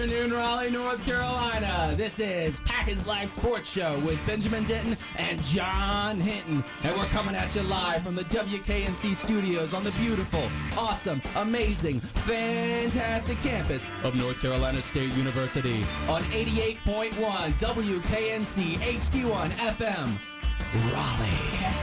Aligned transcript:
afternoon, 0.00 0.32
Raleigh, 0.32 0.70
North 0.70 1.04
Carolina. 1.04 1.92
This 1.94 2.20
is 2.20 2.60
Pack 2.60 2.88
is 2.88 3.06
Life 3.06 3.28
Sports 3.28 3.70
Show 3.70 3.92
with 3.98 4.18
Benjamin 4.26 4.64
Denton 4.64 4.96
and 5.18 5.42
John 5.42 6.18
Hinton. 6.18 6.64
And 6.84 6.96
we're 6.96 7.04
coming 7.06 7.34
at 7.34 7.54
you 7.54 7.60
live 7.62 8.02
from 8.02 8.14
the 8.14 8.24
WKNC 8.24 9.14
studios 9.14 9.74
on 9.74 9.84
the 9.84 9.90
beautiful, 9.92 10.42
awesome, 10.78 11.20
amazing, 11.36 12.00
fantastic 12.00 13.38
campus 13.42 13.90
of 14.02 14.14
North 14.14 14.40
Carolina 14.40 14.80
State 14.80 15.14
University 15.16 15.84
on 16.08 16.22
88.1 16.22 17.12
WKNC 17.60 18.76
HD1 18.78 19.50
FM, 19.50 20.94
Raleigh. 20.94 21.79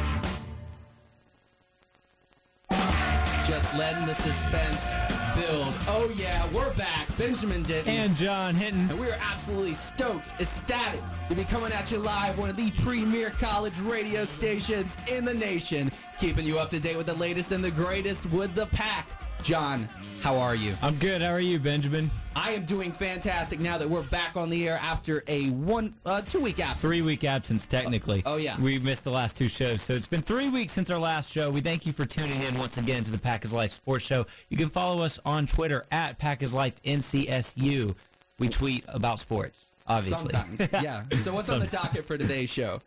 Letting 3.78 4.06
the 4.08 4.14
suspense 4.14 4.94
build. 5.36 5.68
Oh 5.88 6.12
yeah, 6.16 6.46
we're 6.52 6.74
back. 6.76 7.08
Benjamin 7.18 7.64
Denton. 7.64 7.94
And 7.94 8.16
John 8.16 8.56
Hinton. 8.56 8.90
And 8.90 9.00
we 9.00 9.08
are 9.08 9.18
absolutely 9.32 9.74
stoked, 9.74 10.42
ecstatic 10.42 11.00
to 11.30 11.36
be 11.36 11.44
coming 11.44 11.72
at 11.72 11.92
you 11.92 12.00
live, 12.00 12.38
one 12.40 12.50
of 12.50 12.56
the 12.56 12.72
premier 12.84 13.30
college 13.32 13.80
radio 13.82 14.26
stations 14.26 14.98
in 15.12 15.26
the 15.26 15.34
nation, 15.34 15.92
keeping 16.20 16.46
you 16.46 16.58
up 16.58 16.70
to 16.72 16.80
date 16.80 16.98
with 16.98 17.06
the 17.06 17.14
latest 17.16 17.52
and 17.52 17.64
the 17.64 17.72
greatest 17.72 18.26
with 18.32 18.56
the 18.56 18.66
pack. 18.68 19.08
John, 19.44 19.88
how 20.22 20.38
are 20.38 20.56
you? 20.56 20.74
I'm 20.82 20.96
good. 20.96 21.22
How 21.22 21.32
are 21.32 21.40
you, 21.40 21.60
Benjamin? 21.60 22.10
I 22.36 22.52
am 22.52 22.66
doing 22.66 22.92
fantastic 22.92 23.60
now 23.60 23.78
that 23.78 23.90
we're 23.90 24.06
back 24.08 24.36
on 24.36 24.50
the 24.50 24.68
air 24.68 24.80
after 24.82 25.24
a 25.28 25.50
one, 25.50 25.94
uh, 26.06 26.22
two 26.22 26.40
week 26.40 26.60
absence. 26.60 26.82
Three 26.82 27.02
week 27.02 27.24
absence, 27.24 27.66
technically. 27.66 28.24
Oh, 28.26 28.34
oh, 28.34 28.38
yeah. 28.38 28.60
We 28.60 28.80
missed 28.80 29.04
the 29.04 29.12
last 29.12 29.38
two 29.38 29.48
shows. 29.48 29.82
So 29.82 29.94
it's 29.94 30.08
been 30.08 30.22
three 30.22 30.50
weeks 30.50 30.74
since 30.74 30.90
our 30.90 31.00
last 31.00 31.32
show. 31.32 31.50
We 31.50 31.62
thank 31.62 31.86
you 31.86 31.94
for 31.94 32.06
tuning 32.06 32.42
in 32.42 32.58
once 32.58 32.78
again 32.78 33.04
to 33.04 33.12
the 33.12 33.18
Pack 33.18 33.46
is 33.46 33.54
Life 33.54 33.72
Sports 33.72 34.06
Show. 34.06 34.26
You 34.50 34.58
can 34.58 34.70
follow 34.70 35.02
us 35.04 35.20
on 35.26 35.48
Twitter 35.48 35.86
at 35.92 36.18
Pack 36.18 36.44
is 36.44 36.54
Life 36.54 36.82
NCSU. 36.84 37.96
We 38.40 38.50
tweet 38.50 38.86
about 38.88 39.20
sports, 39.20 39.70
obviously. 39.88 40.32
Sometimes, 40.34 40.70
yeah. 40.84 41.04
So 41.18 41.34
what's 41.34 41.50
on 41.50 41.60
the 41.60 41.68
docket 41.68 42.06
for 42.06 42.18
today's 42.18 42.50
show? 42.50 42.82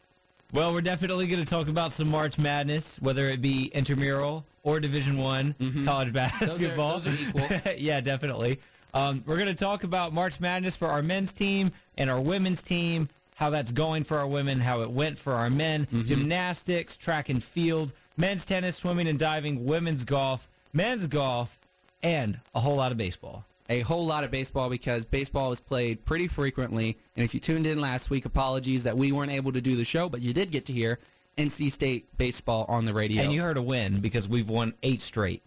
Well, 0.52 0.72
we're 0.72 0.80
definitely 0.80 1.26
going 1.26 1.42
to 1.42 1.48
talk 1.48 1.68
about 1.68 1.92
some 1.92 2.08
March 2.08 2.38
Madness, 2.38 3.00
whether 3.00 3.26
it 3.26 3.40
be 3.40 3.66
intramural 3.66 4.44
or 4.62 4.80
Division 4.80 5.16
One 5.18 5.54
Mm-hmm. 5.58 5.84
college 5.84 6.12
basketball. 6.12 6.98
those 7.00 7.06
are 7.06 7.28
equal. 7.28 7.72
yeah, 7.78 8.00
definitely. 8.00 8.60
Um, 8.92 9.22
we're 9.26 9.36
going 9.36 9.48
to 9.48 9.54
talk 9.54 9.84
about 9.84 10.12
March 10.12 10.40
Madness 10.40 10.76
for 10.76 10.88
our 10.88 11.02
men's 11.02 11.32
team 11.32 11.70
and 11.96 12.10
our 12.10 12.20
women's 12.20 12.60
team, 12.62 13.08
how 13.36 13.48
that's 13.50 13.72
going 13.72 14.02
for 14.04 14.18
our 14.18 14.26
women, 14.26 14.58
how 14.60 14.80
it 14.82 14.90
went 14.90 15.18
for 15.18 15.34
our 15.34 15.48
men, 15.50 15.86
Mm-hmm. 15.86 16.02
gymnastics, 16.06 16.96
track 16.96 17.28
and 17.28 17.42
field, 17.42 17.92
men's 18.16 18.44
tennis, 18.44 18.76
swimming 18.76 19.06
and 19.08 19.18
diving, 19.18 19.64
women's 19.64 20.04
golf, 20.04 20.48
men's 20.72 21.06
golf, 21.06 21.58
and 22.02 22.40
a 22.54 22.60
whole 22.60 22.76
lot 22.76 22.90
of 22.92 22.98
baseball. 22.98 23.44
a 23.68 23.80
whole 23.80 24.04
lot 24.06 24.24
of 24.24 24.30
baseball 24.32 24.68
because 24.68 25.04
baseball 25.04 25.52
is 25.52 25.60
played 25.60 26.04
pretty 26.04 26.26
frequently. 26.26 26.96
And 27.16 27.24
if 27.24 27.32
you 27.34 27.38
tuned 27.40 27.66
in 27.68 27.80
last 27.80 28.10
week, 28.10 28.24
apologies 28.24 28.82
that 28.84 28.96
we 28.96 29.12
weren't 29.12 29.30
able 29.30 29.52
to 29.52 29.60
do 29.60 29.76
the 29.76 29.84
show, 29.84 30.08
but 30.08 30.20
you 30.20 30.32
did 30.32 30.50
get 30.50 30.66
to 30.66 30.72
hear 30.72 30.98
NC 31.40 31.72
State 31.72 32.06
baseball 32.18 32.66
on 32.68 32.84
the 32.84 32.92
radio. 32.92 33.22
And 33.22 33.32
you 33.32 33.40
heard 33.40 33.56
a 33.56 33.62
win 33.62 34.00
because 34.00 34.28
we've 34.28 34.48
won 34.50 34.74
eight 34.82 35.00
straight. 35.00 35.42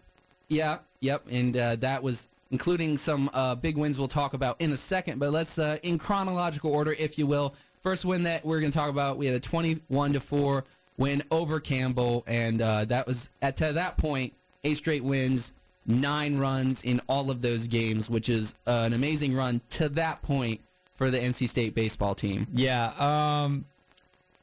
yeah, 0.48 0.78
yep, 1.00 1.22
and 1.30 1.56
uh, 1.56 1.76
that 1.76 2.02
was 2.02 2.28
including 2.50 2.96
some 2.96 3.30
uh, 3.32 3.54
big 3.54 3.76
wins 3.76 3.98
we'll 3.98 4.08
talk 4.08 4.34
about 4.34 4.60
in 4.60 4.72
a 4.72 4.76
second. 4.76 5.18
But 5.18 5.30
let's, 5.30 5.58
uh, 5.58 5.78
in 5.82 5.98
chronological 5.98 6.72
order, 6.72 6.92
if 6.92 7.18
you 7.18 7.26
will, 7.26 7.54
first 7.82 8.04
win 8.04 8.24
that 8.24 8.44
we're 8.44 8.60
going 8.60 8.72
to 8.72 8.78
talk 8.78 8.90
about. 8.90 9.16
We 9.16 9.26
had 9.26 9.34
a 9.34 9.40
twenty-one 9.40 10.12
to 10.14 10.20
four 10.20 10.64
win 10.96 11.22
over 11.30 11.60
Campbell, 11.60 12.24
and 12.26 12.60
uh, 12.60 12.84
that 12.86 13.06
was 13.06 13.28
at 13.40 13.56
to 13.58 13.72
that 13.72 13.96
point 13.96 14.34
eight 14.64 14.76
straight 14.76 15.04
wins. 15.04 15.52
Nine 15.86 16.38
runs 16.38 16.82
in 16.82 17.00
all 17.08 17.30
of 17.30 17.42
those 17.42 17.66
games, 17.66 18.08
which 18.08 18.28
is 18.30 18.54
uh, 18.66 18.84
an 18.86 18.94
amazing 18.94 19.36
run 19.36 19.60
to 19.70 19.88
that 19.90 20.22
point 20.22 20.60
for 20.92 21.10
the 21.10 21.18
NC 21.18 21.46
State 21.48 21.74
baseball 21.74 22.14
team. 22.14 22.46
Yeah, 22.54 22.92
um, 22.98 23.66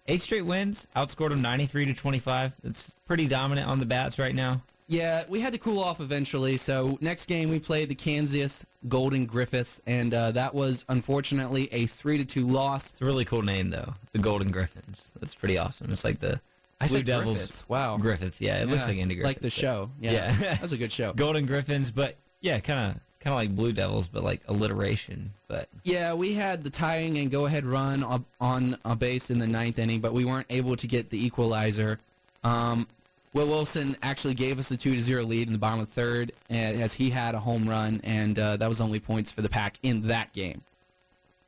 eight 0.08 0.22
straight 0.22 0.46
wins, 0.46 0.88
outscored 0.96 1.30
them 1.30 1.42
93 1.42 1.86
to 1.88 1.94
25. 1.94 2.56
It's 2.64 2.92
pretty 3.08 3.28
dominant 3.28 3.68
on 3.68 3.80
the 3.80 3.86
bats 3.86 4.18
right 4.20 4.36
now. 4.36 4.62
Yeah, 4.88 5.24
we 5.30 5.40
had 5.40 5.54
to 5.54 5.60
cool 5.60 5.80
off 5.82 6.02
eventually. 6.02 6.58
So 6.58 6.98
next 7.00 7.28
game 7.28 7.50
we 7.50 7.60
played 7.60 7.88
the 7.88 7.96
Kansas 7.96 8.66
Golden 8.90 9.26
Griffiths, 9.26 9.80
and 9.88 10.14
uh, 10.14 10.32
that 10.32 10.54
was 10.54 10.84
unfortunately 10.90 11.70
a 11.72 11.86
three 11.86 12.18
to 12.18 12.26
two 12.26 12.46
loss. 12.46 12.90
It's 12.90 13.02
a 13.02 13.06
really 13.06 13.24
cool 13.24 13.42
name 13.42 13.70
though, 13.70 13.94
the 14.12 14.18
Golden 14.20 14.52
Griffins. 14.52 15.14
That's 15.20 15.34
pretty 15.34 15.58
awesome. 15.58 15.92
It's 15.92 16.04
like 16.04 16.20
the 16.20 16.42
I 16.82 16.88
Blue 16.88 16.98
said 16.98 17.06
Devils. 17.06 17.38
Griffiths. 17.38 17.64
Wow, 17.70 17.98
Griffiths, 17.98 18.42
yeah, 18.42 18.62
it 18.62 18.68
looks 18.68 18.86
like 18.88 18.98
Andy 18.98 19.16
Griffith. 19.16 19.30
like 19.30 19.40
the 19.40 19.50
show. 19.50 19.92
Yeah, 20.02 20.12
Yeah. 20.12 20.32
that's 20.56 20.74
a 20.74 20.78
good 20.78 20.92
show. 20.92 21.14
Golden 21.16 21.46
Griffins, 21.46 21.90
but 21.92 22.18
yeah, 22.42 22.60
kind 22.60 22.92
of 22.98 23.02
kind 23.22 23.34
of 23.34 23.38
like 23.38 23.56
Blue 23.56 23.72
Devils, 23.72 24.08
but 24.08 24.24
like 24.24 24.42
alliteration. 24.48 25.32
But 25.48 25.70
Yeah, 25.84 26.14
we 26.14 26.34
had 26.34 26.64
the 26.64 26.70
tying 26.70 27.18
and 27.18 27.32
go 27.32 27.46
ahead 27.46 27.66
run 27.66 28.04
on, 28.04 28.26
on 28.42 28.78
a 28.84 28.96
base 28.96 29.30
in 29.30 29.40
the 29.40 29.48
ninth 29.48 29.80
inning, 29.80 30.02
but 30.02 30.12
we 30.14 30.26
weren't 30.26 30.48
able 30.50 30.76
to 30.76 30.88
get 30.88 31.10
the 31.10 31.24
equalizer. 31.24 32.00
Um, 32.44 32.88
Will 33.34 33.48
Wilson 33.48 33.96
actually 34.02 34.34
gave 34.34 34.60
us 34.60 34.68
the 34.68 34.76
two 34.76 34.94
to 34.96 35.02
zero 35.02 35.24
lead 35.24 35.48
in 35.48 35.54
the 35.54 35.60
bottom 35.60 35.80
of 35.80 35.86
the 35.88 35.94
third, 35.94 36.34
as 36.50 36.94
he 36.94 37.12
had 37.12 37.34
a 37.34 37.40
home 37.40 37.70
run, 37.70 38.02
and 38.04 38.38
uh, 38.38 38.58
that 38.58 38.68
was 38.68 38.82
only 38.82 39.00
points 39.00 39.32
for 39.32 39.42
the 39.42 39.48
pack 39.48 39.78
in 39.84 40.08
that 40.08 40.34
game. 40.34 40.64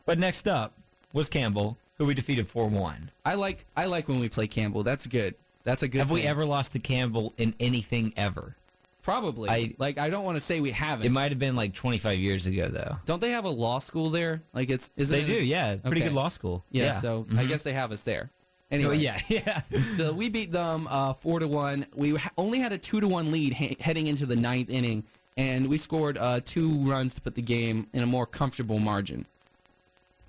but 0.06 0.18
next 0.18 0.48
up 0.48 0.74
was 1.12 1.28
Campbell, 1.28 1.78
who 1.98 2.06
we 2.06 2.14
defeated 2.14 2.48
four 2.48 2.68
one. 2.68 3.12
I 3.26 3.34
like 3.36 3.66
I 3.76 3.86
like 3.88 4.08
when 4.08 4.20
we 4.20 4.30
play 4.30 4.48
Campbell. 4.48 4.84
That's 4.84 5.08
good. 5.08 5.36
That's 5.66 5.84
a 5.84 5.88
good. 5.90 6.00
Have 6.00 6.12
we 6.12 6.24
ever 6.24 6.46
lost 6.46 6.72
to 6.74 6.80
Campbell 6.80 7.34
in 7.38 7.54
anything 7.60 8.14
ever? 8.16 8.56
Probably. 9.04 9.50
I- 9.50 9.76
like 9.78 9.98
I 10.00 10.10
don't 10.10 10.24
want 10.24 10.38
to 10.38 10.40
say 10.40 10.60
we 10.62 10.72
haven't. 10.72 11.06
It 11.06 11.12
might 11.12 11.32
have 11.32 11.40
been 11.40 11.56
like 11.56 11.74
25 11.74 12.18
years 12.18 12.46
ago 12.48 12.70
though. 12.70 12.98
don't 13.06 13.20
they 13.22 13.32
have 13.32 13.46
a 13.46 13.50
law 13.50 13.78
school 13.80 14.10
there? 14.10 14.42
Like 14.54 14.70
it's 14.70 14.90
isn't 14.98 15.16
They 15.16 15.24
it- 15.24 15.28
do, 15.28 15.44
yeah. 15.44 15.76
Pretty 15.76 16.02
Okay. 16.02 16.10
good 16.10 16.16
law 16.16 16.30
school. 16.30 16.64
Yeah. 16.72 16.92
So 16.94 17.26
I 17.32 17.44
Mhm. 17.44 17.48
guess 17.50 17.64
they 17.64 17.74
have 17.74 17.92
us 17.92 18.02
there. 18.02 18.32
Oh, 18.32 18.76
Anyway, 18.76 18.98
yeah, 18.98 19.20
yeah. 19.28 19.62
so 19.98 20.12
we 20.14 20.30
beat 20.30 20.52
them 20.52 20.88
uh, 20.90 21.14
four 21.14 21.40
to 21.40 21.48
one. 21.48 21.86
We 21.96 22.16
ha- 22.16 22.32
only 22.40 22.58
had 22.60 22.72
a 22.74 22.78
two 22.80 23.00
to 23.02 23.08
one 23.08 23.30
lead 23.32 23.54
he- 23.54 23.78
heading 23.80 24.08
into 24.08 24.26
the 24.26 24.36
ninth 24.36 24.68
inning, 24.70 25.04
and 25.38 25.68
we 25.68 25.78
scored 25.78 26.18
uh, 26.18 26.40
two 26.44 26.70
runs 26.90 27.14
to 27.16 27.22
put 27.22 27.36
the 27.36 27.42
game 27.44 27.88
in 27.94 28.02
a 28.02 28.08
more 28.08 28.26
comfortable 28.26 28.80
margin. 28.80 29.28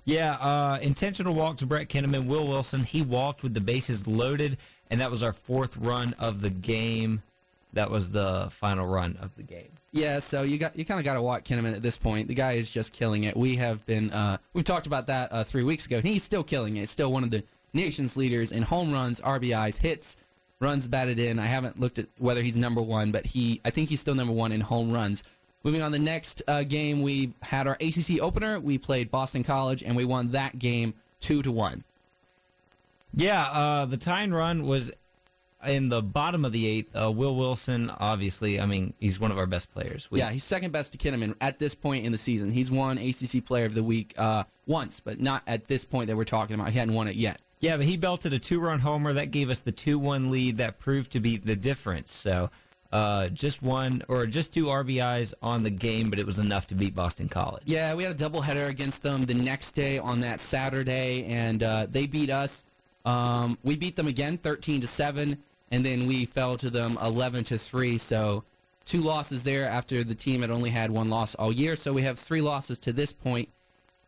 Yeah, 0.03 0.33
uh, 0.35 0.77
intentional 0.81 1.33
walk 1.33 1.57
to 1.57 1.65
Brett 1.65 1.89
Kinneman. 1.89 2.27
Will 2.27 2.45
Wilson, 2.47 2.83
he 2.83 3.01
walked 3.01 3.41
with 3.41 3.55
the 3.55 3.61
bases 3.61 4.05
loaded, 4.05 4.57
and 4.91 5.01
that 5.01 5.09
was 5.09 5.23
our 5.23 5.33
fourth 5.33 5.75
run 5.77 6.13
of 6.19 6.41
the 6.41 6.51
game. 6.51 7.23
That 7.75 7.91
was 7.91 8.09
the 8.09 8.47
final 8.51 8.87
run 8.87 9.17
of 9.21 9.35
the 9.35 9.43
game. 9.43 9.67
Yeah, 9.91 10.19
so 10.19 10.43
you 10.43 10.57
got 10.57 10.77
you 10.77 10.85
kind 10.85 10.99
of 10.99 11.05
got 11.05 11.13
to 11.13 11.21
watch 11.21 11.43
Kinneman 11.43 11.75
at 11.75 11.81
this 11.81 11.97
point. 11.97 12.27
The 12.29 12.33
guy 12.33 12.53
is 12.53 12.69
just 12.69 12.93
killing 12.93 13.25
it. 13.25 13.35
We 13.35 13.57
have 13.57 13.85
been 13.85 14.11
uh, 14.11 14.37
we've 14.53 14.65
talked 14.65 14.87
about 14.87 15.07
that 15.07 15.31
uh, 15.31 15.43
three 15.43 15.63
weeks 15.63 15.85
ago. 15.85 16.01
He's 16.01 16.23
still 16.23 16.43
killing 16.43 16.77
it. 16.77 16.89
Still 16.89 17.11
one 17.11 17.23
of 17.23 17.31
the 17.31 17.43
nation's 17.73 18.15
leaders 18.15 18.51
in 18.51 18.63
home 18.63 18.91
runs, 18.91 19.19
RBIs, 19.21 19.81
hits, 19.81 20.15
runs 20.59 20.87
batted 20.87 21.19
in. 21.19 21.37
I 21.37 21.47
haven't 21.47 21.79
looked 21.79 21.99
at 21.99 22.07
whether 22.17 22.41
he's 22.41 22.57
number 22.57 22.81
one, 22.81 23.11
but 23.11 23.25
he 23.27 23.59
I 23.65 23.69
think 23.69 23.89
he's 23.89 23.99
still 23.99 24.15
number 24.15 24.33
one 24.33 24.51
in 24.51 24.61
home 24.61 24.91
runs. 24.91 25.23
Moving 25.63 25.81
on, 25.81 25.91
the 25.91 25.99
next 25.99 26.43
uh, 26.47 26.63
game 26.63 27.01
we 27.01 27.33
had 27.41 27.67
our 27.67 27.77
ACC 27.81 28.21
opener. 28.21 28.59
We 28.59 28.77
played 28.77 29.11
Boston 29.11 29.43
College, 29.43 29.83
and 29.83 29.95
we 29.97 30.05
won 30.05 30.29
that 30.29 30.59
game 30.59 30.93
two 31.19 31.41
to 31.41 31.51
one. 31.51 31.83
Yeah, 33.13 33.43
uh, 33.43 33.85
the 33.85 33.97
tying 33.97 34.33
run 34.33 34.65
was 34.65 34.91
in 35.67 35.89
the 35.89 36.01
bottom 36.01 36.45
of 36.45 36.51
the 36.51 36.65
eighth. 36.67 36.95
Uh, 36.95 37.11
Will 37.11 37.35
Wilson, 37.35 37.89
obviously, 37.99 38.59
I 38.59 38.65
mean, 38.65 38.93
he's 38.99 39.19
one 39.19 39.31
of 39.31 39.37
our 39.37 39.45
best 39.45 39.71
players. 39.73 40.09
We- 40.11 40.19
Yeah, 40.19 40.31
he's 40.31 40.43
second 40.43 40.71
best 40.71 40.91
to 40.93 40.97
Kinneman 40.97 41.35
at 41.41 41.59
this 41.59 41.75
point 41.75 42.05
in 42.05 42.11
the 42.11 42.17
season. 42.17 42.51
He's 42.51 42.71
won 42.71 42.97
ACC 42.97 43.41
Player 43.45 43.65
of 43.65 43.73
the 43.73 43.83
Week 43.83 44.13
uh, 44.17 44.43
once, 44.65 44.99
but 44.99 45.19
not 45.19 45.43
at 45.47 45.67
this 45.67 45.85
point 45.85 46.07
that 46.07 46.15
we're 46.15 46.23
talking 46.25 46.53
about. 46.59 46.71
He 46.71 46.79
hadn't 46.79 46.93
won 46.93 47.07
it 47.07 47.15
yet. 47.15 47.39
Yeah, 47.59 47.77
but 47.77 47.85
he 47.85 47.97
belted 47.97 48.33
a 48.33 48.39
two 48.39 48.59
run 48.59 48.79
homer. 48.79 49.13
That 49.13 49.31
gave 49.31 49.49
us 49.49 49.61
the 49.61 49.71
2 49.71 49.97
1 49.97 50.29
lead. 50.29 50.57
That 50.57 50.77
proved 50.79 51.11
to 51.13 51.19
be 51.19 51.37
the 51.37 51.55
difference. 51.55 52.11
So 52.13 52.51
uh, 52.91 53.29
just 53.29 53.61
one 53.63 54.03
or 54.07 54.25
just 54.27 54.53
two 54.53 54.65
RBIs 54.65 55.33
on 55.41 55.63
the 55.63 55.69
game, 55.69 56.09
but 56.09 56.19
it 56.19 56.25
was 56.25 56.37
enough 56.37 56.67
to 56.67 56.75
beat 56.75 56.93
Boston 56.95 57.27
College. 57.27 57.63
Yeah, 57.65 57.93
we 57.95 58.03
had 58.03 58.11
a 58.21 58.29
doubleheader 58.29 58.69
against 58.69 59.03
them 59.03 59.25
the 59.25 59.33
next 59.33 59.71
day 59.71 59.97
on 59.97 60.19
that 60.21 60.39
Saturday, 60.39 61.25
and 61.25 61.63
uh, 61.63 61.87
they 61.89 62.05
beat 62.07 62.29
us. 62.29 62.65
Um, 63.05 63.57
we 63.63 63.75
beat 63.75 63.95
them 63.95 64.07
again, 64.07 64.37
thirteen 64.37 64.81
to 64.81 64.87
seven, 64.87 65.37
and 65.71 65.85
then 65.85 66.07
we 66.07 66.25
fell 66.25 66.57
to 66.57 66.69
them 66.69 66.97
eleven 67.01 67.43
to 67.45 67.57
three. 67.57 67.97
So 67.97 68.43
two 68.85 69.01
losses 69.01 69.43
there 69.43 69.67
after 69.67 70.03
the 70.03 70.15
team 70.15 70.41
had 70.41 70.49
only 70.51 70.69
had 70.69 70.91
one 70.91 71.09
loss 71.09 71.35
all 71.35 71.51
year. 71.51 71.75
So 71.75 71.91
we 71.93 72.03
have 72.03 72.19
three 72.19 72.41
losses 72.41 72.79
to 72.79 72.93
this 72.93 73.11
point 73.13 73.49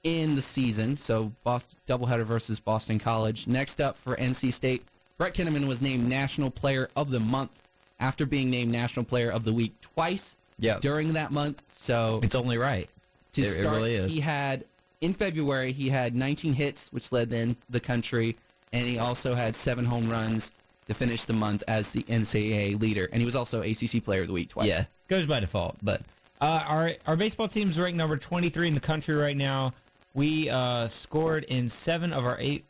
in 0.03 0.35
the 0.35 0.41
season. 0.41 0.97
So 0.97 1.33
Boston 1.43 1.79
doubleheader 1.87 2.23
versus 2.23 2.59
Boston 2.59 2.99
College. 2.99 3.47
Next 3.47 3.81
up 3.81 3.97
for 3.97 4.15
NC 4.15 4.53
State, 4.53 4.83
Brett 5.17 5.33
Kinneman 5.33 5.67
was 5.67 5.81
named 5.81 6.07
National 6.07 6.51
Player 6.51 6.89
of 6.95 7.09
the 7.09 7.19
Month 7.19 7.63
after 7.99 8.25
being 8.25 8.49
named 8.51 8.71
National 8.71 9.03
Player 9.03 9.31
of 9.31 9.43
the 9.43 9.51
Week 9.51 9.73
twice 9.81 10.37
Yeah. 10.59 10.77
during 10.79 11.13
that 11.13 11.31
month. 11.31 11.63
So 11.71 12.19
It's 12.21 12.35
only 12.35 12.57
right. 12.57 12.87
to 13.33 13.41
It- 13.41 13.47
it 13.47 13.61
start, 13.61 13.75
really 13.77 13.95
is. 13.95 14.13
he 14.13 14.19
had 14.19 14.63
in 15.01 15.13
February 15.13 15.71
he 15.71 15.89
had 15.89 16.15
19 16.15 16.53
hits, 16.53 16.89
which 16.93 17.11
led 17.11 17.31
then 17.31 17.57
the 17.67 17.79
country, 17.79 18.37
and 18.71 18.85
he 18.87 18.99
also 18.99 19.33
had 19.33 19.55
seven 19.55 19.85
home 19.85 20.09
runs 20.09 20.51
to 20.87 20.93
finish 20.93 21.25
the 21.25 21.33
month 21.33 21.63
as 21.67 21.91
the 21.91 22.03
NCAA 22.03 22.79
leader, 22.79 23.09
and 23.11 23.21
he 23.21 23.25
was 23.25 23.35
also 23.35 23.61
ACC 23.61 24.03
Player 24.03 24.21
of 24.21 24.27
the 24.27 24.33
Week 24.33 24.49
twice. 24.49 24.67
Yeah, 24.67 24.85
goes 25.07 25.25
by 25.25 25.39
default, 25.39 25.77
but 25.81 26.01
Uh, 26.39 26.63
our 26.67 26.91
our 27.07 27.15
baseball 27.15 27.47
team's 27.47 27.79
ranked 27.79 27.97
number 27.97 28.15
23 28.17 28.67
in 28.67 28.73
the 28.73 28.79
country 28.79 29.15
right 29.15 29.35
now. 29.37 29.73
We 30.13 30.49
uh, 30.49 30.87
scored 30.87 31.43
in 31.45 31.67
seven 31.69 32.13
of 32.13 32.25
our 32.25 32.37
eight 32.39 32.63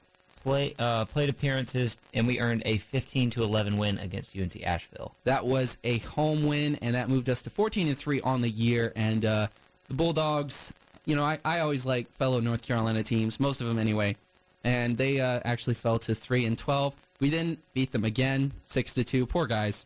play 0.44 0.74
uh, 0.80 1.06
plate 1.06 1.30
appearances, 1.30 1.98
and 2.14 2.26
we 2.26 2.40
earned 2.40 2.62
a 2.66 2.78
15 2.78 3.30
to 3.32 3.44
11 3.44 3.78
win 3.78 3.98
against 4.00 4.38
UNC 4.38 4.64
Asheville. 4.64 5.16
That 5.26 5.46
was 5.46 5.78
a 5.84 5.98
home 6.00 6.46
win, 6.46 6.78
and 6.82 6.96
that 6.96 7.10
moved 7.10 7.30
us 7.30 7.44
to 7.44 7.50
14 7.50 7.88
and 7.88 7.98
three 7.98 8.22
on 8.22 8.42
the 8.42 8.50
year. 8.50 8.94
And 8.96 9.26
uh, 9.26 9.48
the 9.90 9.94
Bulldogs, 9.94 10.72
you 11.06 11.16
know, 11.16 11.24
I, 11.24 11.40
I 11.44 11.60
always 11.60 11.86
like 11.86 12.10
fellow 12.12 12.40
North 12.40 12.62
Carolina 12.62 13.04
teams, 13.04 13.40
most 13.40 13.60
of 13.62 13.68
them 13.68 13.78
anyway, 13.80 14.16
and 14.64 14.98
they 14.98 15.20
uh, 15.20 15.42
actually 15.44 15.74
fell 15.76 16.00
to 16.00 16.16
three 16.16 16.46
and 16.46 16.58
12. 16.58 16.96
We 17.20 17.30
then 17.30 17.58
beat 17.74 17.92
them 17.92 18.04
again, 18.06 18.54
six 18.64 18.94
to 18.96 19.04
two. 19.04 19.26
Poor 19.26 19.46
guys. 19.48 19.86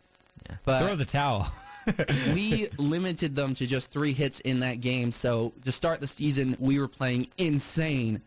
Yeah. 0.50 0.58
But- 0.66 0.80
Throw 0.86 0.96
the 0.96 1.06
towel. 1.06 1.48
we 2.34 2.68
limited 2.78 3.36
them 3.36 3.54
to 3.56 3.66
just 3.66 3.90
three 3.92 4.14
hits 4.14 4.40
in 4.42 4.60
that 4.60 4.82
game. 4.82 5.12
So 5.12 5.54
to 5.66 5.72
start 5.72 6.00
the 6.02 6.08
season, 6.08 6.56
we 6.60 6.80
were 6.80 6.88
playing 6.88 7.28
insane 7.38 8.22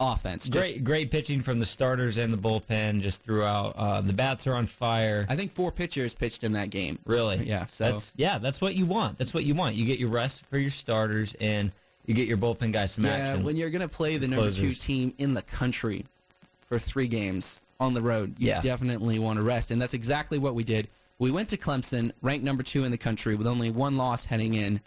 offense. 0.00 0.44
Just- 0.44 0.54
great, 0.54 0.84
great 0.84 1.10
pitching 1.10 1.42
from 1.42 1.58
the 1.58 1.66
starters 1.66 2.16
and 2.16 2.32
the 2.32 2.38
bullpen 2.38 3.00
just 3.02 3.22
throughout. 3.22 3.74
Uh, 3.76 4.00
the 4.00 4.12
bats 4.12 4.46
are 4.46 4.54
on 4.54 4.66
fire. 4.66 5.26
I 5.28 5.36
think 5.36 5.50
four 5.50 5.72
pitchers 5.72 6.14
pitched 6.14 6.44
in 6.44 6.52
that 6.52 6.70
game. 6.70 6.98
Really? 7.04 7.44
Yeah, 7.44 7.66
so- 7.66 7.90
that's 7.90 8.14
yeah, 8.16 8.38
that's 8.38 8.60
what 8.60 8.74
you 8.74 8.86
want. 8.86 9.18
That's 9.18 9.34
what 9.34 9.44
you 9.44 9.54
want. 9.54 9.74
You 9.74 9.84
get 9.84 9.98
your 9.98 10.10
rest 10.10 10.46
for 10.46 10.58
your 10.58 10.70
starters, 10.70 11.34
and 11.40 11.72
you 12.06 12.14
get 12.14 12.28
your 12.28 12.38
bullpen 12.38 12.72
guys 12.72 12.92
some 12.92 13.04
Yeah, 13.04 13.10
action. 13.16 13.44
when 13.44 13.56
you're 13.56 13.70
going 13.70 13.82
to 13.86 13.88
play 13.88 14.16
the 14.16 14.28
number 14.28 14.50
two 14.52 14.72
team 14.72 15.12
in 15.18 15.34
the 15.34 15.42
country 15.42 16.06
for 16.68 16.78
three 16.78 17.08
games 17.08 17.60
on 17.80 17.94
the 17.94 18.02
road, 18.02 18.34
you 18.38 18.48
Yeah. 18.48 18.60
definitely 18.60 19.18
want 19.18 19.38
to 19.38 19.42
rest. 19.42 19.70
And 19.70 19.80
that's 19.80 19.94
exactly 19.94 20.38
what 20.38 20.54
we 20.54 20.64
did. 20.64 20.88
We 21.18 21.30
went 21.30 21.48
to 21.50 21.56
Clemson, 21.56 22.12
ranked 22.22 22.44
number 22.44 22.62
two 22.62 22.84
in 22.84 22.90
the 22.90 22.98
country, 22.98 23.34
with 23.34 23.46
only 23.46 23.70
one 23.70 23.96
loss 23.96 24.26
heading 24.26 24.54
in. 24.54 24.80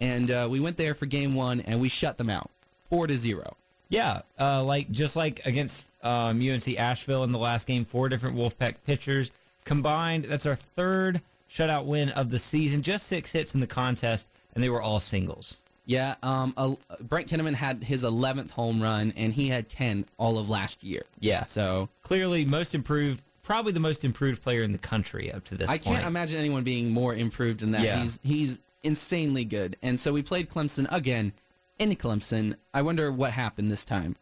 And 0.00 0.30
uh, 0.30 0.48
we 0.50 0.58
went 0.60 0.76
there 0.76 0.94
for 0.94 1.06
game 1.06 1.34
one, 1.34 1.60
and 1.60 1.80
we 1.80 1.88
shut 1.88 2.18
them 2.18 2.28
out, 2.30 2.50
four 2.90 3.06
to 3.06 3.16
zero. 3.16 3.56
Yeah, 3.88 4.22
uh, 4.40 4.64
like 4.64 4.90
just 4.90 5.16
like 5.16 5.40
against 5.44 5.90
um, 6.02 6.40
UNC 6.40 6.76
Asheville 6.78 7.24
in 7.24 7.30
the 7.32 7.38
last 7.38 7.66
game, 7.66 7.84
four 7.84 8.08
different 8.08 8.36
Wolfpack 8.36 8.76
pitchers 8.86 9.30
combined. 9.64 10.24
That's 10.24 10.46
our 10.46 10.54
third 10.54 11.20
shutout 11.50 11.84
win 11.84 12.08
of 12.10 12.30
the 12.30 12.38
season. 12.38 12.82
Just 12.82 13.06
six 13.06 13.32
hits 13.32 13.54
in 13.54 13.60
the 13.60 13.66
contest, 13.66 14.28
and 14.54 14.64
they 14.64 14.68
were 14.70 14.82
all 14.82 14.98
singles. 14.98 15.58
Yeah, 15.84 16.14
um, 16.22 16.54
uh, 16.56 16.74
Brent 17.00 17.28
Kinneman 17.28 17.54
had 17.54 17.82
his 17.84 18.04
11th 18.04 18.52
home 18.52 18.80
run, 18.80 19.12
and 19.16 19.32
he 19.32 19.48
had 19.48 19.68
10 19.68 20.06
all 20.16 20.38
of 20.38 20.48
last 20.48 20.84
year. 20.84 21.02
Yeah. 21.18 21.42
So 21.44 21.88
Clearly, 22.02 22.44
most 22.44 22.74
improved, 22.74 23.22
probably 23.42 23.72
the 23.72 23.80
most 23.80 24.04
improved 24.04 24.42
player 24.42 24.62
in 24.62 24.72
the 24.72 24.78
country 24.78 25.32
up 25.32 25.44
to 25.46 25.56
this 25.56 25.68
I 25.68 25.78
point. 25.78 25.96
can't 25.96 26.06
imagine 26.06 26.38
anyone 26.38 26.62
being 26.62 26.90
more 26.92 27.14
improved 27.14 27.60
than 27.60 27.72
that. 27.72 27.82
Yeah. 27.82 28.00
He's 28.00 28.20
he's 28.22 28.60
insanely 28.84 29.44
good. 29.44 29.76
And 29.82 29.98
so 29.98 30.12
we 30.12 30.22
played 30.22 30.48
Clemson 30.48 30.86
again 30.90 31.32
in 31.78 31.90
Clemson. 31.96 32.56
I 32.72 32.82
wonder 32.82 33.10
what 33.10 33.32
happened 33.32 33.70
this 33.70 33.84
time. 33.84 34.16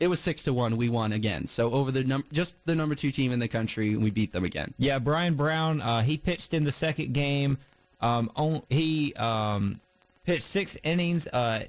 It 0.00 0.08
was 0.08 0.20
six 0.20 0.42
to 0.44 0.52
one. 0.52 0.76
We 0.76 0.88
won 0.88 1.12
again. 1.12 1.46
So 1.46 1.70
over 1.70 1.90
the 1.90 2.02
num- 2.02 2.24
just 2.32 2.56
the 2.64 2.74
number 2.74 2.94
two 2.94 3.10
team 3.10 3.30
in 3.30 3.38
the 3.38 3.48
country, 3.48 3.94
we 3.96 4.10
beat 4.10 4.32
them 4.32 4.44
again. 4.44 4.74
Yeah, 4.78 4.98
Brian 4.98 5.34
Brown, 5.34 5.80
uh, 5.80 6.00
he 6.02 6.16
pitched 6.16 6.52
in 6.52 6.64
the 6.64 6.72
second 6.72 7.12
game. 7.14 7.58
Um, 8.00 8.30
on, 8.34 8.62
he 8.68 9.14
um, 9.14 9.80
pitched 10.24 10.42
six 10.42 10.76
innings. 10.82 11.26
Uh, 11.26 11.64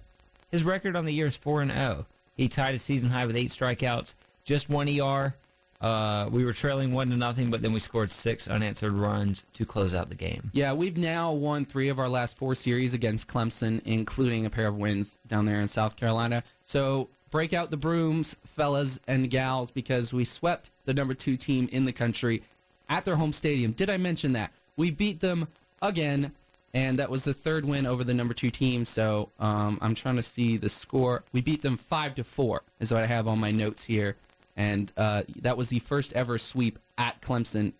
his 0.52 0.63
record 0.63 0.96
on 0.96 1.06
the 1.06 1.13
year 1.13 1.28
is 1.28 1.38
four 1.38 1.62
and 1.62 1.72
zero. 1.72 2.06
He 2.36 2.48
tied 2.48 2.75
a 2.75 2.80
season 2.80 3.10
high 3.10 3.25
with 3.25 3.36
eight 3.36 3.50
strikeouts, 3.50 4.16
just 4.44 4.69
one 4.69 4.90
ER. 4.90 5.36
Uh, 5.81 6.30
we 6.31 6.46
were 6.46 6.54
trailing 6.54 6.94
one 6.94 7.10
to 7.10 7.18
nothing, 7.18 7.50
but 7.50 7.62
then 7.62 7.74
we 7.74 7.80
scored 7.80 8.10
six 8.10 8.48
unanswered 8.48 8.94
runs 8.94 9.46
to 9.54 9.66
close 9.66 9.94
out 9.94 10.10
the 10.10 10.16
game. 10.16 10.50
Yeah, 10.54 10.74
we've 10.74 10.98
now 10.98 11.31
won 11.31 11.66
three 11.66 11.90
of 11.90 12.00
our 12.00 12.10
last 12.10 12.38
four 12.38 12.56
series 12.56 12.94
against 12.94 13.28
Clemson, 13.28 13.81
including 13.86 14.46
a 14.46 14.50
pair 14.50 14.68
of 14.68 14.78
wins 14.78 15.18
down 15.28 15.46
there 15.46 15.60
in 15.60 15.68
South 15.68 15.96
Carolina. 15.96 16.44
So 16.63 17.10
break 17.30 17.54
out 17.54 17.69
the 17.69 17.78
brooms, 17.78 18.36
fellas 18.46 19.00
and 19.07 19.30
gals, 19.30 19.69
because 19.69 20.13
we 20.13 20.25
swept 20.25 20.72
the 20.86 20.94
number 20.94 21.13
two 21.13 21.36
team 21.36 21.69
in 21.72 21.86
the 21.86 21.94
country 21.94 22.42
at 22.90 23.06
their 23.06 23.18
home 23.18 23.34
stadium. 23.34 23.72
Did 23.72 23.90
I 23.90 23.98
mention 23.98 24.34
that? 24.34 24.52
We 24.78 24.92
beat 24.92 25.19
them 25.19 25.48
again, 25.81 26.34
and 26.75 27.00
that 27.00 27.10
was 27.10 27.24
the 27.24 27.33
third 27.33 27.63
win 27.63 27.88
over 27.88 28.04
the 28.04 28.13
number 28.13 28.33
two 28.33 28.51
team. 28.51 28.83
So 28.83 29.31
um, 29.39 29.80
I'm 29.81 29.95
trying 29.95 30.18
to 30.18 30.24
see 30.24 30.57
the 30.57 30.68
score. 30.68 31.24
We 31.31 31.42
beat 31.42 31.62
them 31.62 31.77
five 31.77 32.16
to 32.16 32.24
four, 32.25 32.63
is 32.81 32.92
what 32.92 33.01
I 33.01 33.06
have 33.06 33.30
on 33.30 33.39
my 33.39 33.50
notes 33.50 33.86
here. 33.86 34.18
And 34.57 34.92
uh, 34.98 35.24
that 35.42 35.56
was 35.56 35.69
the 35.69 35.80
first 35.80 36.12
ever 36.13 36.38
sweep 36.38 36.77
at 36.98 37.22
Clemson 37.22 37.74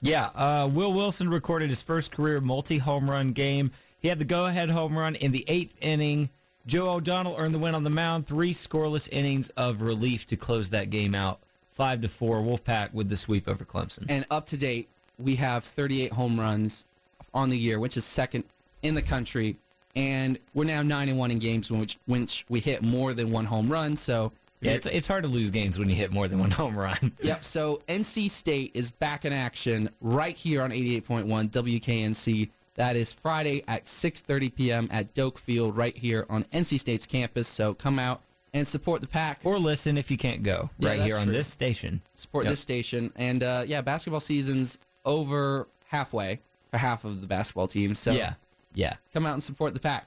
Yeah, 0.00 0.26
uh, 0.34 0.68
Will 0.72 0.92
Wilson 0.92 1.30
recorded 1.30 1.70
his 1.70 1.82
first 1.82 2.10
career 2.10 2.40
multi 2.40 2.78
home 2.78 3.08
run 3.08 3.30
game. 3.30 3.70
He 4.00 4.08
had 4.08 4.18
the 4.18 4.24
go 4.24 4.46
ahead 4.46 4.70
home 4.70 4.98
run 4.98 5.14
in 5.14 5.30
the 5.30 5.44
eighth 5.46 5.76
inning. 5.80 6.30
Joe 6.66 6.90
O'Donnell 6.90 7.36
earned 7.38 7.54
the 7.54 7.58
win 7.60 7.76
on 7.76 7.84
the 7.84 7.90
mound. 7.90 8.26
Three 8.26 8.52
scoreless 8.52 9.08
innings 9.12 9.50
of 9.50 9.82
relief 9.82 10.26
to 10.26 10.36
close 10.36 10.70
that 10.70 10.90
game 10.90 11.14
out. 11.14 11.40
Five 11.68 12.00
to 12.00 12.08
four. 12.08 12.38
Wolfpack 12.38 12.92
with 12.92 13.08
the 13.08 13.16
sweep 13.16 13.48
over 13.48 13.64
Clemson. 13.64 14.06
And 14.08 14.26
up 14.30 14.46
to 14.46 14.56
date, 14.56 14.88
we 15.16 15.36
have 15.36 15.62
38 15.62 16.12
home 16.12 16.40
runs 16.40 16.86
on 17.34 17.48
the 17.50 17.58
year, 17.58 17.78
which 17.78 17.96
is 17.96 18.04
second 18.04 18.44
in 18.82 18.94
the 18.94 19.02
country. 19.02 19.56
And 19.96 20.38
we're 20.54 20.64
now 20.64 20.82
nine 20.82 21.08
and 21.08 21.18
one 21.18 21.30
in 21.30 21.38
games 21.38 21.70
in 21.70 21.78
which 21.78 21.98
which 22.06 22.44
we 22.48 22.60
hit 22.60 22.82
more 22.82 23.12
than 23.14 23.30
one 23.30 23.44
home 23.44 23.70
run. 23.70 23.96
So 23.96 24.32
Yeah, 24.60 24.72
it's, 24.72 24.86
it's 24.86 25.06
hard 25.06 25.22
to 25.24 25.28
lose 25.28 25.50
games 25.50 25.78
when 25.78 25.88
you 25.88 25.94
hit 25.94 26.10
more 26.12 26.26
than 26.26 26.38
one 26.38 26.50
home 26.62 26.76
run. 26.76 27.12
Yep. 27.22 27.44
So 27.44 27.82
NC 27.88 28.30
State 28.30 28.72
is 28.74 28.90
back 28.90 29.24
in 29.24 29.32
action 29.32 29.90
right 30.00 30.36
here 30.36 30.62
on 30.62 30.70
88.1 30.70 31.50
WKNC. 31.50 32.50
That 32.76 32.96
is 32.96 33.12
Friday 33.12 33.62
at 33.68 33.84
6:30 33.84 34.54
p.m. 34.54 34.88
at 34.90 35.14
Doak 35.14 35.38
Field, 35.38 35.76
right 35.76 35.96
here 35.96 36.26
on 36.28 36.42
NC 36.52 36.80
State's 36.80 37.06
campus. 37.06 37.46
So 37.46 37.72
come 37.74 38.00
out 38.00 38.20
and 38.52 38.66
support 38.66 39.00
the 39.00 39.06
pack. 39.06 39.40
or 39.44 39.58
listen 39.58 39.96
if 39.96 40.10
you 40.10 40.16
can't 40.16 40.42
go. 40.42 40.70
Yeah, 40.80 40.88
right 40.90 41.00
here 41.02 41.16
on 41.18 41.24
true. 41.24 41.32
this 41.32 41.46
station. 41.46 42.00
support 42.14 42.44
Yep. 42.44 42.50
this 42.52 42.60
station. 42.60 43.12
And 43.14 43.44
uh, 43.44 43.62
yeah, 43.66 43.80
basketball 43.80 44.18
season's 44.20 44.78
over 45.04 45.68
halfway 45.86 46.40
half 46.78 47.04
of 47.04 47.20
the 47.20 47.26
basketball 47.26 47.68
team. 47.68 47.94
So 47.94 48.12
Yeah. 48.12 48.34
Yeah. 48.74 48.94
come 49.12 49.24
out 49.26 49.34
and 49.34 49.42
support 49.42 49.74
the 49.74 49.80
pack. 49.80 50.06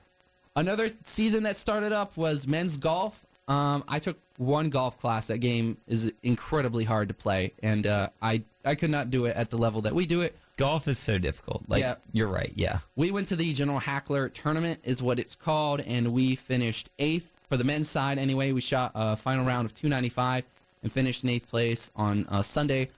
Another 0.55 0.89
season 1.03 1.43
that 1.43 1.55
started 1.55 1.91
up 1.91 2.17
was 2.17 2.47
men's 2.47 2.77
golf. 2.77 3.25
Um, 3.47 3.83
I 3.87 3.99
took 3.99 4.17
one 4.37 4.69
golf 4.69 4.99
class. 4.99 5.27
That 5.27 5.37
game 5.37 5.77
is 5.87 6.11
incredibly 6.23 6.83
hard 6.83 7.07
to 7.07 7.13
play, 7.13 7.53
and 7.63 7.87
uh, 7.87 8.09
I 8.21 8.43
I 8.65 8.75
could 8.75 8.89
not 8.89 9.09
do 9.09 9.25
it 9.25 9.35
at 9.37 9.49
the 9.51 9.57
level 9.57 9.81
that 9.81 9.95
we 9.95 10.05
do 10.05 10.21
it. 10.21 10.37
Golf 10.57 10.87
is 10.87 10.97
so 10.99 11.17
difficult. 11.17 11.63
Like 11.69 11.81
Yeah. 11.81 11.95
you're 12.11 12.27
right. 12.27 12.51
Yeah. 12.55 12.79
We 12.95 13.11
went 13.11 13.27
to 13.29 13.35
the 13.37 13.53
General 13.53 13.79
Hackler 13.79 14.27
tournament, 14.29 14.79
is 14.83 15.01
what 15.01 15.19
it's 15.19 15.35
called, 15.35 15.79
and 15.81 16.11
we 16.11 16.35
finished 16.35 16.89
eighth 16.99 17.33
for 17.47 17.55
the 17.55 17.63
men's 17.63 17.87
side. 17.89 18.17
Anyway, 18.17 18.51
we 18.51 18.59
shot 18.59 18.91
a 18.95 19.15
final 19.15 19.45
round 19.45 19.65
of 19.65 19.75
295 19.75 20.45
and 20.83 20.91
finished 20.91 21.23
in 21.23 21.29
eighth 21.29 21.47
place 21.47 21.89
on 21.95 22.25
uh, 22.29 22.41
Sunday. 22.41 22.89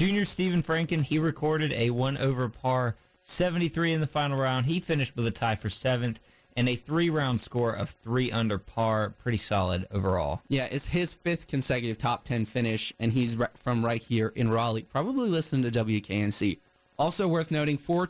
Junior 0.00 0.24
Stephen 0.24 0.62
Franken, 0.62 1.02
he 1.02 1.18
recorded 1.18 1.74
a 1.74 1.90
one 1.90 2.16
over 2.16 2.48
par 2.48 2.96
73 3.20 3.92
in 3.92 4.00
the 4.00 4.06
final 4.06 4.38
round. 4.38 4.64
He 4.64 4.80
finished 4.80 5.14
with 5.14 5.26
a 5.26 5.30
tie 5.30 5.56
for 5.56 5.68
seventh 5.68 6.20
and 6.56 6.70
a 6.70 6.74
three 6.74 7.10
round 7.10 7.38
score 7.38 7.74
of 7.74 7.90
three 7.90 8.32
under 8.32 8.56
par. 8.56 9.10
Pretty 9.18 9.36
solid 9.36 9.86
overall. 9.90 10.40
Yeah, 10.48 10.64
it's 10.70 10.86
his 10.86 11.12
fifth 11.12 11.48
consecutive 11.48 11.98
top 11.98 12.24
10 12.24 12.46
finish, 12.46 12.94
and 12.98 13.12
he's 13.12 13.36
ri- 13.36 13.48
from 13.56 13.84
right 13.84 14.00
here 14.02 14.32
in 14.34 14.50
Raleigh. 14.50 14.84
Probably 14.84 15.28
listen 15.28 15.62
to 15.64 15.70
WKNC. 15.70 16.56
Also 16.98 17.28
worth 17.28 17.50
noting, 17.50 17.76
four, 17.76 18.08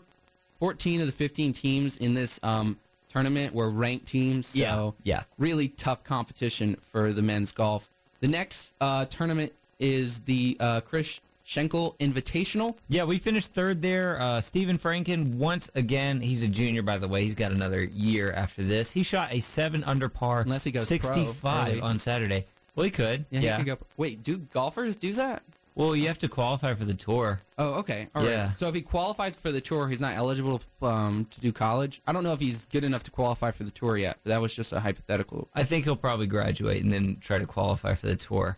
14 0.60 1.00
of 1.00 1.06
the 1.06 1.12
15 1.12 1.52
teams 1.52 1.96
in 1.96 2.14
this 2.14 2.38
um, 2.44 2.78
tournament 3.08 3.52
were 3.52 3.68
ranked 3.68 4.06
teams. 4.06 4.46
So 4.46 4.94
Yeah, 5.02 5.16
yeah. 5.16 5.22
really 5.38 5.66
tough 5.66 6.04
competition 6.04 6.76
for 6.82 7.10
the 7.12 7.22
men's 7.22 7.50
golf. 7.50 7.90
The 8.20 8.28
next 8.28 8.74
uh, 8.80 9.06
tournament 9.06 9.52
is 9.80 10.20
the 10.20 10.56
uh, 10.60 10.82
Chris 10.82 11.20
Schenkel 11.54 11.96
Invitational. 11.98 12.76
Yeah, 12.88 13.02
we 13.02 13.18
finished 13.18 13.52
third 13.52 13.82
there. 13.82 14.20
Uh, 14.20 14.40
Stephen 14.40 14.78
Franken, 14.78 15.34
once 15.34 15.68
again, 15.74 16.20
he's 16.20 16.44
a 16.44 16.46
junior, 16.46 16.80
by 16.80 16.96
the 16.96 17.08
way. 17.08 17.24
He's 17.24 17.34
got 17.34 17.50
another 17.50 17.82
year 17.82 18.30
after 18.30 18.62
this. 18.62 18.92
He 18.92 19.02
shot 19.02 19.32
a 19.32 19.40
seven 19.40 19.82
under 19.82 20.08
par, 20.08 20.42
Unless 20.42 20.62
he 20.62 20.70
goes 20.70 20.86
65 20.86 21.68
early. 21.68 21.80
on 21.80 21.98
Saturday. 21.98 22.46
Well, 22.76 22.84
he 22.84 22.92
could. 22.92 23.24
Yeah, 23.30 23.40
Yeah. 23.40 23.56
he 23.58 23.64
could 23.64 23.80
go. 23.80 23.86
Wait, 23.96 24.22
do 24.22 24.38
golfers 24.38 24.94
do 24.94 25.12
that? 25.14 25.42
Well, 25.74 25.96
you 25.96 26.06
have 26.06 26.18
to 26.18 26.28
qualify 26.28 26.74
for 26.74 26.84
the 26.84 26.94
tour. 26.94 27.40
Oh, 27.58 27.80
okay. 27.80 28.06
All 28.14 28.22
right. 28.22 28.30
Yeah. 28.30 28.54
So 28.54 28.68
if 28.68 28.74
he 28.76 28.82
qualifies 28.82 29.34
for 29.34 29.50
the 29.50 29.60
tour, 29.60 29.88
he's 29.88 30.00
not 30.00 30.14
eligible 30.14 30.60
um, 30.82 31.26
to 31.32 31.40
do 31.40 31.50
college. 31.50 32.00
I 32.06 32.12
don't 32.12 32.22
know 32.22 32.32
if 32.32 32.38
he's 32.38 32.66
good 32.66 32.84
enough 32.84 33.02
to 33.04 33.10
qualify 33.10 33.50
for 33.50 33.64
the 33.64 33.70
tour 33.72 33.96
yet. 33.96 34.18
That 34.22 34.40
was 34.40 34.54
just 34.54 34.72
a 34.72 34.78
hypothetical. 34.78 35.48
I 35.52 35.64
think 35.64 35.82
he'll 35.84 35.96
probably 35.96 36.28
graduate 36.28 36.80
and 36.84 36.92
then 36.92 37.16
try 37.20 37.38
to 37.38 37.46
qualify 37.46 37.94
for 37.94 38.06
the 38.06 38.14
tour. 38.16 38.56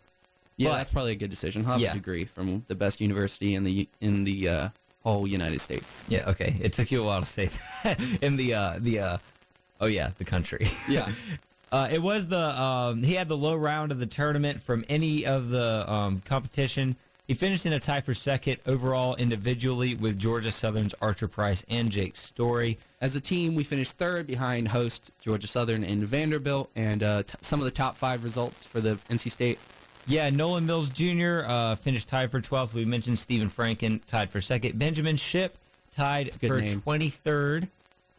Yeah, 0.57 0.71
But- 0.71 0.77
that's 0.79 0.91
probably 0.91 1.13
a 1.13 1.17
good 1.17 1.31
decision. 1.31 1.65
Have 1.65 1.81
Yeah. 1.81 1.91
a 1.93 1.95
degree 1.95 2.25
from 2.25 2.65
the 2.69 2.75
best 2.75 3.01
university 3.01 3.55
in 3.55 3.65
the 3.65 3.89
in 4.01 4.25
the 4.25 4.49
uh, 4.49 4.69
whole 5.03 5.27
United 5.27 5.61
States. 5.61 5.91
Yeah, 6.09 6.29
okay. 6.31 6.57
It 6.61 6.73
took 6.73 6.91
you 6.91 7.03
a 7.03 7.05
while 7.07 7.21
to 7.21 7.27
say 7.27 7.49
that. 7.83 8.01
In 8.23 8.37
the 8.37 8.55
uh 8.55 8.79
the 8.79 8.99
uh 9.01 9.19
oh 9.81 9.87
yeah, 9.87 10.11
the 10.19 10.25
country. 10.25 10.69
Yeah. 10.89 11.11
Uh, 11.73 11.89
it 11.91 12.03
was 12.03 12.27
the 12.27 12.39
um, 12.61 13.03
he 13.03 13.15
had 13.15 13.29
the 13.29 13.37
low 13.37 13.55
round 13.57 13.91
of 13.93 13.99
the 13.99 14.05
tournament 14.05 14.61
from 14.61 14.85
any 14.91 15.25
of 15.25 15.49
the 15.49 15.91
um, 15.91 16.21
competition. 16.21 16.97
He 17.27 17.33
finished 17.33 17.65
in 17.65 17.73
a 17.73 17.81
tie 17.81 18.03
for 18.03 18.13
second 18.13 18.59
overall 18.67 19.15
individually 19.17 19.95
with 19.95 20.19
Georgia 20.19 20.53
Southern's 20.53 20.95
Archer 21.01 21.29
Price 21.29 21.65
and 21.71 21.91
Jake 21.91 22.19
Story. 22.19 22.77
As 23.01 23.17
a 23.17 23.21
team, 23.23 23.55
we 23.55 23.65
finished 23.65 23.93
third 23.97 24.27
behind 24.27 24.69
host 24.69 25.13
Georgia 25.23 25.47
Southern 25.47 25.83
and 25.83 26.03
Vanderbilt, 26.07 26.69
and 26.77 27.03
uh, 27.03 27.23
t- 27.23 27.37
some 27.41 27.59
of 27.59 27.65
the 27.65 27.71
top 27.71 27.97
five 27.97 28.23
results 28.23 28.67
for 28.67 28.83
the 28.83 28.97
NC 29.09 29.31
State. 29.31 29.59
Yeah, 30.07 30.31
Nolan 30.31 30.67
Mills 30.67 30.91
Jr. 30.91 31.45
Uh, 31.47 31.77
finished 31.77 32.09
tied 32.09 32.31
for 32.31 32.41
12th. 32.41 32.75
We 32.75 32.85
mentioned 32.85 33.19
Stephen 33.19 33.49
Franken 33.49 34.05
tied 34.05 34.31
for 34.31 34.41
second. 34.41 34.79
Benjamin 34.79 35.17
Ship 35.17 35.57
tied 35.91 36.33
for 36.35 36.61
name. 36.61 36.81
23rd. 36.81 37.69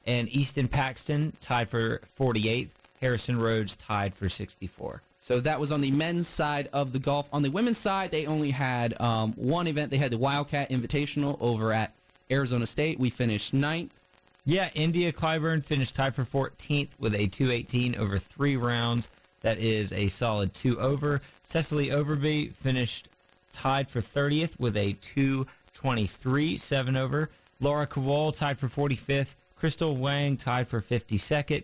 And 0.06 0.28
Easton 0.30 0.68
Paxton 0.68 1.34
tied 1.40 1.70
for 1.70 2.00
48th. 2.20 2.72
Harrison 3.02 3.40
Rhodes 3.40 3.76
tied 3.76 4.16
for 4.16 4.30
64. 4.30 5.02
So 5.18 5.40
that 5.42 5.60
was 5.60 5.72
on 5.72 5.82
the 5.82 5.92
men's 5.92 6.28
side 6.28 6.70
of 6.74 6.94
the 6.94 7.00
golf. 7.00 7.30
On 7.32 7.42
the 7.42 7.50
women's 7.50 7.78
side, 7.78 8.12
they 8.12 8.26
only 8.26 8.52
had 8.52 9.00
um, 9.00 9.34
one 9.34 9.68
event. 9.68 9.92
They 9.92 9.98
had 9.98 10.12
the 10.12 10.18
Wildcat 10.18 10.70
Invitational 10.70 11.38
over 11.40 11.72
at 11.72 11.94
Arizona 12.30 12.66
State. 12.66 13.00
We 13.00 13.10
finished 13.10 13.54
ninth. 13.54 14.00
Yeah, 14.46 14.70
India 14.74 15.14
Clyburn 15.14 15.64
finished 15.64 15.96
tied 15.96 16.16
for 16.16 16.24
14th 16.24 16.90
with 17.00 17.16
a 17.16 17.28
218 17.28 17.96
over 17.96 18.20
three 18.20 18.58
rounds. 18.58 19.10
That 19.44 19.60
is 19.60 19.94
a 19.94 20.08
solid 20.08 20.54
two 20.54 20.80
over. 20.80 21.22
Cecily 21.44 21.88
Overby 21.88 22.54
finished 22.54 23.10
tied 23.52 23.90
for 23.90 24.02
30th 24.02 24.60
with 24.60 24.76
a 24.76 24.94
223 24.94 26.58
seven 26.58 26.98
over. 26.98 27.30
Laura 27.60 27.86
Kowal 27.86 28.36
tied 28.36 28.58
for 28.58 28.68
45th. 28.68 29.36
Crystal 29.56 29.96
Wang 29.96 30.36
tied 30.36 30.68
for 30.68 30.82
52nd. 30.82 31.64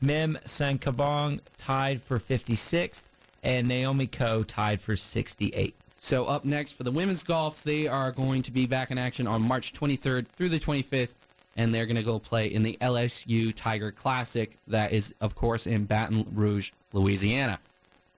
Mem 0.00 0.38
Sankabong 0.44 1.40
tied 1.56 2.02
for 2.02 2.18
56th. 2.18 3.04
And 3.42 3.66
Naomi 3.66 4.06
Ko 4.06 4.42
tied 4.42 4.80
for 4.80 4.94
68th. 4.94 5.74
So 6.02 6.26
up 6.26 6.44
next 6.44 6.72
for 6.72 6.82
the 6.82 6.90
women's 6.90 7.22
golf, 7.22 7.62
they 7.62 7.86
are 7.86 8.10
going 8.10 8.42
to 8.42 8.50
be 8.50 8.66
back 8.66 8.90
in 8.90 8.98
action 8.98 9.28
on 9.28 9.40
March 9.40 9.72
23rd 9.72 10.26
through 10.26 10.48
the 10.48 10.58
25th, 10.58 11.12
and 11.56 11.72
they're 11.72 11.86
going 11.86 11.96
to 11.96 12.02
go 12.02 12.18
play 12.18 12.46
in 12.48 12.64
the 12.64 12.76
LSU 12.80 13.54
Tiger 13.54 13.92
Classic. 13.92 14.56
That 14.66 14.92
is, 14.92 15.14
of 15.20 15.36
course, 15.36 15.64
in 15.64 15.84
Baton 15.84 16.26
Rouge, 16.32 16.72
Louisiana. 16.92 17.58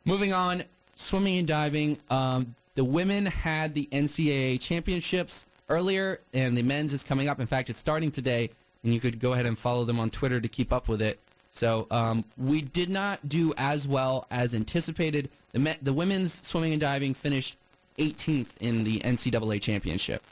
Moving 0.05 0.33
on, 0.33 0.65
swimming 0.95 1.39
and 1.39 1.47
diving. 1.49 1.99
Um, 2.11 2.55
the 2.75 2.85
women 2.85 3.27
had 3.27 3.75
the 3.75 3.89
NCAA 3.93 4.61
championships 4.61 5.45
earlier, 5.69 6.21
and 6.33 6.57
the 6.57 6.63
men's 6.63 6.93
is 6.93 7.03
coming 7.03 7.29
up. 7.29 7.41
In 7.41 7.47
fact, 7.47 7.71
it's 7.71 7.79
starting 7.79 8.11
today, 8.11 8.51
and 8.83 8.93
you 8.93 9.01
could 9.01 9.19
go 9.21 9.33
ahead 9.33 9.47
and 9.47 9.57
follow 9.57 9.85
them 9.85 9.99
on 9.99 10.11
Twitter 10.11 10.41
to 10.41 10.49
keep 10.49 10.73
up 10.73 10.89
with 10.89 11.01
it. 11.01 11.19
So 11.51 11.87
um, 11.91 12.25
we 12.37 12.63
did 12.63 12.91
not 12.91 13.29
do 13.29 13.55
as 13.57 13.87
well 13.87 14.27
as 14.31 14.55
anticipated. 14.55 15.31
The, 15.53 15.61
me- 15.61 15.77
the 15.81 15.93
women's 15.93 16.45
swimming 16.47 16.73
and 16.73 16.81
diving 16.81 17.15
finished 17.15 17.57
18th 17.99 18.57
in 18.61 18.83
the 18.83 18.99
NCAA 19.01 19.63
championship. 19.63 20.23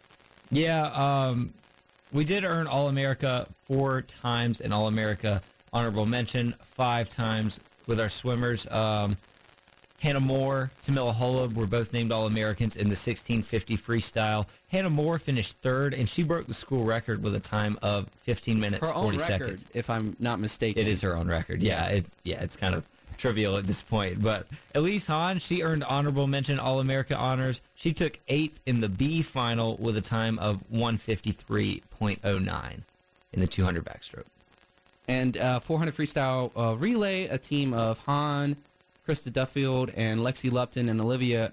Yeah, 0.50 0.86
um, 0.88 1.54
we 2.12 2.24
did 2.24 2.44
earn 2.44 2.66
All 2.66 2.88
America 2.88 3.46
four 3.64 4.02
times 4.02 4.60
and 4.60 4.74
All 4.74 4.88
America 4.88 5.40
honorable 5.72 6.06
mention 6.06 6.54
five 6.60 7.08
times 7.08 7.60
with 7.86 8.00
our 8.00 8.08
swimmers. 8.08 8.66
Um, 8.70 9.16
Hannah 10.00 10.18
Moore, 10.20 10.72
Tamila 10.84 11.14
Holub 11.14 11.54
were 11.54 11.66
both 11.68 11.92
named 11.92 12.10
All 12.10 12.26
Americans 12.26 12.74
in 12.74 12.86
the 12.86 12.96
1650 12.96 13.76
freestyle. 13.76 14.48
Hannah 14.68 14.90
Moore 14.90 15.20
finished 15.20 15.58
third, 15.62 15.94
and 15.94 16.08
she 16.08 16.24
broke 16.24 16.48
the 16.48 16.54
school 16.54 16.82
record 16.84 17.22
with 17.22 17.36
a 17.36 17.40
time 17.40 17.78
of 17.82 18.08
15 18.16 18.58
minutes 18.58 18.84
Her 18.84 18.92
40 18.92 18.98
own 18.98 19.10
record, 19.18 19.28
seconds. 19.60 19.64
if 19.74 19.88
I'm 19.88 20.16
not 20.18 20.40
mistaken. 20.40 20.82
It 20.82 20.88
is 20.88 21.02
her 21.02 21.16
own 21.16 21.28
record. 21.28 21.62
Yeah, 21.62 21.86
Yeah. 21.88 21.94
it's 21.96 22.20
yeah, 22.24 22.42
it's 22.42 22.56
kind 22.56 22.74
of 22.74 22.84
trivial 23.16 23.56
at 23.56 23.68
this 23.68 23.80
point. 23.80 24.20
But 24.20 24.48
Elise 24.74 25.06
Hahn, 25.06 25.38
she 25.38 25.62
earned 25.62 25.84
honorable 25.84 26.26
mention 26.26 26.58
All 26.58 26.80
America 26.80 27.16
honors. 27.16 27.60
She 27.76 27.92
took 27.92 28.18
eighth 28.26 28.60
in 28.66 28.80
the 28.80 28.88
B 28.88 29.22
final 29.22 29.76
with 29.76 29.96
a 29.96 30.00
time 30.00 30.36
of 30.40 30.64
153.09 30.72 32.82
in 33.32 33.40
the 33.40 33.46
200 33.46 33.84
backstroke. 33.84 34.24
And 35.08 35.36
uh, 35.36 35.60
400 35.60 35.94
freestyle 35.94 36.52
uh, 36.56 36.76
relay, 36.76 37.26
a 37.26 37.38
team 37.38 37.74
of 37.74 37.98
Han, 38.00 38.56
Krista 39.06 39.32
Duffield, 39.32 39.90
and 39.96 40.20
Lexi 40.20 40.50
Lupton 40.50 40.88
and 40.88 41.00
Olivia 41.00 41.52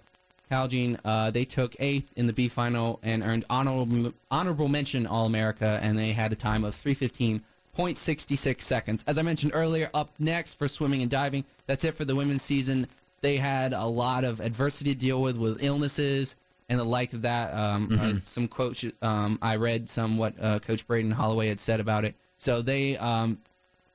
Calegan, 0.51 0.99
uh, 1.05 1.31
they 1.31 1.45
took 1.45 1.75
eighth 1.79 2.11
in 2.15 2.27
the 2.27 2.33
B 2.33 2.47
final 2.47 2.99
and 3.03 3.23
earned 3.23 3.45
honorable, 3.49 4.13
honorable 4.31 4.67
mention 4.67 5.05
All 5.05 5.25
America, 5.25 5.79
and 5.81 5.97
they 5.97 6.11
had 6.11 6.31
a 6.31 6.35
time 6.35 6.63
of 6.63 6.73
315.66 6.73 8.61
seconds. 8.61 9.03
As 9.07 9.17
I 9.17 9.21
mentioned 9.21 9.51
earlier, 9.53 9.89
up 9.93 10.11
next 10.19 10.55
for 10.55 10.67
swimming 10.67 11.01
and 11.01 11.09
diving, 11.09 11.45
that's 11.67 11.83
it 11.83 11.95
for 11.95 12.05
the 12.05 12.15
women's 12.15 12.41
season. 12.41 12.87
They 13.21 13.37
had 13.37 13.73
a 13.73 13.85
lot 13.85 14.23
of 14.23 14.39
adversity 14.39 14.93
to 14.93 14.99
deal 14.99 15.21
with, 15.21 15.37
with 15.37 15.63
illnesses 15.63 16.35
and 16.67 16.79
the 16.79 16.83
like 16.83 17.13
of 17.13 17.23
that. 17.23 17.53
Um, 17.53 17.89
uh, 17.99 18.19
some 18.19 18.47
quotes 18.47 18.85
um, 19.01 19.37
I 19.41 19.55
read, 19.57 19.89
some 19.89 20.17
what 20.17 20.35
uh, 20.41 20.59
Coach 20.59 20.87
Braden 20.87 21.11
Holloway 21.11 21.47
had 21.47 21.59
said 21.59 21.79
about 21.79 22.05
it. 22.05 22.15
So 22.39 22.61
they 22.61 22.95
um, 22.97 23.39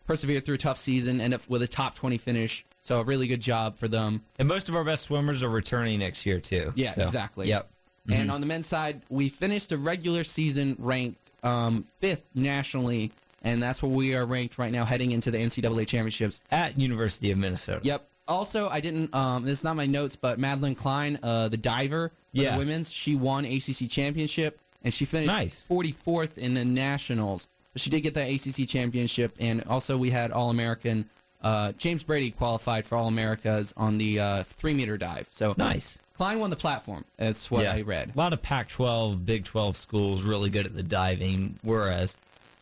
persevered 0.07 0.45
through 0.45 0.57
a 0.57 0.59
tough 0.59 0.77
season, 0.77 1.21
ended 1.21 1.41
up 1.41 1.49
with 1.49 1.63
a 1.63 1.67
top 1.67 1.95
20 1.95 2.19
finish. 2.19 2.65
So 2.83 3.01
a 3.01 3.03
really 3.05 3.27
good 3.27 3.41
job 3.41 3.79
for 3.79 3.89
them. 3.89 4.23
And 4.39 4.47
most 4.47 4.69
of 4.69 4.77
our 4.77 4.85
best 4.85 5.05
swimmers 5.05 5.43
are 5.43 5.49
returning 5.49 5.99
next 6.01 6.27
year 6.27 6.39
too. 6.41 6.73
Yeah, 6.77 6.91
So, 6.91 7.03
exactly. 7.03 7.49
Yep. 7.49 7.71
And 8.11 8.31
on 8.31 8.43
the 8.43 8.47
men's 8.47 8.67
side, 8.67 9.01
we 9.09 9.31
finished 9.31 9.71
the 9.71 9.79
regular 9.79 10.25
season 10.25 10.77
ranked 10.79 11.31
um, 11.43 11.87
fifth 12.01 12.25
nationally, 12.35 13.13
and 13.43 13.63
that's 13.63 13.83
where 13.83 13.91
we 13.91 14.15
are 14.15 14.27
ranked 14.27 14.59
right 14.59 14.71
now 14.71 14.85
heading 14.85 15.13
into 15.13 15.31
the 15.31 15.39
NCAA 15.39 15.87
championships. 15.87 16.43
At 16.51 16.77
University 16.79 17.31
of 17.31 17.39
Minnesota. 17.39 17.81
Yep. 17.83 18.07
Also, 18.29 18.69
I 18.69 18.81
didn't. 18.81 19.15
Um, 19.15 19.45
this 19.47 19.61
is 19.61 19.65
not 19.65 19.75
my 19.77 19.87
notes, 19.87 20.17
but 20.17 20.39
Madeline 20.39 20.75
Klein, 20.75 21.19
uh, 21.23 21.49
the 21.49 21.57
diver 21.57 22.11
for 22.11 22.15
Yeah. 22.33 22.53
the 22.53 22.59
women's, 22.59 22.93
she 22.93 23.15
won 23.15 23.47
ACC 23.47 23.89
championship, 23.89 24.61
and 24.83 24.93
she 24.93 25.07
finished 25.07 25.29
Nice. 25.29 25.67
44th 25.67 26.37
in 26.37 26.53
the 26.53 26.65
nationals. 26.67 27.49
But 27.75 27.83
she 27.83 27.91
did 27.91 28.01
get 28.01 28.15
that 28.15 28.29
ACC 28.31 28.67
championship, 28.67 29.35
and 29.39 29.63
also 29.65 29.99
we 29.99 30.11
had 30.11 30.31
All 30.33 30.49
American. 30.49 31.11
Uh, 31.43 31.73
James 31.73 32.03
Brady 32.03 32.31
qualified 32.31 32.87
for 32.87 32.97
All 32.97 33.09
Americas 33.09 33.75
on 33.77 33.99
the 33.99 34.19
uh, 34.19 34.43
three 34.45 34.73
meter 34.73 34.97
dive. 34.97 35.29
So 35.31 35.55
Nice. 35.59 35.99
Klein 36.15 36.39
won 36.39 36.49
the 36.51 36.57
platform. 36.57 37.05
That's 37.19 37.51
what 37.51 37.67
I 37.67 37.83
read. 37.83 38.13
A 38.15 38.19
lot 38.19 38.33
of 38.33 38.41
Pac-12, 38.41 39.25
Big 39.27 39.45
12 39.45 39.77
schools 39.77 40.23
really 40.23 40.49
good 40.49 40.65
at 40.65 40.75
the 40.77 40.83
diving, 40.85 41.59
whereas, 41.63 42.17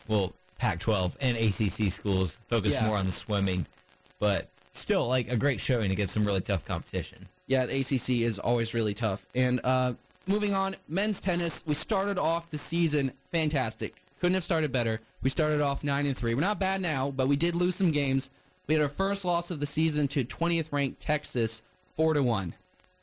well, 0.07 0.33
Pac-12 0.57 1.15
and 1.21 1.37
ACC 1.37 1.91
schools 1.91 2.39
focus 2.49 2.73
Yeah. 2.73 2.87
more 2.87 2.97
on 2.97 3.05
the 3.05 3.11
swimming. 3.11 3.67
But 4.19 4.49
still, 4.71 5.07
like 5.07 5.29
a 5.31 5.37
great 5.37 5.61
showing 5.61 5.91
against 5.91 6.13
some 6.15 6.25
really 6.25 6.41
tough 6.41 6.65
competition. 6.65 7.27
Yeah, 7.45 7.67
the 7.67 7.79
ACC 7.81 8.21
is 8.21 8.39
always 8.39 8.73
really 8.73 8.95
tough. 8.95 9.27
And 9.35 9.61
uh, 9.63 9.93
moving 10.25 10.55
on, 10.55 10.75
men's 10.87 11.21
tennis. 11.21 11.63
We 11.67 11.75
started 11.75 12.17
off 12.17 12.49
the 12.49 12.57
season 12.57 13.11
fantastic. 13.29 14.01
Couldn't 14.23 14.35
have 14.35 14.43
started 14.45 14.71
better. 14.71 15.01
We 15.21 15.29
started 15.29 15.59
off 15.59 15.83
nine 15.83 16.05
and 16.05 16.15
three. 16.15 16.33
We're 16.33 16.39
not 16.39 16.57
bad 16.57 16.79
now, 16.79 17.11
but 17.11 17.27
we 17.27 17.35
did 17.35 17.55
lose 17.55 17.75
some 17.75 17.91
games. 17.91 18.29
We 18.67 18.73
had 18.73 18.81
our 18.81 18.87
first 18.87 19.25
loss 19.25 19.51
of 19.51 19.59
the 19.59 19.65
season 19.65 20.07
to 20.07 20.23
20th 20.23 20.71
ranked 20.71 21.01
Texas, 21.01 21.61
four 21.97 22.13
to 22.13 22.23
one. 22.23 22.53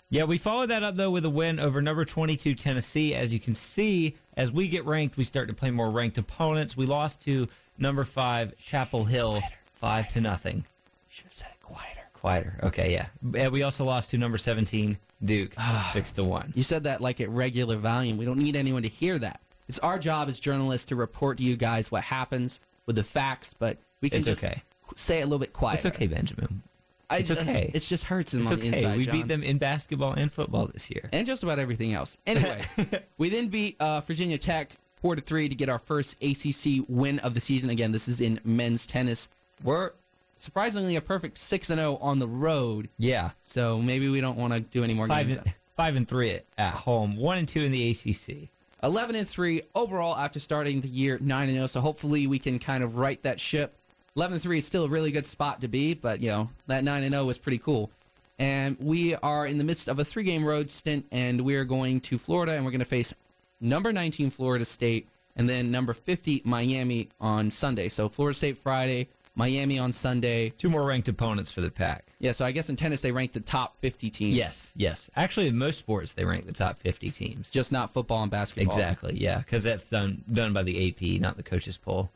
Yeah, 0.09 0.25
we 0.25 0.39
followed 0.39 0.71
that 0.71 0.83
up 0.83 0.97
though 0.97 1.11
with 1.11 1.27
a 1.27 1.29
win 1.29 1.61
over 1.61 1.83
number 1.83 2.07
22 2.07 2.55
Tennessee. 2.55 3.15
As 3.15 3.35
you 3.35 3.39
can 3.39 3.55
see, 3.55 4.17
as 4.35 4.51
we 4.51 4.67
get 4.67 4.87
ranked, 4.87 5.19
we 5.19 5.25
start 5.25 5.49
to 5.49 5.53
play 5.53 5.71
more 5.71 5.91
ranked 5.91 6.17
opponents. 6.17 6.75
We 6.75 6.87
lost 6.87 7.21
to 7.25 7.49
number 7.77 8.05
five 8.05 8.57
Chapel 8.57 9.05
Hill, 9.05 9.43
five 9.75 10.09
to 10.09 10.23
nothing. 10.23 10.65
Should 11.11 11.25
have 11.25 11.35
said 11.35 11.49
it 11.53 11.63
quieter. 11.63 12.09
Quieter. 12.15 12.59
Okay, 12.63 12.93
yeah. 12.95 13.09
And 13.39 13.53
we 13.53 13.63
also 13.63 13.85
lost 13.85 14.09
to 14.13 14.17
number 14.17 14.39
17 14.39 14.97
Duke, 15.23 15.53
ah. 15.59 15.91
six 15.93 16.15
to 16.15 16.25
one. 16.25 16.55
You 16.57 16.63
said 16.63 16.85
that 16.85 17.03
like 17.03 17.21
at 17.21 17.29
regular 17.29 17.77
volume. 17.77 18.17
We 18.17 18.25
don't 18.25 18.39
need 18.39 18.57
anyone 18.57 18.85
to 18.85 18.89
hear 18.89 19.19
that. 19.19 19.41
It's 19.71 19.79
our 19.79 20.01
job 20.01 20.29
as 20.29 20.41
journalists 20.41 20.87
to 20.89 20.97
report 20.97 21.39
to 21.39 21.45
you 21.45 21.55
guys 21.55 21.93
what 21.93 22.03
happens 22.03 22.59
with 22.87 22.97
the 22.97 23.05
facts, 23.05 23.55
but 23.55 23.79
we 24.01 24.11
can 24.11 24.19
It's 24.19 24.27
just 24.27 24.43
okay. 24.45 24.63
say 24.97 25.19
it 25.19 25.23
a 25.23 25.27
little 25.27 25.39
bit 25.39 25.53
quieter. 25.53 25.77
It's 25.87 25.97
okay, 25.97 26.09
Benjamin. 26.09 26.63
I, 27.09 27.19
It's 27.19 27.31
okay. 27.31 27.71
It 27.73 27.79
just 27.79 28.03
hurts 28.03 28.35
in 28.35 28.43
It's 28.43 28.51
okay. 28.51 28.63
the 28.63 28.67
inside. 28.77 28.99
we 28.99 29.05
John. 29.05 29.13
beat 29.15 29.29
them 29.29 29.45
in 29.45 29.59
basketball 29.59 30.13
and 30.15 30.33
football 30.33 30.67
this 30.67 30.91
year. 30.91 31.09
and 31.13 31.25
just 31.25 31.45
about 31.45 31.61
everything 31.61 31.93
else. 31.93 32.19
Anyway, 32.27 32.63
we 33.17 33.31
then 33.31 33.47
beat 33.47 33.81
uh, 33.81 34.01
Virginia 34.01 34.39
Tech 34.39 34.73
four 34.97 35.15
to 35.15 35.23
three 35.23 35.49
to 35.49 35.55
get 35.55 35.69
our 35.69 35.79
first 35.79 36.17
ACC 36.21 36.85
win 36.89 37.21
of 37.21 37.35
the 37.35 37.41
season. 37.41 37.71
Again, 37.71 37.93
this 37.93 38.09
is 38.09 38.21
in 38.21 38.41
men's 38.43 38.87
tennis. 38.87 39.29
We're 39.63 39.93
surprisingly 40.35 40.97
a 40.97 41.01
perfect 41.01 41.39
six 41.39 41.71
and 41.71 41.79
zero 41.79 41.97
on 41.99 42.19
the 42.19 42.27
road. 42.29 42.89
Yeah. 42.99 43.31
So 43.45 43.79
maybe 43.79 44.09
we 44.09 44.21
don't 44.21 44.37
want 44.37 44.53
to 44.53 44.59
do 44.61 44.83
any 44.83 44.95
more 44.95 45.07
Five 45.07 45.29
games. 45.29 45.41
and, 45.45 45.55
five 45.77 45.95
and 45.95 46.09
three 46.09 46.33
at, 46.33 46.45
at 46.59 46.75
home, 46.75 47.17
one 47.17 47.39
and 47.39 47.47
two 47.49 47.63
in 47.63 47.71
the 47.73 47.91
ACC. 47.91 48.49
Eleven 48.83 49.15
and 49.15 49.29
three 49.29 49.63
overall 49.75 50.17
after 50.17 50.41
starting 50.41 50.81
the 50.81 50.89
year 50.89 51.19
nine 51.21 51.49
and 51.49 51.57
zero. 51.57 51.67
So 51.67 51.81
hopefully 51.81 52.27
we 52.27 52.39
can 52.39 52.59
kind 52.59 52.83
of 52.83 52.97
right 52.97 53.23
that 53.23 53.39
ship. 53.39 53.77
Eleven 54.17 54.35
and 54.35 54.43
three 54.43 54.59
is 54.59 54.67
still 54.67 54.85
a 54.85 54.89
really 54.89 55.13
good 55.13 55.27
spot 55.27 55.61
to 55.61 55.69
be, 55.69 55.95
but 55.95 56.21
you 56.21 56.29
know 56.29 56.51
that 56.67 56.85
nine 56.85 57.03
and 57.03 57.13
zero 57.13 57.25
was 57.25 57.39
pretty 57.39 57.59
cool. 57.59 57.91
And 58.39 58.79
we 58.81 59.15
are 59.17 59.47
in 59.47 59.59
the 59.59 59.65
midst 59.65 59.87
of 59.87 59.99
a 59.99 60.05
three 60.05 60.25
game 60.25 60.45
road 60.45 60.71
stint, 60.71 61.07
and 61.13 61.43
we 61.43 61.57
are 61.57 61.65
going 61.65 62.01
to 62.03 62.17
Florida, 62.17 62.53
and 62.53 62.65
we're 62.65 62.71
going 62.71 62.81
to 62.81 62.87
face 62.87 63.13
number 63.61 63.93
19 63.93 64.31
Florida 64.31 64.65
State, 64.65 65.09
and 65.37 65.49
then 65.49 65.71
number 65.71 65.93
50 65.93 66.43
Miami 66.47 67.11
on 67.21 67.51
Sunday. 67.51 67.91
So 67.91 68.09
Florida 68.09 68.35
State 68.35 68.57
Friday, 68.57 69.09
Miami 69.35 69.79
on 69.79 69.93
Sunday. 69.93 70.51
Two 70.51 70.69
more 70.69 70.85
ranked 70.85 71.09
opponents 71.09 71.53
for 71.53 71.61
the 71.61 71.71
pack. 71.71 72.13
Yeah, 72.19 72.33
so 72.33 72.45
I 72.45 72.53
guess 72.53 72.69
in 72.69 72.77
tennis 72.77 73.01
they 73.01 73.13
rank 73.13 73.33
the 73.33 73.41
top 73.41 73.75
50 73.77 74.11
teams. 74.11 74.35
Yes, 74.37 74.73
yes. 74.77 75.11
Actually, 75.17 75.49
in 75.49 75.57
most 75.59 75.79
sports, 75.79 76.15
they 76.15 76.25
rank 76.25 76.47
the 76.47 76.53
top 76.53 76.79
50 76.79 77.11
teams. 77.11 77.51
Just 77.51 77.73
not 77.73 77.91
football 77.93 78.23
and 78.23 78.31
basketball. 78.31 78.75
Exactly, 78.77 79.17
yeah, 79.19 79.39
because 79.39 79.63
that's 79.65 79.89
done 79.89 80.25
done 80.31 80.53
by 80.53 80.63
the 80.63 80.89
AP, 80.89 81.21
not 81.21 81.37
the 81.37 81.43
coaches 81.43 81.77
poll. 81.79 82.11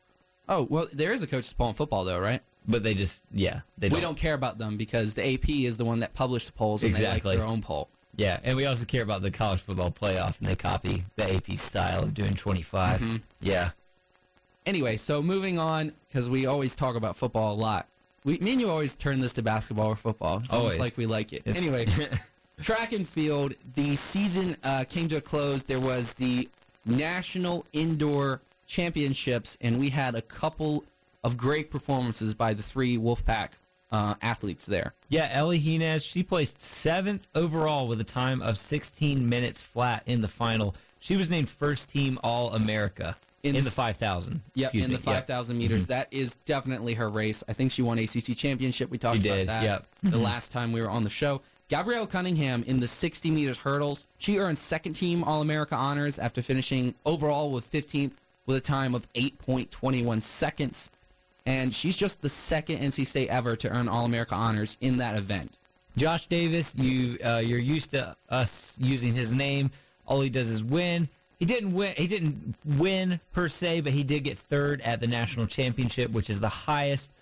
Oh, 0.48 0.66
well, 0.68 0.86
there 0.92 1.12
is 1.12 1.22
a 1.22 1.26
coach's 1.26 1.52
poll 1.54 1.68
in 1.68 1.74
football, 1.74 2.04
though, 2.04 2.18
right? 2.18 2.42
But 2.66 2.82
they 2.82 2.94
just, 2.94 3.22
yeah, 3.32 3.60
they 3.78 3.88
We 3.88 4.00
don't 4.00 4.16
care 4.16 4.34
about 4.34 4.58
them 4.58 4.76
because 4.76 5.14
the 5.14 5.34
AP 5.34 5.48
is 5.50 5.76
the 5.78 5.84
one 5.84 6.00
that 6.00 6.14
published 6.14 6.46
the 6.46 6.52
polls 6.52 6.82
and 6.82 6.94
they 6.94 6.98
Exactly. 6.98 7.30
like 7.32 7.38
their 7.38 7.46
own 7.46 7.62
poll. 7.62 7.88
Yeah, 8.16 8.38
and 8.44 8.56
we 8.56 8.64
also 8.66 8.84
care 8.84 9.02
about 9.02 9.22
the 9.22 9.30
college 9.30 9.60
football 9.60 9.90
playoff, 9.90 10.38
and 10.40 10.48
they 10.48 10.54
copy 10.56 11.04
the 11.16 11.34
AP 11.34 11.56
style 11.58 12.04
of 12.04 12.14
doing 12.14 12.34
25. 12.34 13.00
Mm-hmm. 13.00 13.16
Yeah. 13.40 13.70
Anyway, 14.66 14.96
so 14.96 15.22
moving 15.22 15.58
on, 15.58 15.92
because 16.08 16.28
we 16.28 16.46
always 16.46 16.74
talk 16.74 16.96
about 16.96 17.16
football 17.16 17.52
a 17.52 17.58
lot. 17.58 17.86
We, 18.24 18.38
me 18.38 18.52
and 18.52 18.60
you 18.60 18.70
always 18.70 18.96
turn 18.96 19.20
this 19.20 19.34
to 19.34 19.42
basketball 19.42 19.88
or 19.88 19.96
football. 19.96 20.38
It's 20.42 20.52
almost 20.52 20.78
like 20.78 20.96
we 20.96 21.04
like 21.06 21.32
it. 21.34 21.42
It's- 21.44 21.56
Anyway, 21.58 21.86
track 22.62 22.92
and 22.92 23.06
field, 23.06 23.52
the 23.74 23.96
season 23.96 24.56
uh, 24.64 24.84
came 24.88 25.08
to 25.08 25.16
a 25.16 25.20
close. 25.20 25.62
There 25.64 25.80
was 25.80 26.14
the 26.14 26.48
National 26.86 27.66
Indoor 27.74 28.40
Championships, 28.66 29.58
and 29.60 29.78
we 29.78 29.90
had 29.90 30.14
a 30.14 30.22
couple 30.22 30.84
of 31.22 31.36
great 31.36 31.70
performances 31.70 32.32
by 32.32 32.54
the 32.54 32.62
three 32.62 32.96
Wolfpack 32.96 33.50
uh, 33.92 34.14
athletes 34.22 34.64
there. 34.66 34.94
Yeah, 35.10 35.28
Elly 35.30 35.58
Henes, 35.60 36.02
she 36.04 36.22
placed 36.22 36.60
seventh 36.62 37.28
overall 37.34 37.86
with 37.86 38.00
a 38.00 38.04
time 38.04 38.40
of 38.40 38.56
16 38.56 39.28
minutes 39.28 39.60
flat 39.60 40.02
in 40.06 40.22
the 40.22 40.28
final. 40.28 40.74
She 41.00 41.16
was 41.16 41.28
named 41.30 41.50
first 41.50 41.90
team 41.90 42.18
All 42.24 42.54
America 42.54 43.16
In 43.44 43.50
in, 43.50 43.56
the 43.56 43.68
the 43.68 43.70
5,000. 43.70 44.40
Yep, 44.54 44.74
in 44.74 44.80
me. 44.80 44.86
the 44.86 44.92
Yep. 44.92 45.00
Mm-hmm. 45.00 45.10
5,000 45.10 45.58
meters. 45.58 45.86
That 45.88 46.08
is 46.10 46.36
definitely 46.46 46.94
her 46.94 47.08
race. 47.10 47.44
I 47.46 47.52
think 47.52 47.72
she 47.72 47.82
won 47.82 47.98
ACC 47.98 48.34
championship. 48.36 48.90
We 48.90 48.98
talked 48.98 49.22
She 49.22 49.28
about 49.28 49.36
did, 49.36 49.48
that 49.48 49.62
yep. 49.62 49.86
Mm-hmm. 50.04 50.10
the 50.10 50.18
last 50.18 50.50
time 50.50 50.72
we 50.72 50.80
were 50.80 50.90
on 50.90 51.04
the 51.04 51.10
show. 51.10 51.42
Gabrielle 51.68 52.06
Cunningham 52.06 52.62
in 52.66 52.80
the 52.80 52.88
60 52.88 53.30
meters 53.30 53.58
hurdles. 53.58 54.06
She 54.18 54.38
earned 54.38 54.58
second 54.58 54.94
team 54.94 55.22
All 55.22 55.40
America 55.42 55.74
honors 55.74 56.18
after 56.18 56.42
finishing 56.42 56.94
overall 57.04 57.50
with 57.52 57.70
15th 57.70 58.12
with 58.46 58.56
a 58.56 58.60
time 58.60 58.94
of 58.94 59.10
8.21 59.14 60.22
seconds. 60.22 60.90
And 61.46 61.74
she's 61.74 61.96
just 61.96 62.22
the 62.22 62.28
second 62.28 62.78
NC 62.78 63.06
State 63.06 63.28
ever 63.28 63.56
to 63.56 63.68
earn 63.68 63.88
All 63.88 64.04
America 64.06 64.34
honors 64.34 64.76
in 64.80 64.96
that 64.98 65.16
event. 65.16 65.52
Josh 65.96 66.26
Davis, 66.26 66.74
you 66.76 67.18
uh, 67.24 67.40
you're 67.44 67.58
used 67.58 67.92
to 67.92 68.16
us 68.28 68.76
using 68.80 69.14
his 69.14 69.32
name. 69.34 69.70
All 70.06 70.20
he 70.20 70.28
does 70.30 70.50
is 70.50 70.64
win. 70.64 71.08
He 71.38 71.46
didn't 71.46 71.74
win. 71.74 71.94
He 71.96 72.06
didn't 72.06 72.54
win 72.64 73.20
per 73.32 73.48
se, 73.48 73.82
but 73.82 73.92
he 73.92 74.02
did 74.02 74.24
get 74.24 74.38
third 74.38 74.80
at 74.82 75.00
the 75.00 75.06
national 75.06 75.46
championship, 75.46 76.10
which 76.12 76.30
is 76.30 76.40
the 76.40 76.48
highest 76.48 77.12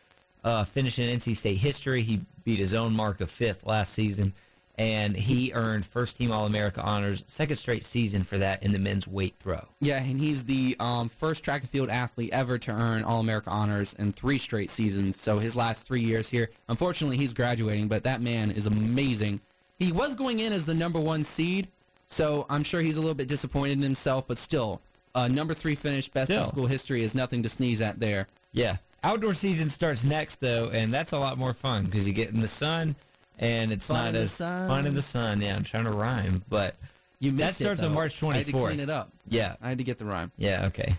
uh, 0.45 0.65
finish 0.65 0.99
in 0.99 1.19
NC 1.19 1.37
State 1.37 1.59
history. 1.59 2.03
He 2.03 2.21
beat 2.45 2.59
his 2.59 2.75
own 2.75 2.95
mark 2.95 3.21
of 3.21 3.31
fifth 3.31 3.65
last 3.65 3.93
season, 3.93 4.33
and 4.77 5.17
he 5.17 5.53
earned 5.55 5.87
first 5.87 6.17
team 6.17 6.31
All 6.31 6.47
America 6.47 6.83
honors, 6.83 7.25
second 7.27 7.57
straight 7.57 7.85
season 7.85 8.25
for 8.25 8.39
that 8.39 8.63
in 8.63 8.73
the 8.73 8.79
men's 8.79 9.07
weight 9.07 9.35
throw. 9.39 9.67
Yeah, 9.81 10.03
and 10.03 10.19
he's 10.19 10.45
the 10.45 10.77
um, 10.81 11.09
first 11.09 11.45
track 11.45 11.63
and 11.63 11.71
field 11.71 11.89
athlete 11.89 12.31
ever 12.33 12.59
to 12.59 12.73
earn 12.73 13.05
All 13.05 13.21
America 13.21 13.51
honors 13.51 13.95
in 13.95 14.13
three 14.13 14.39
straight 14.39 14.71
seasons. 14.71 15.21
So 15.21 15.39
his 15.39 15.57
last 15.57 15.87
three 15.87 16.03
years 16.03 16.29
here, 16.29 16.51
unfortunately, 16.69 17.17
he's 17.17 17.33
graduating, 17.33 17.89
but 17.89 18.05
that 18.05 18.21
man 18.21 18.51
is 18.51 18.67
amazing. 18.67 19.41
He 19.79 19.93
was 19.93 20.15
going 20.15 20.41
in 20.41 20.53
as 20.53 20.67
the 20.67 20.75
number 20.75 21.01
one 21.01 21.25
seed, 21.25 21.69
so 22.13 22.47
I'm 22.51 22.63
sure 22.63 22.81
he's 22.83 22.97
a 22.99 23.01
little 23.01 23.15
bit 23.15 23.27
disappointed 23.29 23.73
in 23.79 23.83
himself, 23.83 24.27
but 24.29 24.37
still, 24.39 24.81
uh, 25.15 25.29
number 25.29 25.55
three 25.55 25.75
finish, 25.75 26.09
best 26.09 26.31
in 26.31 26.43
school 26.45 26.67
history 26.67 27.03
is 27.03 27.15
nothing 27.15 27.43
to 27.43 27.49
sneeze 27.49 27.81
at 27.81 27.99
there. 28.01 28.29
Yeah. 28.53 28.77
Outdoor 29.03 29.35
season 29.35 29.69
starts 29.69 30.05
next 30.05 30.37
though, 30.41 30.71
and 30.73 30.93
that's 30.93 31.13
a 31.13 31.19
lot 31.19 31.39
more 31.39 31.53
fun 31.55 31.85
because 31.87 32.07
you 32.07 32.13
get 32.13 32.29
in 32.31 32.41
the 32.41 32.47
sun, 32.47 32.95
and 33.39 33.73
it's 33.73 33.89
Fun 33.89 34.05
not 34.13 34.15
as 34.15 34.31
sun. 34.33 34.69
fun 34.69 34.87
in 34.87 34.95
the 34.95 35.03
sun. 35.03 35.41
Yeah, 35.41 35.57
I'm 35.57 35.65
trying 35.65 35.85
to 35.85 35.91
rhyme, 35.91 36.43
but 36.49 36.77
You 37.19 37.31
That 37.33 37.37
missed 37.47 37.61
it, 37.61 37.65
starts 37.65 37.83
on. 37.83 37.93
March 37.95 38.23
I 38.23 38.37
had 38.37 38.47
to 38.47 38.53
clean 38.53 38.79
it 38.81 38.91
up. 38.91 39.11
yeah, 39.29 39.57
I 39.63 39.69
had 39.71 39.79
to 39.79 39.85
get 39.85 39.99
the 39.99 40.05
rhyme. 40.05 40.31
yeah, 40.37 40.67
okay. 40.67 40.95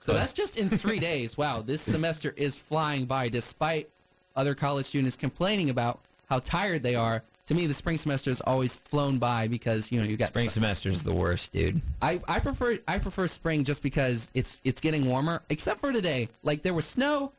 So 0.00 0.12
that's 0.12 0.32
just 0.32 0.56
in 0.58 0.68
three 0.68 0.98
days. 1.10 1.38
Wow, 1.38 1.62
this 1.62 1.80
semester 1.80 2.34
is 2.36 2.56
flying 2.56 3.04
by 3.06 3.28
despite 3.28 3.88
other 4.36 4.54
college 4.54 4.86
students 4.86 5.16
complaining 5.16 5.70
about 5.70 6.00
how 6.28 6.40
tired 6.40 6.82
they 6.82 6.94
are. 6.96 7.22
To 7.46 7.54
me, 7.54 7.66
the 7.66 7.74
spring 7.74 7.98
semester 7.98 8.30
has 8.30 8.40
always 8.40 8.74
flown 8.74 9.18
by 9.18 9.48
because, 9.48 9.92
you 9.92 10.00
know, 10.00 10.06
you 10.06 10.16
got 10.16 10.28
spring 10.28 10.48
su- 10.48 10.54
semester 10.54 10.88
is 10.88 11.02
the 11.02 11.12
worst, 11.12 11.52
dude. 11.52 11.82
I, 12.00 12.20
I 12.26 12.38
prefer 12.40 12.78
I 12.88 12.98
prefer 12.98 13.26
spring 13.28 13.64
just 13.64 13.82
because 13.82 14.30
it's 14.32 14.62
it's 14.64 14.80
getting 14.80 15.06
warmer. 15.06 15.42
Except 15.50 15.80
for 15.80 15.92
today, 15.92 16.30
like 16.42 16.62
there 16.62 16.72
was 16.72 16.86
snow. 16.86 17.32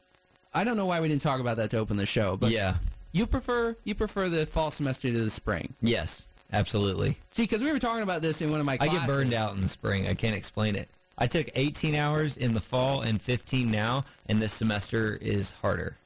I 0.54 0.64
don't 0.64 0.78
know 0.78 0.86
why 0.86 1.02
we 1.02 1.08
didn't 1.08 1.22
talk 1.24 1.40
about 1.40 1.58
that 1.58 1.72
to 1.72 1.78
open 1.80 1.98
the 1.98 2.06
show, 2.06 2.38
but 2.38 2.52
yeah, 2.52 2.76
you 3.14 3.26
prefer 3.26 3.76
you 3.84 3.96
prefer 3.96 4.30
the 4.30 4.46
fall 4.46 4.70
semester 4.70 5.12
to 5.12 5.20
the 5.24 5.30
spring. 5.32 5.74
yes, 5.82 6.28
absolutely. 6.54 7.18
See, 7.32 7.44
because 7.44 7.64
we 7.64 7.72
were 7.72 7.80
talking 7.80 8.04
about 8.04 8.22
this 8.22 8.42
in 8.42 8.52
one 8.52 8.60
of 8.60 8.66
my 8.66 8.78
Classes. 8.78 8.96
I 8.96 9.00
get 9.00 9.08
burned 9.08 9.34
out 9.34 9.56
in 9.56 9.62
the 9.62 9.70
spring. 9.70 10.08
I 10.08 10.14
can't 10.14 10.36
explain 10.36 10.76
it. 10.76 10.88
I 11.18 11.26
took 11.28 11.48
18 11.56 11.96
hours 11.96 12.38
in 12.38 12.54
the 12.54 12.62
fall 12.62 13.02
and 13.02 13.20
15 13.20 13.72
now, 13.72 14.04
and 14.28 14.40
this 14.42 14.54
semester 14.54 15.18
is 15.20 15.54
harder. 15.54 15.98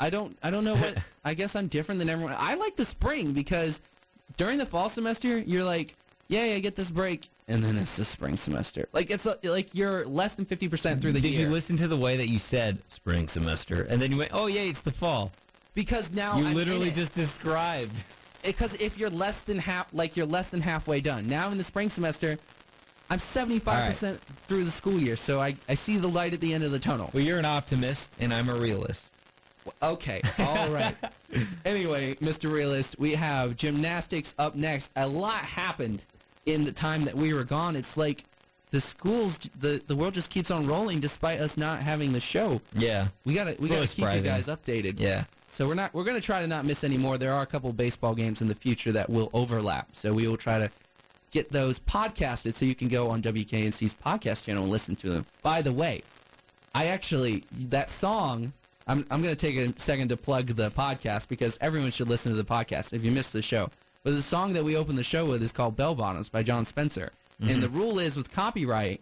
I 0.00 0.10
don't 0.10 0.38
I 0.42 0.50
don't 0.50 0.64
know 0.64 0.76
what 0.76 1.02
I 1.24 1.34
guess 1.34 1.56
I'm 1.56 1.66
different 1.68 1.98
than 1.98 2.08
everyone. 2.08 2.34
I 2.38 2.54
like 2.54 2.76
the 2.76 2.84
spring 2.84 3.32
because 3.32 3.80
during 4.36 4.58
the 4.58 4.66
fall 4.66 4.88
semester 4.88 5.38
you're 5.38 5.64
like, 5.64 5.94
yay, 6.28 6.54
I 6.56 6.60
get 6.60 6.76
this 6.76 6.90
break, 6.90 7.28
and 7.48 7.64
then 7.64 7.76
it's 7.76 7.96
the 7.96 8.04
spring 8.04 8.36
semester. 8.36 8.86
Like 8.92 9.10
it's 9.10 9.26
a, 9.26 9.36
like 9.44 9.74
you're 9.74 10.04
less 10.06 10.34
than 10.36 10.44
fifty 10.44 10.68
percent 10.68 11.00
through 11.02 11.12
the 11.12 11.20
Did 11.20 11.30
year 11.30 11.38
Did 11.40 11.46
you 11.48 11.52
listen 11.52 11.76
to 11.78 11.88
the 11.88 11.96
way 11.96 12.16
that 12.16 12.28
you 12.28 12.38
said 12.38 12.78
spring 12.86 13.28
semester, 13.28 13.82
and 13.82 14.00
then 14.00 14.12
you 14.12 14.18
went, 14.18 14.30
"Oh 14.32 14.46
yeah, 14.46 14.60
it's 14.62 14.82
the 14.82 14.92
fall." 14.92 15.32
because 15.74 16.10
now 16.12 16.36
You 16.38 16.46
I'm 16.46 16.54
literally 16.54 16.88
it. 16.88 16.94
just 16.94 17.14
described. 17.14 17.96
because 18.42 18.74
if 18.80 18.98
you're 18.98 19.10
less 19.10 19.42
than 19.42 19.58
half 19.58 19.86
like 19.92 20.16
you're 20.16 20.26
less 20.26 20.50
than 20.50 20.60
halfway 20.60 21.00
done 21.00 21.28
now 21.28 21.50
in 21.50 21.58
the 21.58 21.62
spring 21.62 21.88
semester 21.88 22.36
i'm 23.10 23.18
75% 23.18 24.16
through 24.48 24.64
the 24.64 24.70
school 24.72 24.98
year 24.98 25.14
so 25.16 25.40
I, 25.40 25.54
I 25.68 25.74
see 25.74 25.96
the 25.96 26.08
light 26.08 26.34
at 26.34 26.40
the 26.40 26.52
end 26.52 26.64
of 26.64 26.72
the 26.72 26.78
tunnel 26.80 27.10
Well, 27.12 27.22
you're 27.22 27.38
an 27.38 27.44
optimist, 27.44 28.10
and 28.18 28.32
I'm 28.34 28.48
a 28.48 28.54
realist. 28.56 29.14
Okay 29.82 30.20
all 30.38 30.68
right 30.70 30.94
anyway 31.64 32.14
mr 32.16 32.52
realist 32.52 32.98
we 32.98 33.14
have 33.14 33.56
gymnastics 33.56 34.34
up 34.38 34.54
next 34.54 34.90
a 34.96 35.06
lot 35.06 35.40
happened 35.40 36.04
in 36.46 36.64
the 36.64 36.72
time 36.72 37.04
that 37.04 37.14
we 37.14 37.32
were 37.32 37.44
gone 37.44 37.76
it's 37.76 37.96
like 37.96 38.24
the 38.70 38.80
schools 38.80 39.38
the, 39.58 39.82
the 39.86 39.96
world 39.96 40.14
just 40.14 40.30
keeps 40.30 40.50
on 40.50 40.66
rolling 40.66 41.00
despite 41.00 41.40
us 41.40 41.56
not 41.56 41.80
having 41.80 42.12
the 42.12 42.20
show 42.20 42.60
Yeah, 42.74 43.08
we 43.24 43.34
gotta 43.34 43.56
we 43.58 43.68
gotta 43.68 43.86
keep 43.86 44.12
you 44.14 44.20
guys 44.20 44.48
updated 44.48 45.00
yeah. 45.00 45.24
So 45.48 45.66
we're 45.66 45.74
not 45.74 45.94
we're 45.94 46.04
gonna 46.04 46.20
try 46.20 46.42
to 46.42 46.46
not 46.46 46.66
miss 46.66 46.84
any 46.84 46.98
more. 46.98 47.16
There 47.16 47.32
are 47.32 47.42
a 47.42 47.46
couple 47.46 47.72
baseball 47.72 48.14
games 48.14 48.42
in 48.42 48.48
the 48.48 48.54
future 48.54 48.92
that 48.92 49.08
will 49.08 49.30
overlap. 49.32 49.88
So 49.96 50.12
we 50.12 50.28
will 50.28 50.36
try 50.36 50.58
to 50.58 50.70
get 51.30 51.50
those 51.50 51.80
podcasted 51.80 52.52
so 52.52 52.66
you 52.66 52.74
can 52.74 52.88
go 52.88 53.08
on 53.08 53.22
WKNC's 53.22 53.94
podcast 53.94 54.44
channel 54.44 54.64
and 54.64 54.72
listen 54.72 54.96
to 54.96 55.08
them. 55.10 55.24
By 55.42 55.62
the 55.62 55.72
way, 55.72 56.02
I 56.74 56.86
actually 56.86 57.44
that 57.52 57.88
song 57.88 58.52
I'm 58.88 59.04
I'm 59.10 59.22
gonna 59.22 59.36
take 59.36 59.56
a 59.56 59.78
second 59.78 60.08
to 60.08 60.16
plug 60.16 60.46
the 60.46 60.70
podcast 60.70 61.28
because 61.28 61.58
everyone 61.60 61.90
should 61.90 62.08
listen 62.08 62.32
to 62.32 62.36
the 62.38 62.44
podcast 62.44 62.92
if 62.92 63.04
you 63.04 63.12
missed 63.12 63.32
the 63.32 63.42
show. 63.42 63.70
But 64.02 64.14
the 64.14 64.22
song 64.22 64.54
that 64.54 64.64
we 64.64 64.76
opened 64.76 64.96
the 64.98 65.04
show 65.04 65.26
with 65.26 65.42
is 65.42 65.52
called 65.52 65.76
Bell 65.76 65.94
Bottoms 65.94 66.28
by 66.28 66.42
John 66.42 66.64
Spencer. 66.64 67.12
And 67.40 67.62
the 67.62 67.68
rule 67.68 67.98
is 68.00 68.16
with 68.16 68.32
copyright, 68.32 69.00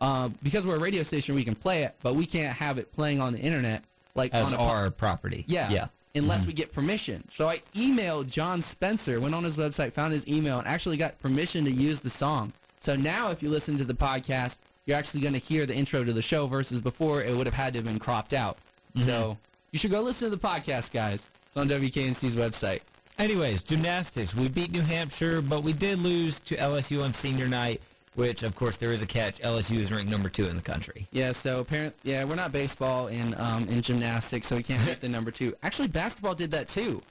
uh, 0.00 0.28
because 0.42 0.66
we're 0.66 0.76
a 0.76 0.80
radio 0.80 1.02
station, 1.02 1.34
we 1.34 1.44
can 1.44 1.54
play 1.54 1.84
it, 1.84 1.94
but 2.02 2.14
we 2.16 2.26
can't 2.26 2.54
have 2.56 2.76
it 2.78 2.92
playing 2.92 3.20
on 3.20 3.32
the 3.32 3.38
internet 3.38 3.82
like 4.14 4.34
As 4.34 4.48
on 4.48 4.54
a 4.54 4.56
po- 4.58 4.64
our 4.64 4.90
property. 4.90 5.44
yeah. 5.46 5.70
yeah. 5.70 5.86
Unless 6.14 6.46
we 6.46 6.52
get 6.52 6.72
permission. 6.72 7.22
So 7.30 7.48
I 7.48 7.58
emailed 7.74 8.28
John 8.30 8.60
Spencer, 8.60 9.20
went 9.20 9.34
on 9.36 9.44
his 9.44 9.56
website, 9.56 9.92
found 9.92 10.12
his 10.12 10.26
email, 10.26 10.58
and 10.58 10.66
actually 10.66 10.96
got 10.96 11.18
permission 11.20 11.64
to 11.64 11.70
use 11.70 12.00
the 12.00 12.10
song. 12.10 12.52
So 12.80 12.96
now 12.96 13.30
if 13.30 13.40
you 13.42 13.48
listen 13.50 13.78
to 13.78 13.84
the 13.84 13.94
podcast, 13.94 14.58
you're 14.84 14.96
actually 14.98 15.20
going 15.20 15.34
to 15.34 15.38
hear 15.38 15.64
the 15.64 15.76
intro 15.76 16.02
to 16.02 16.12
the 16.12 16.22
show 16.22 16.46
versus 16.48 16.80
before 16.80 17.22
it 17.22 17.34
would 17.36 17.46
have 17.46 17.54
had 17.54 17.72
to 17.74 17.78
have 17.78 17.86
been 17.86 18.00
cropped 18.00 18.32
out. 18.32 18.58
So 19.04 19.38
you 19.72 19.78
should 19.78 19.90
go 19.90 20.00
listen 20.00 20.30
to 20.30 20.36
the 20.36 20.42
podcast, 20.42 20.92
guys. 20.92 21.26
It's 21.46 21.56
on 21.56 21.68
WKNC's 21.68 22.34
website. 22.34 22.80
Anyways, 23.18 23.64
gymnastics. 23.64 24.34
We 24.34 24.48
beat 24.48 24.70
New 24.70 24.80
Hampshire, 24.80 25.42
but 25.42 25.62
we 25.62 25.72
did 25.72 25.98
lose 25.98 26.40
to 26.40 26.56
LSU 26.56 27.02
on 27.02 27.12
senior 27.12 27.48
night, 27.48 27.80
which, 28.14 28.42
of 28.42 28.54
course, 28.54 28.76
there 28.76 28.92
is 28.92 29.02
a 29.02 29.06
catch. 29.06 29.40
LSU 29.40 29.78
is 29.78 29.90
ranked 29.90 30.10
number 30.10 30.28
two 30.28 30.46
in 30.46 30.56
the 30.56 30.62
country. 30.62 31.08
Yeah, 31.10 31.32
so 31.32 31.60
apparently, 31.60 32.12
yeah, 32.12 32.24
we're 32.24 32.36
not 32.36 32.52
baseball 32.52 33.08
in 33.08 33.34
um, 33.38 33.68
in 33.68 33.82
gymnastics, 33.82 34.46
so 34.46 34.56
we 34.56 34.62
can't 34.62 34.80
hit 34.82 35.00
the 35.00 35.08
number 35.08 35.30
two. 35.30 35.52
Actually, 35.62 35.88
basketball 35.88 36.34
did 36.34 36.50
that 36.52 36.68
too. 36.68 37.02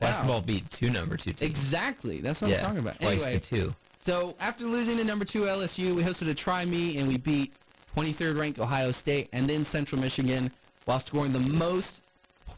Wow. 0.00 0.08
Basketball 0.08 0.40
beat 0.40 0.70
two 0.70 0.90
number 0.90 1.16
two 1.16 1.32
teams. 1.32 1.42
Exactly. 1.42 2.20
That's 2.20 2.40
what 2.40 2.50
yeah, 2.50 2.58
I'm 2.58 2.64
talking 2.64 2.78
about. 2.80 3.00
Twice 3.00 3.22
anyway, 3.22 3.38
to 3.38 3.50
two. 3.56 3.74
So 4.00 4.34
after 4.40 4.64
losing 4.64 4.96
to 4.98 5.04
number 5.04 5.24
two 5.24 5.42
LSU, 5.42 5.94
we 5.94 6.02
hosted 6.02 6.28
a 6.28 6.34
try 6.34 6.64
me 6.64 6.98
and 6.98 7.08
we 7.08 7.16
beat 7.16 7.52
23rd 7.96 8.38
ranked 8.38 8.58
Ohio 8.58 8.90
State 8.90 9.28
and 9.32 9.48
then 9.48 9.64
Central 9.64 10.00
Michigan 10.00 10.50
while 10.84 11.00
scoring 11.00 11.32
the 11.32 11.40
most, 11.40 12.02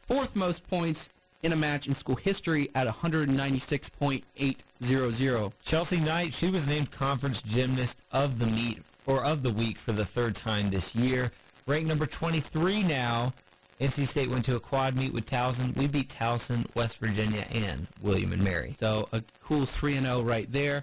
fourth 0.07 0.37
most 0.37 0.69
points 0.69 1.09
in 1.43 1.53
a 1.53 1.57
match 1.57 1.87
in 1.87 1.95
school 1.95 2.17
history 2.17 2.69
at 2.75 2.87
196.800. 2.87 5.53
Chelsea 5.63 6.01
Knight, 6.01 6.35
she 6.35 6.51
was 6.51 6.69
named 6.69 6.91
conference 6.91 7.41
gymnast 7.43 8.01
of 8.13 8.39
the 8.39 8.47
meet 8.47 8.83
or 9.07 9.25
of 9.25 9.43
the 9.43 9.53
week 9.53 9.79
for 9.79 9.93
the 9.93 10.05
third 10.05 10.35
time 10.35 10.69
this 10.71 10.95
year. 10.95 11.31
Ranked 11.67 11.89
number 11.89 12.07
23 12.07 12.83
now. 12.83 13.33
NC 13.81 14.07
State 14.07 14.29
went 14.31 14.45
to 14.47 14.57
a 14.57 14.61
quad 14.61 14.97
meet 14.97 15.13
with 15.13 15.27
Towson. 15.27 15.77
We 15.77 15.87
beat 15.87 16.09
Towson, 16.09 16.65
West 16.75 16.97
Virginia, 16.99 17.45
and 17.53 17.87
William 18.01 18.33
and 18.33 18.43
Mary. 18.43 18.75
So 18.79 19.07
a 19.13 19.23
cool 19.45 19.67
3 19.67 19.99
and 19.99 20.07
0 20.07 20.23
right 20.23 20.51
there. 20.51 20.83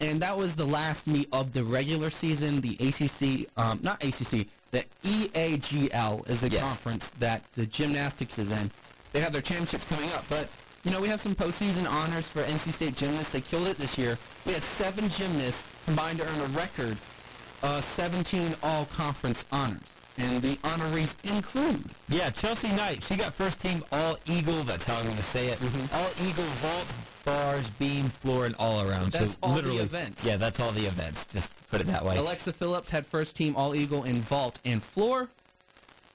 And 0.00 0.20
that 0.20 0.36
was 0.36 0.54
the 0.54 0.66
last 0.66 1.06
meet 1.06 1.28
of 1.32 1.52
the 1.52 1.64
regular 1.64 2.10
season. 2.10 2.60
The 2.60 2.76
ACC, 2.80 3.48
um, 3.56 3.80
not 3.82 4.04
ACC, 4.04 4.46
the 4.70 4.84
EAGL 5.04 6.28
is 6.28 6.40
the 6.40 6.48
Yes. 6.50 6.62
conference 6.62 7.10
that 7.18 7.42
the 7.52 7.66
gymnastics 7.66 8.38
is 8.38 8.50
in. 8.50 8.70
They 9.12 9.20
have 9.20 9.32
their 9.32 9.42
championships 9.42 9.84
coming 9.86 10.10
up, 10.12 10.24
but 10.28 10.48
you 10.84 10.90
know 10.90 11.00
we 11.00 11.08
have 11.08 11.20
some 11.20 11.34
postseason 11.34 11.88
honors 11.88 12.28
for 12.28 12.42
NC 12.42 12.72
State 12.72 12.94
gymnasts. 12.94 13.32
They 13.32 13.40
killed 13.40 13.66
it 13.68 13.78
this 13.78 13.96
year. 13.98 14.18
We 14.46 14.52
had 14.52 14.62
seven 14.62 15.08
gymnasts 15.08 15.64
combined 15.86 16.18
to 16.18 16.26
earn 16.28 16.40
a 16.40 16.46
record, 16.48 16.96
uh, 17.62 17.80
17 17.80 18.54
all-conference 18.62 19.44
honors, 19.50 19.80
and 20.18 20.42
the 20.42 20.56
honorees 20.56 21.14
include 21.24 21.84
Yeah, 22.08 22.30
Chelsea 22.30 22.68
Knight. 22.68 23.02
She 23.02 23.16
got 23.16 23.32
first 23.32 23.60
team 23.60 23.84
All 23.92 24.18
Eagle. 24.26 24.62
That's 24.64 24.84
how 24.84 24.96
I'm 24.96 25.04
going 25.04 25.16
to 25.16 25.22
say 25.22 25.46
it. 25.48 25.58
All 25.94 26.10
Eagle 26.26 26.44
vault, 26.44 26.92
bars, 27.24 27.70
beam, 27.70 28.06
floor, 28.06 28.46
and 28.46 28.54
all 28.58 28.88
around. 28.88 29.12
That's 29.12 29.32
so 29.32 29.38
all 29.42 29.60
the 29.60 29.76
events. 29.76 30.24
Yeah, 30.26 30.36
that's 30.36 30.60
all 30.60 30.72
the 30.72 30.86
events. 30.86 31.26
Just 31.26 31.54
put 31.68 31.80
it 31.80 31.86
that 31.86 32.04
way. 32.04 32.16
Alexa 32.16 32.52
Phillips 32.52 32.90
had 32.90 33.06
first 33.06 33.36
team 33.36 33.54
all-eagle 33.56 34.04
in 34.04 34.16
vault 34.16 34.58
and 34.64 34.82
floor. 34.82 35.28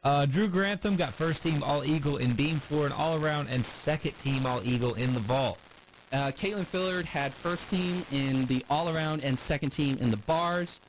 Uh, 0.03 0.25
Drew 0.25 0.49
Grantham 0.49 0.97
got 0.97 1.13
first 1.13 1.43
team 1.43 1.63
All 1.63 1.85
Eagle 1.85 2.17
in 2.17 2.33
beam, 2.33 2.57
floor, 2.57 2.85
and 2.85 2.93
all 2.93 3.23
around, 3.23 3.49
and 3.49 3.65
second 3.65 4.17
team 4.17 4.45
All 4.45 4.61
Eagle 4.63 4.95
in 4.95 5.13
the 5.13 5.19
vault. 5.19 5.59
Uh, 6.11 6.31
Caitlin 6.31 6.65
Fillard 6.65 7.05
had 7.05 7.33
first 7.33 7.69
team 7.69 8.05
in 8.11 8.45
the 8.45 8.63
all-around 8.69 9.23
and 9.23 9.37
second 9.39 9.69
team 9.69 9.97
in 9.99 10.11
the 10.11 10.17
bars. 10.17 10.79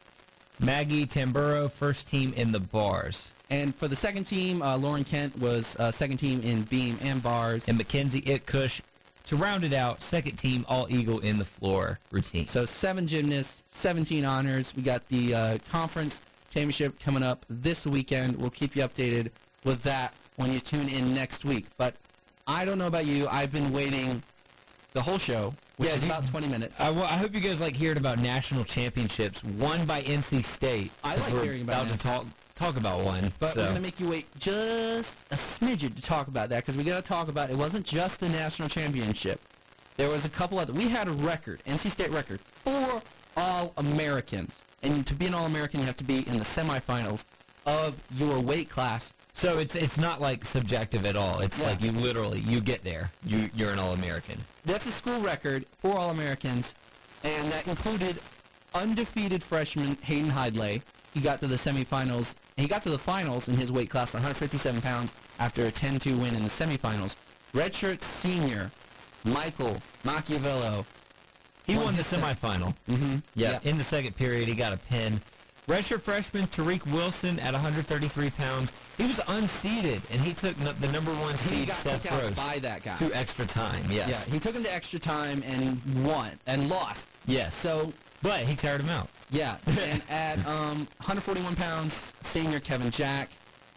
Maggie 0.60 1.06
Tamburo, 1.06 1.70
first 1.70 2.08
team 2.08 2.32
in 2.34 2.52
the 2.52 2.60
bars. 2.60 3.32
And 3.50 3.74
for 3.74 3.88
the 3.88 3.96
second 3.96 4.24
team, 4.24 4.62
uh, 4.62 4.76
Lauren 4.76 5.04
Kent 5.04 5.38
was 5.38 5.76
uh, 5.76 5.90
second 5.90 6.16
team 6.16 6.40
in 6.42 6.62
beam 6.62 6.98
and 7.02 7.22
bars. 7.22 7.68
And 7.68 7.76
Mackenzie 7.76 8.22
Itkush, 8.22 8.80
to 9.26 9.36
round 9.36 9.64
it 9.64 9.72
out, 9.72 10.02
second 10.02 10.36
team 10.36 10.64
All 10.68 10.86
Eagle 10.90 11.20
in 11.20 11.38
the 11.38 11.44
floor 11.44 11.98
routine. 12.10 12.46
So 12.46 12.64
seven 12.64 13.06
gymnasts, 13.06 13.62
17 13.66 14.24
honors. 14.24 14.74
We 14.74 14.82
got 14.82 15.06
the 15.08 15.34
uh, 15.34 15.58
conference 15.70 16.20
championship 16.50 16.98
coming 17.00 17.22
up 17.22 17.44
this 17.48 17.86
weekend. 17.86 18.36
We'll 18.38 18.50
keep 18.50 18.76
you 18.76 18.82
updated 18.82 19.30
with 19.64 19.82
that 19.82 20.14
when 20.36 20.52
you 20.52 20.60
tune 20.60 20.88
in 20.88 21.14
next 21.14 21.44
week. 21.44 21.66
But 21.76 21.94
I 22.46 22.64
don't 22.64 22.78
know 22.78 22.86
about 22.86 23.06
you. 23.06 23.26
I've 23.28 23.52
been 23.52 23.72
waiting 23.72 24.22
the 24.92 25.02
whole 25.02 25.18
show, 25.18 25.54
which 25.76 25.88
Yeah, 25.88 25.94
is 25.96 26.02
you- 26.04 26.08
about 26.10 26.26
20 26.28 26.46
minutes. 26.48 26.80
I, 26.80 26.88
I 26.88 27.16
hope 27.16 27.34
you 27.34 27.40
guys 27.40 27.60
like 27.60 27.74
hearing 27.76 27.98
about 27.98 28.18
national 28.18 28.64
championships 28.64 29.42
won 29.44 29.84
by 29.86 30.02
NC 30.02 30.44
State. 30.44 30.92
I 31.02 31.16
like 31.16 31.32
we're 31.32 31.44
hearing 31.44 31.62
about 31.62 31.88
to 31.88 31.98
talk 31.98 32.26
talk 32.54 32.76
about 32.76 33.04
one. 33.04 33.32
But 33.40 33.48
so. 33.48 33.60
we're 33.60 33.64
going 33.66 33.76
to 33.76 33.82
make 33.82 33.98
you 33.98 34.08
wait 34.08 34.26
just 34.38 35.26
a 35.32 35.34
smidgen 35.34 35.94
to 35.96 36.02
talk 36.02 36.28
about 36.28 36.50
that 36.50 36.60
because 36.60 36.76
we 36.76 36.84
got 36.84 36.96
to 36.96 37.02
talk 37.02 37.28
about 37.28 37.50
it 37.50 37.56
wasn't 37.56 37.84
just 37.84 38.20
the 38.20 38.28
national 38.28 38.68
championship. 38.68 39.40
There 39.96 40.08
was 40.08 40.24
a 40.24 40.28
couple 40.28 40.58
other. 40.60 40.72
We 40.72 40.88
had 40.88 41.08
a 41.08 41.12
record, 41.12 41.62
NC 41.66 41.90
State 41.90 42.10
record, 42.10 42.40
four 42.40 43.02
All 43.36 43.72
Americans, 43.76 44.64
and 44.84 45.04
to 45.06 45.14
be 45.14 45.26
an 45.26 45.34
All 45.34 45.46
American, 45.46 45.80
you 45.80 45.86
have 45.86 45.96
to 45.96 46.04
be 46.04 46.18
in 46.28 46.38
the 46.38 46.44
semifinals 46.44 47.24
of 47.66 48.00
your 48.16 48.40
weight 48.40 48.68
class. 48.70 49.12
So 49.32 49.58
it's 49.58 49.74
it's 49.74 49.98
not 49.98 50.20
like 50.20 50.44
subjective 50.44 51.04
at 51.06 51.16
all. 51.16 51.40
It's 51.40 51.58
Yeah. 51.58 51.68
like 51.68 51.82
you 51.82 51.90
literally 51.92 52.40
you 52.40 52.60
get 52.60 52.84
there. 52.84 53.10
You 53.24 53.50
you're 53.54 53.72
an 53.72 53.78
all 53.78 53.92
American. 53.92 54.40
That's 54.64 54.86
a 54.86 54.92
school 54.92 55.20
record, 55.20 55.66
for 55.82 55.98
All 55.98 56.10
Americans, 56.10 56.74
and 57.24 57.50
that 57.52 57.66
included 57.66 58.18
undefeated 58.74 59.42
freshman 59.42 59.96
Hayden 60.02 60.30
Hidlay. 60.30 60.82
He 61.12 61.20
got 61.20 61.40
to 61.40 61.46
the 61.46 61.56
semifinals. 61.56 62.34
He 62.56 62.66
got 62.66 62.82
to 62.82 62.90
the 62.90 62.98
finals 62.98 63.48
in 63.48 63.56
his 63.56 63.70
weight 63.70 63.88
class, 63.90 64.14
157 64.14 64.80
pounds, 64.80 65.14
after 65.38 65.66
a 65.66 65.70
10-2 65.70 66.18
win 66.18 66.34
in 66.34 66.42
the 66.42 66.48
semifinals. 66.48 67.14
Redshirt 67.52 68.02
senior 68.02 68.70
Michael 69.24 69.76
Macchiavello. 70.04 70.84
He 71.66 71.76
Won 71.76 71.86
won 71.86 71.96
the 71.96 72.02
semifinal. 72.02 72.74
Mm-hmm. 72.88 73.16
Yeah, 73.36 73.58
in 73.62 73.78
the 73.78 73.84
second 73.84 74.16
period 74.16 74.48
he 74.48 74.54
got 74.54 74.72
a 74.72 74.76
pin. 74.76 75.20
Redshirt 75.66 76.02
freshman 76.02 76.46
Tariq 76.48 76.84
Wilson 76.92 77.38
at 77.40 77.54
133 77.54 78.30
pounds. 78.30 78.72
He 78.98 79.04
was 79.06 79.16
unseeded 79.20 80.02
and 80.12 80.20
he 80.20 80.34
took 80.34 80.58
n- 80.60 80.74
the 80.80 80.92
number 80.92 81.10
one 81.14 81.32
He 81.32 81.36
seed 81.38 81.68
got 81.68 81.76
Seth 81.76 82.02
took 82.02 82.12
out 82.12 82.20
Gross 82.20 82.34
by 82.34 82.58
that 82.58 82.82
guy. 82.82 82.96
to 82.96 83.10
extra 83.16 83.46
time. 83.46 83.82
Yes. 83.88 84.26
Yeah, 84.28 84.34
he 84.34 84.38
took 84.40 84.54
him 84.54 84.62
to 84.62 84.72
extra 84.74 84.98
time 84.98 85.42
and 85.46 85.80
won 86.04 86.32
and 86.46 86.68
lost. 86.68 87.08
yes. 87.26 87.54
So 87.54 87.92
but 88.22 88.40
he 88.40 88.54
tired 88.54 88.80
him 88.82 88.88
out. 88.90 89.08
Yeah, 89.30 89.56
and 89.66 90.02
at 90.10 90.38
um, 90.46 90.86
141 91.04 91.56
pounds, 91.56 92.14
senior 92.22 92.58
Kevin 92.60 92.90
Jack, 92.90 93.30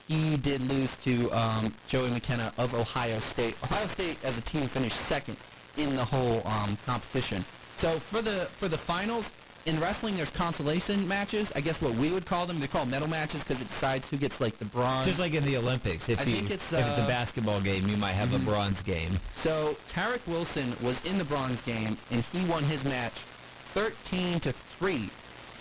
he 0.07 0.37
did 0.37 0.61
lose 0.69 0.95
to 0.97 1.29
um, 1.31 1.73
Joey 1.89 2.09
McKenna 2.11 2.53
of 2.57 2.73
Ohio 2.73 3.19
State. 3.19 3.55
Ohio 3.63 3.85
State, 3.87 4.17
as 4.23 4.37
a 4.37 4.41
team, 4.41 4.67
finished 4.67 4.95
second 4.95 5.35
in 5.75 5.93
the 5.97 6.03
whole 6.05 6.45
um, 6.47 6.77
competition. 6.85 7.43
So 7.75 7.99
for 7.99 8.21
the 8.21 8.45
for 8.57 8.67
the 8.69 8.77
finals 8.77 9.31
in 9.67 9.77
wrestling, 9.81 10.15
there's 10.15 10.31
consolation 10.31 11.05
matches. 11.07 11.51
I 11.53 11.59
guess 11.59 11.81
what 11.81 11.93
we 11.95 12.09
would 12.09 12.25
call 12.25 12.45
them. 12.45 12.57
They're 12.59 12.69
called 12.69 12.89
medal 12.89 13.07
matches 13.07 13.43
because 13.43 13.61
it 13.61 13.67
decides 13.67 14.09
who 14.09 14.15
gets 14.15 14.39
like 14.39 14.57
the 14.57 14.65
bronze. 14.65 15.05
Just 15.05 15.19
like 15.19 15.33
in 15.33 15.43
the 15.43 15.57
Olympics, 15.57 16.07
if 16.07 16.21
I 16.21 16.23
you 16.23 16.35
think 16.37 16.51
it's, 16.51 16.71
if 16.71 16.87
it's 16.87 16.97
a 16.97 17.03
uh, 17.03 17.07
basketball 17.07 17.59
game, 17.59 17.85
you 17.87 17.97
might 17.97 18.13
have 18.13 18.33
a 18.33 18.39
bronze 18.39 18.81
game. 18.81 19.19
So 19.35 19.75
Tariq 19.89 20.25
Wilson 20.25 20.73
was 20.81 21.05
in 21.05 21.17
the 21.17 21.25
bronze 21.25 21.61
game, 21.61 21.97
and 22.11 22.23
he 22.23 22.43
won 22.49 22.63
his 22.63 22.85
match 22.85 23.11
13 23.11 24.39
to 24.39 24.53
three, 24.53 25.09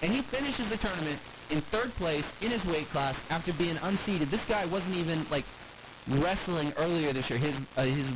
and 0.03 0.13
he 0.13 0.23
finishes 0.23 0.69
the 0.69 0.77
tournament 0.77 1.19
in 1.51 1.61
third 1.61 1.93
place 1.97 2.35
in 2.41 2.51
his 2.51 2.65
weight 2.65 2.89
class 2.91 3.25
after 3.31 3.53
being 3.55 3.75
unseeded. 3.77 4.31
This 4.31 4.45
guy 4.45 4.65
wasn't 4.67 4.97
even 4.97 5.27
like 5.33 5.45
wrestling 6.09 6.73
earlier 6.79 7.13
this 7.13 7.29
year. 7.29 7.41
His 7.41 7.61
uh, 7.77 7.83
his 7.83 8.13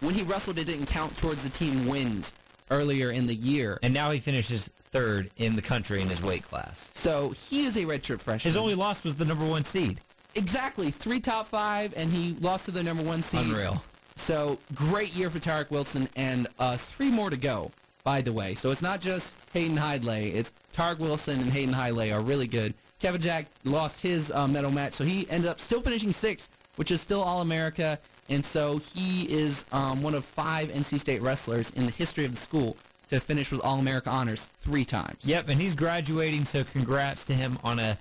when 0.00 0.14
he 0.14 0.24
wrestled, 0.24 0.58
it 0.58 0.64
didn't 0.64 0.86
count 0.86 1.16
towards 1.16 1.42
the 1.42 1.50
team 1.50 1.86
wins 1.86 2.34
earlier 2.70 3.10
in 3.10 3.26
the 3.26 3.34
year. 3.34 3.78
And 3.82 3.92
now 3.92 4.10
he 4.10 4.18
finishes 4.20 4.68
third 4.82 5.30
in 5.36 5.56
the 5.56 5.62
country 5.62 6.00
in 6.00 6.08
his 6.08 6.22
weight 6.22 6.42
class. 6.42 6.90
So 6.92 7.30
he 7.30 7.64
is 7.64 7.76
a 7.76 7.82
redshirt 7.84 8.20
freshman. 8.20 8.48
His 8.50 8.56
only 8.56 8.74
loss 8.74 9.04
was 9.04 9.14
the 9.14 9.24
number 9.24 9.44
one 9.46 9.64
seed. 9.64 10.00
exactly 10.34 10.90
three 10.90 11.20
top 11.20 11.46
five, 11.46 11.92
and 11.96 12.10
he 12.10 12.34
lost 12.40 12.64
to 12.66 12.70
the 12.70 12.82
number 12.82 13.02
one 13.02 13.22
seed. 13.22 13.40
Unreal. 13.40 13.82
So 14.16 14.58
great 14.74 15.14
year 15.14 15.30
for 15.30 15.38
Tariq 15.38 15.70
Wilson, 15.70 16.08
and 16.16 16.46
uh, 16.58 16.76
three 16.76 17.10
more 17.10 17.30
to 17.30 17.36
go. 17.36 17.70
By 18.04 18.20
the 18.20 18.32
way, 18.32 18.54
so 18.54 18.72
it's 18.72 18.82
not 18.82 19.00
just 19.00 19.36
Hayden 19.52 19.76
Hidlay. 19.76 20.34
It's 20.34 20.52
Tariq 20.74 20.98
Wilson 20.98 21.38
and 21.38 21.52
Hayden 21.52 21.72
Hidlay 21.72 22.12
are 22.12 22.20
really 22.20 22.48
good. 22.48 22.74
Kevin 22.98 23.20
Jack 23.20 23.46
lost 23.64 24.00
his 24.02 24.32
uh, 24.32 24.48
medal 24.48 24.72
match, 24.72 24.92
so 24.94 25.04
he 25.04 25.28
ended 25.30 25.48
up 25.48 25.60
still 25.60 25.80
finishing 25.80 26.12
sixth, 26.12 26.50
which 26.76 26.90
is 26.90 27.00
still 27.00 27.22
All 27.22 27.42
America, 27.42 28.00
and 28.28 28.44
so 28.44 28.78
he 28.78 29.24
is 29.32 29.64
um, 29.72 30.02
one 30.02 30.14
of 30.14 30.24
five 30.24 30.68
NC 30.68 31.00
State 31.00 31.22
wrestlers 31.22 31.70
in 31.70 31.86
the 31.86 31.92
history 31.92 32.24
of 32.24 32.32
the 32.32 32.40
school 32.40 32.76
to 33.10 33.20
finish 33.20 33.50
with 33.52 33.60
All 33.62 33.78
America 33.78 34.08
honors 34.10 34.46
three 34.60 34.84
times. 34.84 35.26
Yep, 35.26 35.48
and 35.50 35.60
he's 35.60 35.74
graduating, 35.74 36.44
so 36.44 36.64
congrats 36.64 37.24
to 37.26 37.34
him 37.34 37.58
on 37.62 37.78
a 37.78 37.98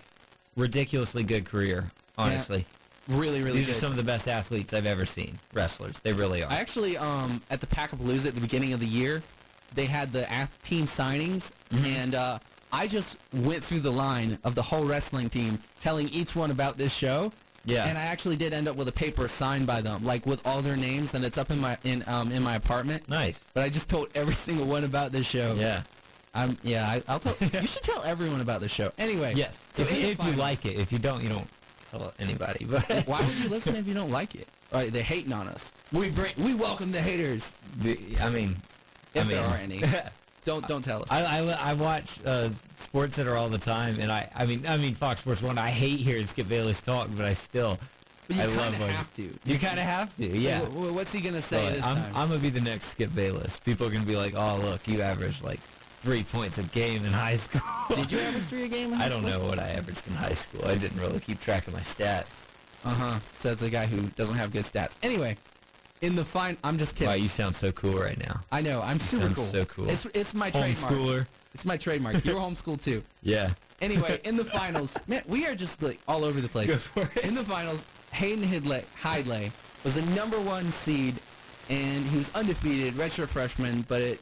ridiculously 0.55 1.23
good 1.23 1.45
career, 1.45 1.91
honestly. 2.17 2.65
Really, 3.07 3.41
really 3.41 3.57
These 3.57 3.67
good. 3.67 3.75
are 3.75 3.79
some 3.79 3.91
of 3.91 3.97
the 3.97 4.03
best 4.03 4.27
athletes 4.27 4.73
I've 4.73 4.85
ever 4.85 5.05
seen. 5.05 5.37
Wrestlers. 5.53 5.99
They 5.99 6.13
really 6.13 6.43
are. 6.43 6.51
I 6.51 6.55
actually, 6.55 6.97
um, 6.97 7.41
at 7.49 7.59
the 7.59 7.67
Packapalooza 7.67 8.27
at 8.27 8.35
the 8.35 8.41
beginning 8.41 8.73
of 8.73 8.79
the 8.79 8.85
year, 8.85 9.21
they 9.73 9.85
had 9.85 10.11
the 10.13 10.29
ath- 10.31 10.61
team 10.63 10.85
signings, 10.85 11.51
Mm-hmm. 11.71 11.85
and 11.85 12.15
uh, 12.15 12.39
I 12.71 12.87
just 12.87 13.17
went 13.33 13.63
through 13.63 13.79
the 13.81 13.91
line 13.91 14.37
of 14.43 14.55
the 14.55 14.61
whole 14.61 14.85
wrestling 14.85 15.29
team, 15.29 15.59
telling 15.81 16.09
each 16.09 16.35
one 16.35 16.51
about 16.51 16.77
this 16.77 16.93
show. 16.93 17.31
Yeah. 17.65 17.85
And 17.85 17.97
I 17.97 18.01
actually 18.03 18.35
did 18.37 18.53
end 18.53 18.67
up 18.67 18.75
with 18.75 18.87
a 18.87 18.91
paper 18.91 19.27
signed 19.27 19.67
by 19.67 19.81
them, 19.81 20.03
like 20.03 20.25
with 20.25 20.45
all 20.47 20.61
their 20.61 20.75
names, 20.77 21.13
and 21.13 21.23
it's 21.23 21.37
up 21.37 21.51
in 21.51 21.59
my 21.59 21.77
in 21.83 22.03
um 22.07 22.31
in 22.31 22.41
my 22.43 22.55
apartment. 22.55 23.07
nice. 23.09 23.47
But 23.53 23.63
I 23.63 23.69
just 23.69 23.89
told 23.89 24.09
every 24.15 24.33
single 24.47 24.65
one 24.65 24.83
about 24.83 25.11
this 25.11 25.27
show. 25.27 25.55
Yeah. 25.55 25.83
I'm 26.33 26.57
yeah. 26.63 26.87
I, 26.87 27.03
I'll 27.07 27.19
tell. 27.19 27.35
you 27.61 27.67
should 27.67 27.83
tell 27.83 28.03
everyone 28.03 28.41
about 28.41 28.61
this 28.61 28.71
show. 28.71 28.91
Anyway. 28.97 29.33
Yes. 29.35 29.63
So 29.73 29.83
if 29.83 29.91
if 29.93 30.25
you 30.25 30.31
like 30.33 30.65
it. 30.65 30.79
If 30.79 30.91
you 30.91 30.99
don't, 30.99 31.21
you 31.21 31.29
don't 31.29 31.47
tell 31.91 32.13
anybody. 32.19 32.65
But 32.65 32.89
Why 33.07 33.21
would 33.25 33.37
you 33.37 33.49
listen 33.49 33.75
if 33.75 33.87
you 33.87 33.93
don't 33.93 34.11
like 34.11 34.33
it? 34.35 34.47
Right, 34.73 34.89
they're 34.91 35.03
hating 35.03 35.33
on 35.33 35.49
us. 35.49 35.73
We 35.91 36.09
bring 36.09 36.31
we 36.37 36.53
welcome 36.55 36.91
the 36.93 37.01
haters. 37.01 37.53
the- 37.77 37.99
I 38.21 38.29
mean, 38.29 38.55
If 39.13 39.25
I 39.25 39.27
mean, 39.27 39.37
there 39.37 39.43
are 39.45 39.57
any. 39.57 39.83
Don't 40.43 40.67
don't 40.67 40.81
tell 40.83 41.03
us. 41.03 41.11
I, 41.11 41.39
I, 41.39 41.71
I 41.71 41.73
watch 41.75 42.19
uh, 42.25 42.49
Sports 42.49 43.15
Center 43.17 43.35
all 43.37 43.47
the 43.49 43.57
time, 43.59 43.99
and 43.99 44.11
I 44.11 44.29
I 44.35 44.45
mean 44.45 44.65
I 44.67 44.77
mean 44.77 44.93
Fox 44.95 45.21
Sports 45.21 45.41
One. 45.41 45.57
I 45.57 45.69
hate 45.69 45.99
hearing 45.99 46.25
Skip 46.25 46.49
Bayless 46.49 46.81
talk, 46.81 47.09
but 47.15 47.25
I 47.25 47.33
still 47.33 47.77
But 48.27 48.37
you 48.37 48.41
I 48.43 48.45
kind 48.47 48.57
love 48.79 48.89
have 48.89 49.13
to. 49.15 49.29
You 49.45 49.59
kind 49.59 49.77
of 49.79 49.85
have 49.85 50.15
to, 50.17 50.25
yeah. 50.25 50.59
Wh- 50.61 50.71
wh- 50.89 50.95
What's 50.95 51.11
he 51.11 51.21
gonna 51.21 51.41
say 51.41 51.65
So, 51.67 51.71
this 51.75 51.85
I'm, 51.85 51.95
time? 51.97 52.11
I'm 52.15 52.27
gonna 52.29 52.39
be 52.39 52.49
the 52.49 52.61
next 52.61 52.87
Skip 52.87 53.13
Bayless. 53.13 53.59
People 53.59 53.85
are 53.87 53.91
gonna 53.91 54.05
be 54.05 54.15
like, 54.15 54.33
"Oh, 54.35 54.59
look, 54.63 54.87
you 54.87 55.01
averaged 55.01 55.43
like 55.43 55.59
three 56.01 56.23
points 56.23 56.57
a 56.57 56.63
game 56.63 57.05
in 57.05 57.11
high 57.13 57.35
school." 57.35 57.61
Did 57.95 58.11
you 58.11 58.19
average 58.19 58.43
three 58.45 58.63
a 58.65 58.67
game? 58.67 58.91
In 58.93 58.97
high 58.99 59.09
school? 59.09 59.19
I 59.19 59.21
don't 59.21 59.31
school? 59.31 59.43
know 59.43 59.47
what 59.49 59.59
I 59.59 59.69
averaged 59.69 60.07
in 60.07 60.13
high 60.15 60.33
school. 60.33 60.65
I 60.65 60.75
didn't 60.75 60.99
really 60.99 61.19
keep 61.19 61.39
track 61.39 61.67
of 61.67 61.73
my 61.73 61.81
stats. 61.81 62.41
Uh 62.83 62.89
huh. 62.95 63.19
Says 63.33 63.57
the 63.57 63.69
guy 63.69 63.85
who 63.85 64.07
doesn't 64.15 64.37
have 64.37 64.51
good 64.51 64.63
stats. 64.65 64.95
Anyway, 65.03 65.37
in 66.01 66.15
the 66.15 66.25
fine, 66.25 66.57
I'm 66.63 66.77
just 66.77 66.95
kidding. 66.95 67.09
Wow, 67.09 67.13
you 67.15 67.27
sound 67.27 67.55
so 67.55 67.71
cool 67.71 67.93
right 67.93 68.19
now. 68.19 68.41
I 68.51 68.61
know. 68.61 68.81
I'm 68.81 68.99
super 68.99 69.23
sound 69.23 69.35
cool. 69.35 69.45
so 69.45 69.65
cool. 69.65 69.89
It's 69.89 70.05
it's 70.07 70.33
my 70.33 70.49
trademark. 70.49 70.93
Homeschooler. 70.93 71.27
It's 71.53 71.65
my 71.65 71.77
trademark. 71.77 72.25
You're 72.25 72.39
homeschooled 72.39 72.81
too. 72.81 73.03
Yeah. 73.23 73.53
Anyway, 73.81 74.19
in 74.25 74.35
the 74.35 74.45
finals, 74.45 74.97
man, 75.07 75.21
we 75.27 75.45
are 75.45 75.55
just 75.55 75.81
like 75.83 75.99
all 76.07 76.23
over 76.23 76.41
the 76.41 76.47
place. 76.47 76.67
Go 76.69 76.77
for 76.77 77.19
it. 77.19 77.25
In 77.25 77.35
the 77.35 77.43
finals, 77.43 77.85
Hayden 78.13 78.43
Hidlay, 78.43 78.83
Hidlay 78.99 79.51
was 79.83 79.95
the 79.95 80.01
number 80.15 80.39
one 80.39 80.65
seed, 80.71 81.15
and 81.69 82.05
he 82.07 82.17
was 82.17 82.33
undefeated, 82.35 82.93
redshirt 82.95 83.27
freshman, 83.27 83.83
but 83.87 84.01
it 84.01 84.19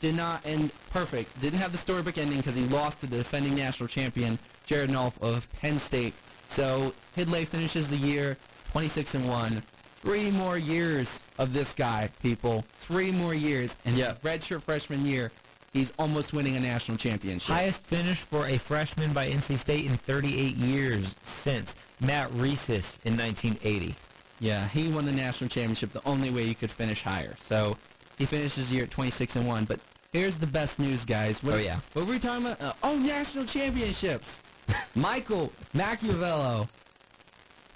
did 0.00 0.14
not 0.16 0.44
end 0.44 0.70
perfect. 0.90 1.38
Didn't 1.40 1.60
have 1.60 1.72
the 1.72 1.78
storybook 1.78 2.18
ending 2.18 2.38
because 2.38 2.54
he 2.54 2.64
lost 2.66 3.00
to 3.00 3.06
the 3.06 3.18
defending 3.18 3.54
national 3.54 3.88
champion, 3.88 4.38
Jared 4.66 4.90
Nolf 4.90 5.20
of 5.22 5.50
Penn 5.60 5.78
State. 5.78 6.14
So 6.48 6.94
Hidlay 7.16 7.46
finishes 7.46 7.88
the 7.88 7.96
year 7.96 8.36
26 8.72 9.14
and 9.14 9.28
1. 9.28 9.62
Three 10.02 10.30
more 10.32 10.58
years 10.58 11.22
of 11.38 11.52
this 11.52 11.74
guy, 11.74 12.10
people. 12.22 12.64
Three 12.72 13.10
more 13.12 13.34
years. 13.34 13.76
And 13.84 13.96
Yeah. 13.96 14.14
redshirt 14.24 14.62
freshman 14.62 15.06
year, 15.06 15.30
he's 15.72 15.92
almost 15.98 16.32
winning 16.32 16.56
a 16.56 16.60
national 16.60 16.96
championship. 16.98 17.48
Highest 17.48 17.84
finish 17.84 18.18
for 18.18 18.46
a 18.48 18.58
freshman 18.58 19.12
by 19.12 19.28
NC 19.28 19.56
State 19.56 19.86
in 19.86 19.96
38 19.96 20.56
years 20.56 21.14
since 21.22 21.76
Matt 22.00 22.30
Reeses 22.32 22.98
in 23.04 23.16
1980. 23.16 23.94
Yeah, 24.40 24.66
he 24.68 24.88
won 24.88 25.04
the 25.04 25.12
national 25.12 25.48
championship 25.50 25.92
the 25.92 26.02
only 26.04 26.30
way 26.30 26.42
you 26.42 26.56
could 26.56 26.70
finish 26.72 27.02
higher. 27.02 27.36
So 27.40 27.76
he 28.18 28.26
finishes 28.26 28.68
the 28.70 28.74
year 28.74 28.84
at 28.84 28.90
26 28.90 29.36
and 29.36 29.46
1. 29.46 29.66
But 29.66 29.78
here's 30.12 30.36
the 30.36 30.48
best 30.48 30.80
news, 30.80 31.04
guys. 31.04 31.44
What, 31.44 31.54
Oh, 31.54 31.58
yeah. 31.58 31.78
What 31.92 32.06
were 32.06 32.12
we 32.14 32.18
talking 32.18 32.44
about? 32.46 32.60
Uh, 32.60 32.72
oh, 32.82 32.98
national 32.98 33.44
championships. 33.44 34.40
Michael 34.96 35.52
Macchiavello, 35.76 36.68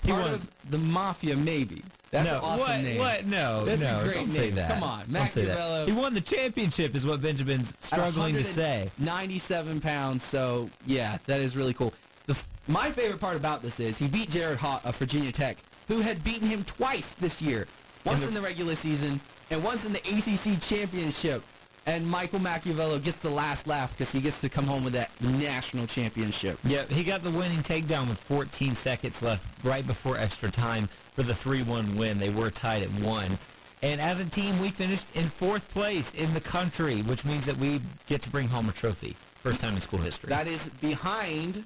He 0.03 0.11
part 0.11 0.25
won. 0.25 0.35
of 0.35 0.51
the 0.69 0.79
mafia, 0.79 1.37
maybe. 1.37 1.85
That's 2.11 2.29
no, 2.31 2.37
an 2.37 2.45
awesome 2.45 2.59
what, 2.59 2.81
name. 2.83 2.99
What? 2.99 3.27
No, 3.27 3.65
That's 3.65 3.83
a 3.83 3.93
no, 3.93 4.03
great 4.05 4.15
don't 4.15 4.29
say 4.29 4.51
that. 4.51 4.71
Come 4.71 4.83
on, 4.85 5.11
Don't 5.11 5.31
say 5.31 5.45
that. 5.45 5.59
Macchiavello. 5.59 5.87
He 5.87 5.93
won 5.93 6.15
the 6.15 6.21
championship, 6.21 6.95
is 6.95 7.05
what 7.05 7.21
Benjamin's 7.21 7.77
struggling 7.81 8.35
to 8.35 8.45
say. 8.45 8.91
97 8.99 9.81
pounds. 9.81 10.23
So 10.23 10.71
yeah, 10.87 11.19
that 11.27 11.41
is 11.41 11.57
really 11.57 11.75
cool. 11.75 11.93
The, 12.27 12.39
my 12.69 12.91
favorite 12.91 13.21
part 13.21 13.37
about 13.37 13.63
this 13.63 13.81
is 13.81 13.99
he 13.99 14.07
beat 14.07 14.31
Jared 14.31 14.59
Haught 14.59 14.85
of 14.87 14.97
Virginia 14.97 15.33
Tech, 15.33 15.59
who 15.89 16.01
had 16.01 16.23
beaten 16.23 16.49
him 16.49 16.65
twice 16.65 17.15
this 17.15 17.43
year, 17.43 17.67
once 18.05 18.23
the- 18.23 18.29
in 18.29 18.35
the 18.35 18.41
regular 18.41 18.75
season 18.77 19.21
and 19.51 19.63
once 19.63 19.85
in 19.85 19.93
the 19.93 20.01
ACC 20.01 20.61
championship. 20.61 21.43
And 21.87 22.05
Michael 22.05 22.41
Macchiavello 22.41 23.03
gets 23.03 23.19
the 23.19 23.31
last 23.31 23.69
laugh 23.69 23.93
because 23.93 24.11
he 24.11 24.21
gets 24.21 24.41
to 24.41 24.49
come 24.49 24.67
home 24.67 24.83
with 24.83 24.93
that 24.95 25.11
national 25.21 25.87
championship. 25.87 26.59
Yeah, 26.65 26.85
he 26.85 27.05
got 27.05 27.23
the 27.23 27.31
winning 27.31 27.59
takedown 27.59 28.09
with 28.09 28.19
14 28.19 28.75
seconds 28.75 29.23
left, 29.23 29.47
right 29.65 29.87
before 29.87 30.19
extra 30.19 30.51
time 30.51 30.89
for 31.13 31.23
the 31.23 31.33
3-1 31.33 31.97
win. 31.97 32.19
They 32.19 32.31
were 32.31 32.51
tied 32.51 32.83
at 32.83 32.89
one. 32.91 33.39
And 33.83 34.01
as 34.01 34.19
a 34.19 34.25
team, 34.25 34.59
we 34.61 34.71
finished 34.71 35.07
in 35.15 35.25
fourth 35.25 35.71
place 35.71 36.13
in 36.15 36.35
the 36.35 36.41
country, 36.41 37.03
which 37.03 37.25
means 37.25 37.47
that 37.47 37.57
we 37.57 37.81
get 38.09 38.21
to 38.23 38.31
bring 38.31 38.49
home 38.49 38.69
a 38.69 38.73
trophy. 38.73 39.15
First 39.37 39.61
time 39.61 39.75
in 39.75 39.81
school 39.81 40.01
history. 40.01 40.29
That 40.31 40.49
is 40.49 40.69
behind 40.81 41.65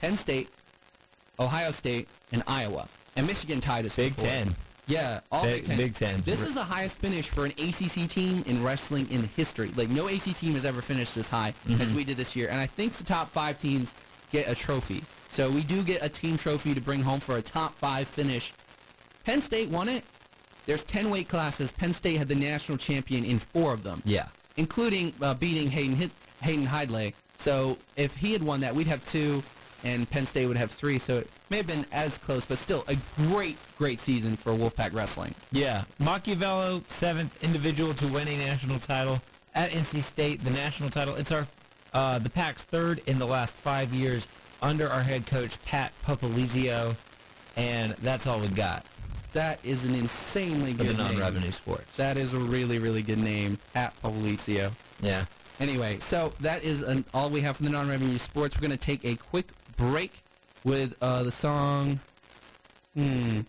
Penn 0.00 0.16
State, 0.16 0.48
Ohio 1.38 1.70
State, 1.70 2.08
and 2.32 2.42
Iowa. 2.46 2.88
And 3.14 3.26
Michigan 3.26 3.60
tied 3.60 3.84
us. 3.84 3.96
Big. 3.96 4.16
Ten. 4.16 4.54
Yeah, 4.86 5.20
all 5.32 5.42
Big- 5.44 5.62
Big 5.62 5.64
Ten. 5.66 5.76
Big 5.78 5.94
Ten. 5.94 6.20
This 6.22 6.42
is 6.42 6.54
the 6.54 6.62
highest 6.64 6.98
finish 6.98 7.28
for 7.28 7.44
an 7.46 7.52
ACC 7.52 8.06
team 8.08 8.42
in 8.46 8.62
wrestling 8.62 9.10
in 9.10 9.22
history. 9.36 9.70
Like 9.76 9.88
no 9.88 10.08
ACC 10.08 10.36
team 10.36 10.52
has 10.54 10.64
ever 10.64 10.82
finished 10.82 11.14
this 11.14 11.28
high 11.28 11.54
Mm-hmm. 11.66 11.80
as 11.80 11.94
we 11.94 12.04
did 12.04 12.16
this 12.16 12.36
year. 12.36 12.48
And 12.48 12.60
I 12.60 12.66
think 12.66 12.92
the 12.94 13.04
top 13.04 13.28
five 13.28 13.58
teams 13.58 13.94
get 14.30 14.48
a 14.48 14.54
trophy. 14.54 15.02
So 15.30 15.50
we 15.50 15.62
do 15.62 15.82
get 15.82 16.02
a 16.04 16.08
team 16.08 16.36
trophy 16.36 16.74
to 16.74 16.80
bring 16.80 17.02
home 17.02 17.20
for 17.20 17.36
a 17.36 17.42
top 17.42 17.74
five 17.74 18.06
finish. 18.08 18.52
Penn 19.24 19.40
State 19.40 19.68
won 19.70 19.88
it. 19.88 20.04
There's 20.66 20.84
10 20.84 21.10
weight 21.10 21.28
classes. 21.28 21.72
Penn 21.72 21.92
State 21.92 22.16
had 22.18 22.28
the 22.28 22.34
national 22.34 22.78
champion 22.78 23.24
in 23.24 23.38
four 23.38 23.72
of 23.72 23.82
them 23.84 24.02
Yeah. 24.04 24.28
including 24.56 25.12
uh, 25.22 25.34
beating 25.34 25.70
Hayden 25.70 26.10
Hayden 26.42 26.66
Hidlay. 26.66 27.14
So 27.36 27.78
if 27.96 28.16
he 28.16 28.32
had 28.32 28.42
won 28.42 28.60
that, 28.60 28.74
we'd 28.74 28.86
have 28.86 29.04
two, 29.06 29.42
and 29.84 30.10
Penn 30.10 30.26
State 30.26 30.46
would 30.46 30.56
have 30.56 30.70
three. 30.70 30.98
So 30.98 31.18
it 31.18 31.28
may 31.50 31.58
have 31.58 31.66
been 31.66 31.86
as 31.92 32.18
close, 32.18 32.44
but 32.44 32.58
still 32.58 32.84
a 32.88 32.96
great, 33.16 33.56
great 33.78 34.00
season 34.00 34.34
for 34.36 34.52
Wolfpack 34.52 34.94
Wrestling. 34.94 35.34
Yeah. 35.52 35.84
Macchiavello, 36.00 36.82
seventh 36.88 37.42
individual 37.44 37.94
to 37.94 38.06
win 38.08 38.26
a 38.28 38.36
national 38.38 38.78
title 38.78 39.20
at 39.54 39.70
NC 39.70 40.02
State. 40.02 40.42
The 40.42 40.50
national 40.50 40.90
title. 40.90 41.14
It's 41.16 41.30
our 41.30 41.46
uh, 41.92 42.18
the 42.18 42.30
Pack's 42.30 42.64
third 42.64 43.00
in 43.06 43.18
the 43.20 43.26
last 43.26 43.54
five 43.54 43.92
years 43.94 44.26
under 44.62 44.88
our 44.88 45.02
head 45.02 45.26
coach 45.26 45.62
Pat 45.64 45.92
Popolizio, 46.04 46.96
and 47.56 47.92
that's 48.02 48.26
all 48.26 48.40
we 48.40 48.48
got 48.48 48.84
That 49.32 49.64
is 49.64 49.84
an 49.84 49.94
insanely 49.94 50.72
good 50.72 50.78
for 50.78 50.82
the 50.84 50.94
good 50.94 50.98
name. 50.98 51.18
non-revenue 51.18 51.50
sports. 51.52 51.96
That 51.96 52.16
is 52.16 52.32
a 52.32 52.38
really, 52.38 52.78
really 52.78 53.02
good 53.02 53.18
name, 53.18 53.58
Pat 53.74 53.94
Polizio. 54.02 54.72
yeah. 55.00 55.26
Anyway, 55.60 56.00
so 56.00 56.32
that 56.40 56.64
is 56.64 56.82
an, 56.82 57.04
all 57.14 57.30
we 57.30 57.40
have 57.42 57.56
for 57.58 57.62
the 57.62 57.70
non-revenue 57.70 58.18
sports. 58.18 58.56
We're 58.56 58.66
going 58.66 58.76
to 58.76 58.76
take 58.76 59.04
a 59.04 59.14
quick 59.14 59.46
break 59.76 60.22
with 60.64 60.96
uh, 61.00 61.22
the 61.22 61.32
song. 61.32 62.00
Hmm. 62.94 63.40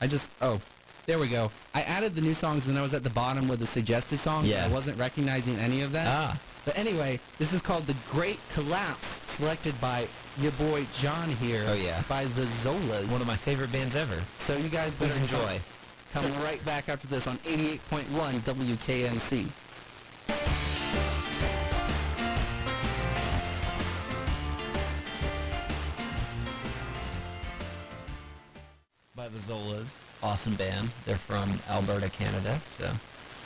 I 0.00 0.06
just 0.06 0.30
oh, 0.40 0.60
there 1.06 1.18
we 1.18 1.28
go. 1.28 1.50
I 1.74 1.82
added 1.82 2.14
the 2.14 2.20
new 2.20 2.34
songs, 2.34 2.68
and 2.68 2.78
I 2.78 2.82
was 2.82 2.94
at 2.94 3.02
the 3.02 3.10
bottom 3.10 3.48
with 3.48 3.60
the 3.60 3.66
suggested 3.66 4.18
songs. 4.18 4.46
Yeah. 4.46 4.66
I 4.66 4.68
wasn't 4.68 4.98
recognizing 4.98 5.56
any 5.56 5.80
of 5.80 5.92
that. 5.92 6.06
Ah. 6.06 6.40
But 6.64 6.76
anyway, 6.76 7.18
this 7.38 7.54
is 7.54 7.62
called 7.62 7.86
The 7.86 7.96
Great 8.10 8.38
Collapse, 8.52 9.22
selected 9.24 9.80
by 9.80 10.06
your 10.38 10.52
boy 10.52 10.86
John 11.00 11.30
here. 11.30 11.64
Oh, 11.66 11.72
yeah. 11.72 12.02
By 12.10 12.24
the 12.24 12.42
Zolas. 12.42 13.10
One 13.10 13.22
of 13.22 13.26
my 13.26 13.36
favorite 13.36 13.72
bands 13.72 13.96
ever. 13.96 14.20
so 14.36 14.54
you 14.58 14.68
guys 14.68 14.94
better 14.96 15.12
Please 15.12 15.22
enjoy. 15.22 15.60
Come 16.12 16.24
right 16.42 16.62
back 16.66 16.90
after 16.90 17.06
this 17.06 17.26
on 17.26 17.38
88.1 17.38 18.04
WKNC. 18.40 19.46
By 29.28 29.34
the 29.36 29.40
Zolas. 29.40 30.00
Awesome 30.22 30.54
band. 30.54 30.88
They're 31.04 31.16
from 31.16 31.60
Alberta, 31.68 32.08
Canada. 32.08 32.58
So 32.64 32.90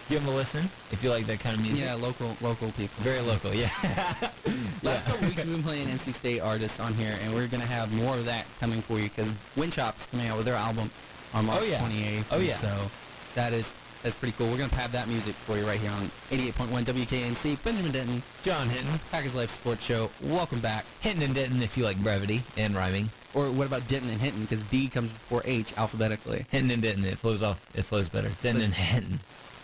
give 0.08 0.24
them 0.24 0.32
a 0.32 0.36
listen 0.36 0.62
if 0.92 1.00
you 1.02 1.10
like 1.10 1.26
that 1.26 1.40
kind 1.40 1.56
of 1.56 1.62
music. 1.62 1.84
Yeah, 1.84 1.94
local 1.94 2.36
local 2.40 2.70
people. 2.72 3.02
Very 3.02 3.20
local, 3.20 3.52
yeah. 3.52 3.68
Last 4.84 5.06
couple 5.06 5.26
weeks 5.26 5.42
we've 5.44 5.54
been 5.54 5.62
playing 5.64 5.88
NC 5.88 6.14
State 6.14 6.38
artists 6.40 6.78
on 6.78 6.94
here, 6.94 7.18
and 7.22 7.34
we're 7.34 7.48
gonna 7.48 7.66
have 7.66 7.92
more 8.00 8.14
of 8.14 8.24
that 8.26 8.46
coming 8.60 8.80
for 8.80 8.98
you 8.98 9.08
because 9.08 9.28
Windchop's 9.56 10.06
coming 10.06 10.28
out 10.28 10.36
with 10.36 10.46
their 10.46 10.54
album 10.54 10.88
on 11.34 11.46
March 11.46 11.62
Oh, 11.62 11.66
yeah. 11.66 11.80
28th. 11.80 12.26
Oh, 12.30 12.38
yeah. 12.38 12.54
So 12.54 12.90
that 13.34 13.52
is 13.52 13.72
that's 14.04 14.14
pretty 14.14 14.34
cool. 14.38 14.46
We're 14.52 14.58
gonna 14.58 14.72
have 14.76 14.92
that 14.92 15.08
music 15.08 15.34
for 15.34 15.56
you 15.58 15.66
right 15.66 15.80
here 15.80 15.90
on 15.90 16.02
88.1 16.30 16.84
WKNC. 16.84 17.64
Benjamin 17.64 17.90
Denton, 17.90 18.22
John 18.44 18.68
Hinton. 18.68 19.00
Pack 19.10 19.26
is 19.26 19.34
Life 19.34 19.50
Sports 19.50 19.82
Show. 19.84 20.10
Welcome 20.22 20.60
back. 20.60 20.84
Hinton 21.00 21.24
and 21.24 21.34
Denton 21.34 21.60
if 21.60 21.76
you 21.76 21.82
like 21.82 21.96
brevity 21.98 22.42
and 22.56 22.76
rhyming. 22.76 23.10
Or 23.34 23.50
what 23.50 23.66
about 23.66 23.88
Denton 23.88 24.10
and 24.10 24.20
Hinton? 24.20 24.42
Because 24.42 24.64
D 24.64 24.88
comes 24.88 25.10
before 25.10 25.42
H 25.44 25.72
alphabetically. 25.78 26.44
Hinton 26.50 26.70
and 26.70 26.82
Denton, 26.82 27.04
it 27.04 27.18
flows 27.18 27.42
off, 27.42 27.66
it 27.74 27.82
flows 27.82 28.08
better. 28.08 28.30
Denton 28.42 28.62
and 28.62 28.74
Hinton. 28.74 29.20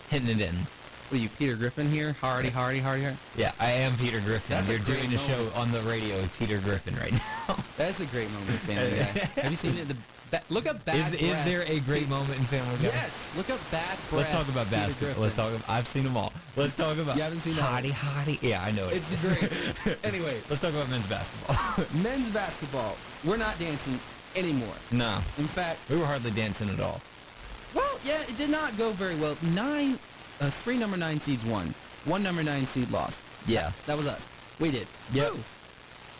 Hinton 0.09 0.29
and 0.31 0.39
Denton. 0.39 0.67
What 1.09 1.17
are 1.19 1.21
you, 1.23 1.29
Peter 1.29 1.55
Griffin 1.55 1.87
here? 1.89 2.13
Hardy, 2.21 2.49
Hardy, 2.49 2.79
Hardy, 2.79 3.01
Hardy. 3.01 3.17
Yeah, 3.35 3.51
I 3.59 3.71
am 3.71 3.95
Peter 3.97 4.19
Griffin. 4.21 4.55
That's 4.55 4.69
You're 4.69 4.77
doing 4.79 5.11
a 5.13 5.17
show 5.17 5.49
on 5.55 5.71
the 5.71 5.79
radio 5.81 6.15
with 6.17 6.37
Peter 6.37 6.59
Griffin 6.59 6.95
right 6.97 7.11
now. 7.47 7.55
That's 7.77 7.99
a 7.99 8.05
great 8.05 8.29
moment, 8.31 8.49
Family 8.59 8.91
Guy. 8.91 9.41
Have 9.41 9.51
you 9.51 9.57
seen 9.57 9.75
it? 9.77 9.87
The 9.87 9.97
look 10.49 10.67
up 10.67 10.83
bad. 10.85 10.95
Is, 10.95 11.13
is 11.13 11.43
there 11.43 11.63
a 11.67 11.79
great 11.81 12.09
moment 12.09 12.37
in 12.37 12.45
Family 12.45 12.75
Guy? 12.77 12.95
Yes. 12.95 13.31
Look 13.35 13.49
up 13.49 13.59
bad. 13.71 13.97
Let's 14.11 14.29
talk 14.31 14.47
about 14.47 14.69
basketball. 14.71 15.21
Let's 15.21 15.35
talk. 15.35 15.51
I've 15.69 15.87
seen 15.87 16.03
them 16.03 16.17
all. 16.17 16.33
Let's 16.55 16.75
talk 16.75 16.97
about. 16.97 17.15
You 17.15 17.23
haven't 17.23 17.39
seen 17.39 17.55
that? 17.55 17.83
Hottie, 17.83 17.91
hottie. 17.91 18.41
Yeah, 18.41 18.63
I 18.63 18.71
know 18.71 18.87
it. 18.87 18.97
It's 18.97 19.25
great. 19.25 19.97
anyway, 20.03 20.39
Let's 20.49 20.61
talk 20.61 20.71
about 20.73 20.89
men's 20.89 21.07
basketball. 21.07 21.85
men's 22.03 22.29
basketball. 22.29 22.95
We're 23.25 23.37
not 23.37 23.57
dancing 23.59 23.99
anymore. 24.35 24.75
no, 24.91 25.15
In 25.37 25.45
fact, 25.45 25.79
we 25.89 25.97
were 25.97 26.05
hardly 26.05 26.31
dancing 26.31 26.69
at 26.69 26.79
all. 26.79 27.01
well, 27.73 27.99
yeah, 28.03 28.21
it 28.21 28.37
did 28.37 28.49
not 28.49 28.77
go 28.77 28.91
very 28.91 29.15
well. 29.15 29.35
Nine, 29.53 29.93
uh, 30.41 30.49
three 30.49 30.77
number 30.77 30.97
nine 30.97 31.19
seeds 31.19 31.43
won. 31.45 31.73
One 32.05 32.23
number 32.23 32.43
nine 32.43 32.65
seed 32.65 32.89
lost. 32.91 33.23
Yeah. 33.47 33.71
That 33.87 33.97
was 33.97 34.07
us. 34.07 34.27
We 34.59 34.71
did. 34.71 34.87
Yep. 35.13 35.33
Woo. 35.33 35.39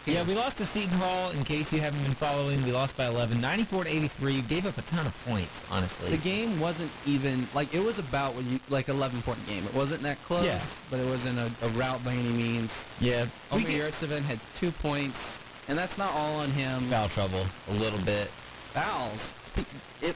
Yeah, 0.10 0.24
we 0.26 0.34
lost 0.34 0.58
to 0.58 0.66
Seton 0.66 0.90
Hall. 0.98 1.30
In 1.32 1.44
case 1.44 1.72
you 1.72 1.80
haven't 1.82 2.02
been 2.04 2.14
following, 2.14 2.64
we 2.64 2.72
lost 2.72 2.98
by 2.98 3.06
11, 3.06 3.40
94 3.40 3.84
to 3.84 3.90
83. 3.90 4.42
Gave 4.42 4.66
up 4.66 4.78
a 4.78 4.82
ton 4.82 5.06
of 5.06 5.26
points, 5.26 5.64
honestly. 5.72 6.10
The 6.10 6.18
game 6.18 6.60
wasn't 6.60 6.90
even 7.06 7.48
like 7.54 7.74
it 7.76 7.84
was 7.84 8.00
about 8.00 8.34
what 8.34 8.44
you 8.46 8.60
like 8.70 8.90
11 8.90 9.22
point 9.22 9.46
game. 9.48 9.64
It 9.66 9.74
wasn't 9.74 10.02
that 10.04 10.22
close, 10.24 10.46
Yeah. 10.46 10.60
but 10.90 11.00
it 11.00 11.06
wasn't 11.06 11.38
a, 11.38 11.52
a 11.66 11.70
route 11.70 12.04
by 12.04 12.14
any 12.14 12.30
means. 12.30 12.88
yeah, 13.00 13.28
Omer 13.52 13.68
Yurtseven 13.70 14.22
had 14.24 14.40
two 14.56 14.72
points, 14.72 15.42
and 15.68 15.78
that's 15.78 15.98
not 15.98 16.12
all 16.14 16.38
on 16.40 16.50
him. 16.52 16.82
foul 16.84 17.08
trouble 17.10 17.46
a 17.70 17.74
little 17.74 18.00
bit. 18.00 18.28
fouls. 18.74 19.34
It, 20.02 20.16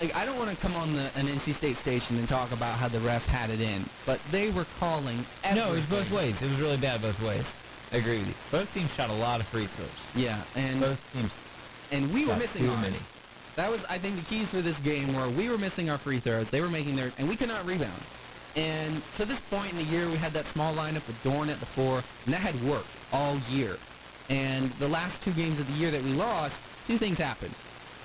like, 0.00 0.16
I 0.16 0.24
don't 0.24 0.36
want 0.38 0.50
to 0.50 0.56
come 0.56 0.74
on 0.76 0.92
the, 0.94 1.02
an 1.16 1.26
NC 1.26 1.52
State 1.54 1.76
station 1.76 2.16
and 2.18 2.26
talk 2.28 2.50
about 2.52 2.74
how 2.78 2.88
the 2.88 2.98
refs 2.98 3.26
had 3.26 3.50
it 3.50 3.60
in, 3.60 3.84
but 4.06 4.20
they 4.30 4.50
were 4.50 4.66
calling. 4.80 5.18
No, 5.54 5.72
it 5.72 5.76
was 5.76 5.86
both 5.86 6.10
ways. 6.12 6.40
It 6.42 6.48
was 6.50 6.60
really 6.60 6.76
bad 6.78 7.02
both 7.02 7.22
ways. 7.22 7.54
I 7.94 7.98
agree 7.98 8.18
with 8.18 8.28
you. 8.28 8.34
Both 8.58 8.74
teams 8.74 8.92
shot 8.92 9.08
a 9.08 9.12
lot 9.14 9.38
of 9.40 9.46
free 9.46 9.66
throws. 9.66 9.88
Yeah, 10.24 10.42
and 10.56 10.80
Both 10.80 11.12
teams. 11.12 11.32
and 11.92 12.12
we 12.12 12.26
were 12.26 12.34
missing 12.36 12.62
too 12.64 12.70
ours. 12.70 12.80
many. 12.82 12.96
That 13.54 13.70
was, 13.70 13.84
I 13.84 13.98
think, 13.98 14.16
the 14.16 14.24
keys 14.24 14.50
for 14.50 14.60
this 14.62 14.80
game 14.80 15.14
were 15.14 15.28
we 15.28 15.48
were 15.48 15.58
missing 15.58 15.88
our 15.90 15.98
free 15.98 16.18
throws, 16.18 16.50
they 16.50 16.60
were 16.60 16.68
making 16.68 16.96
theirs, 16.96 17.14
and 17.20 17.28
we 17.28 17.36
could 17.36 17.46
not 17.48 17.64
rebound. 17.64 17.92
And 18.56 19.00
to 19.16 19.24
this 19.24 19.40
point 19.42 19.70
in 19.70 19.76
the 19.78 19.84
year, 19.84 20.08
we 20.08 20.16
had 20.16 20.32
that 20.32 20.46
small 20.46 20.74
lineup 20.74 21.06
with 21.06 21.20
Dorn 21.22 21.48
at 21.48 21.60
the 21.60 21.66
four, 21.66 22.02
and 22.24 22.34
that 22.34 22.40
had 22.40 22.60
worked 22.64 22.88
all 23.12 23.36
year. 23.48 23.76
And 24.28 24.70
the 24.82 24.88
last 24.88 25.22
two 25.22 25.32
games 25.32 25.60
of 25.60 25.66
the 25.68 25.74
year 25.74 25.92
that 25.92 26.02
we 26.02 26.14
lost, 26.14 26.62
two 26.88 26.98
things 26.98 27.18
happened. 27.18 27.54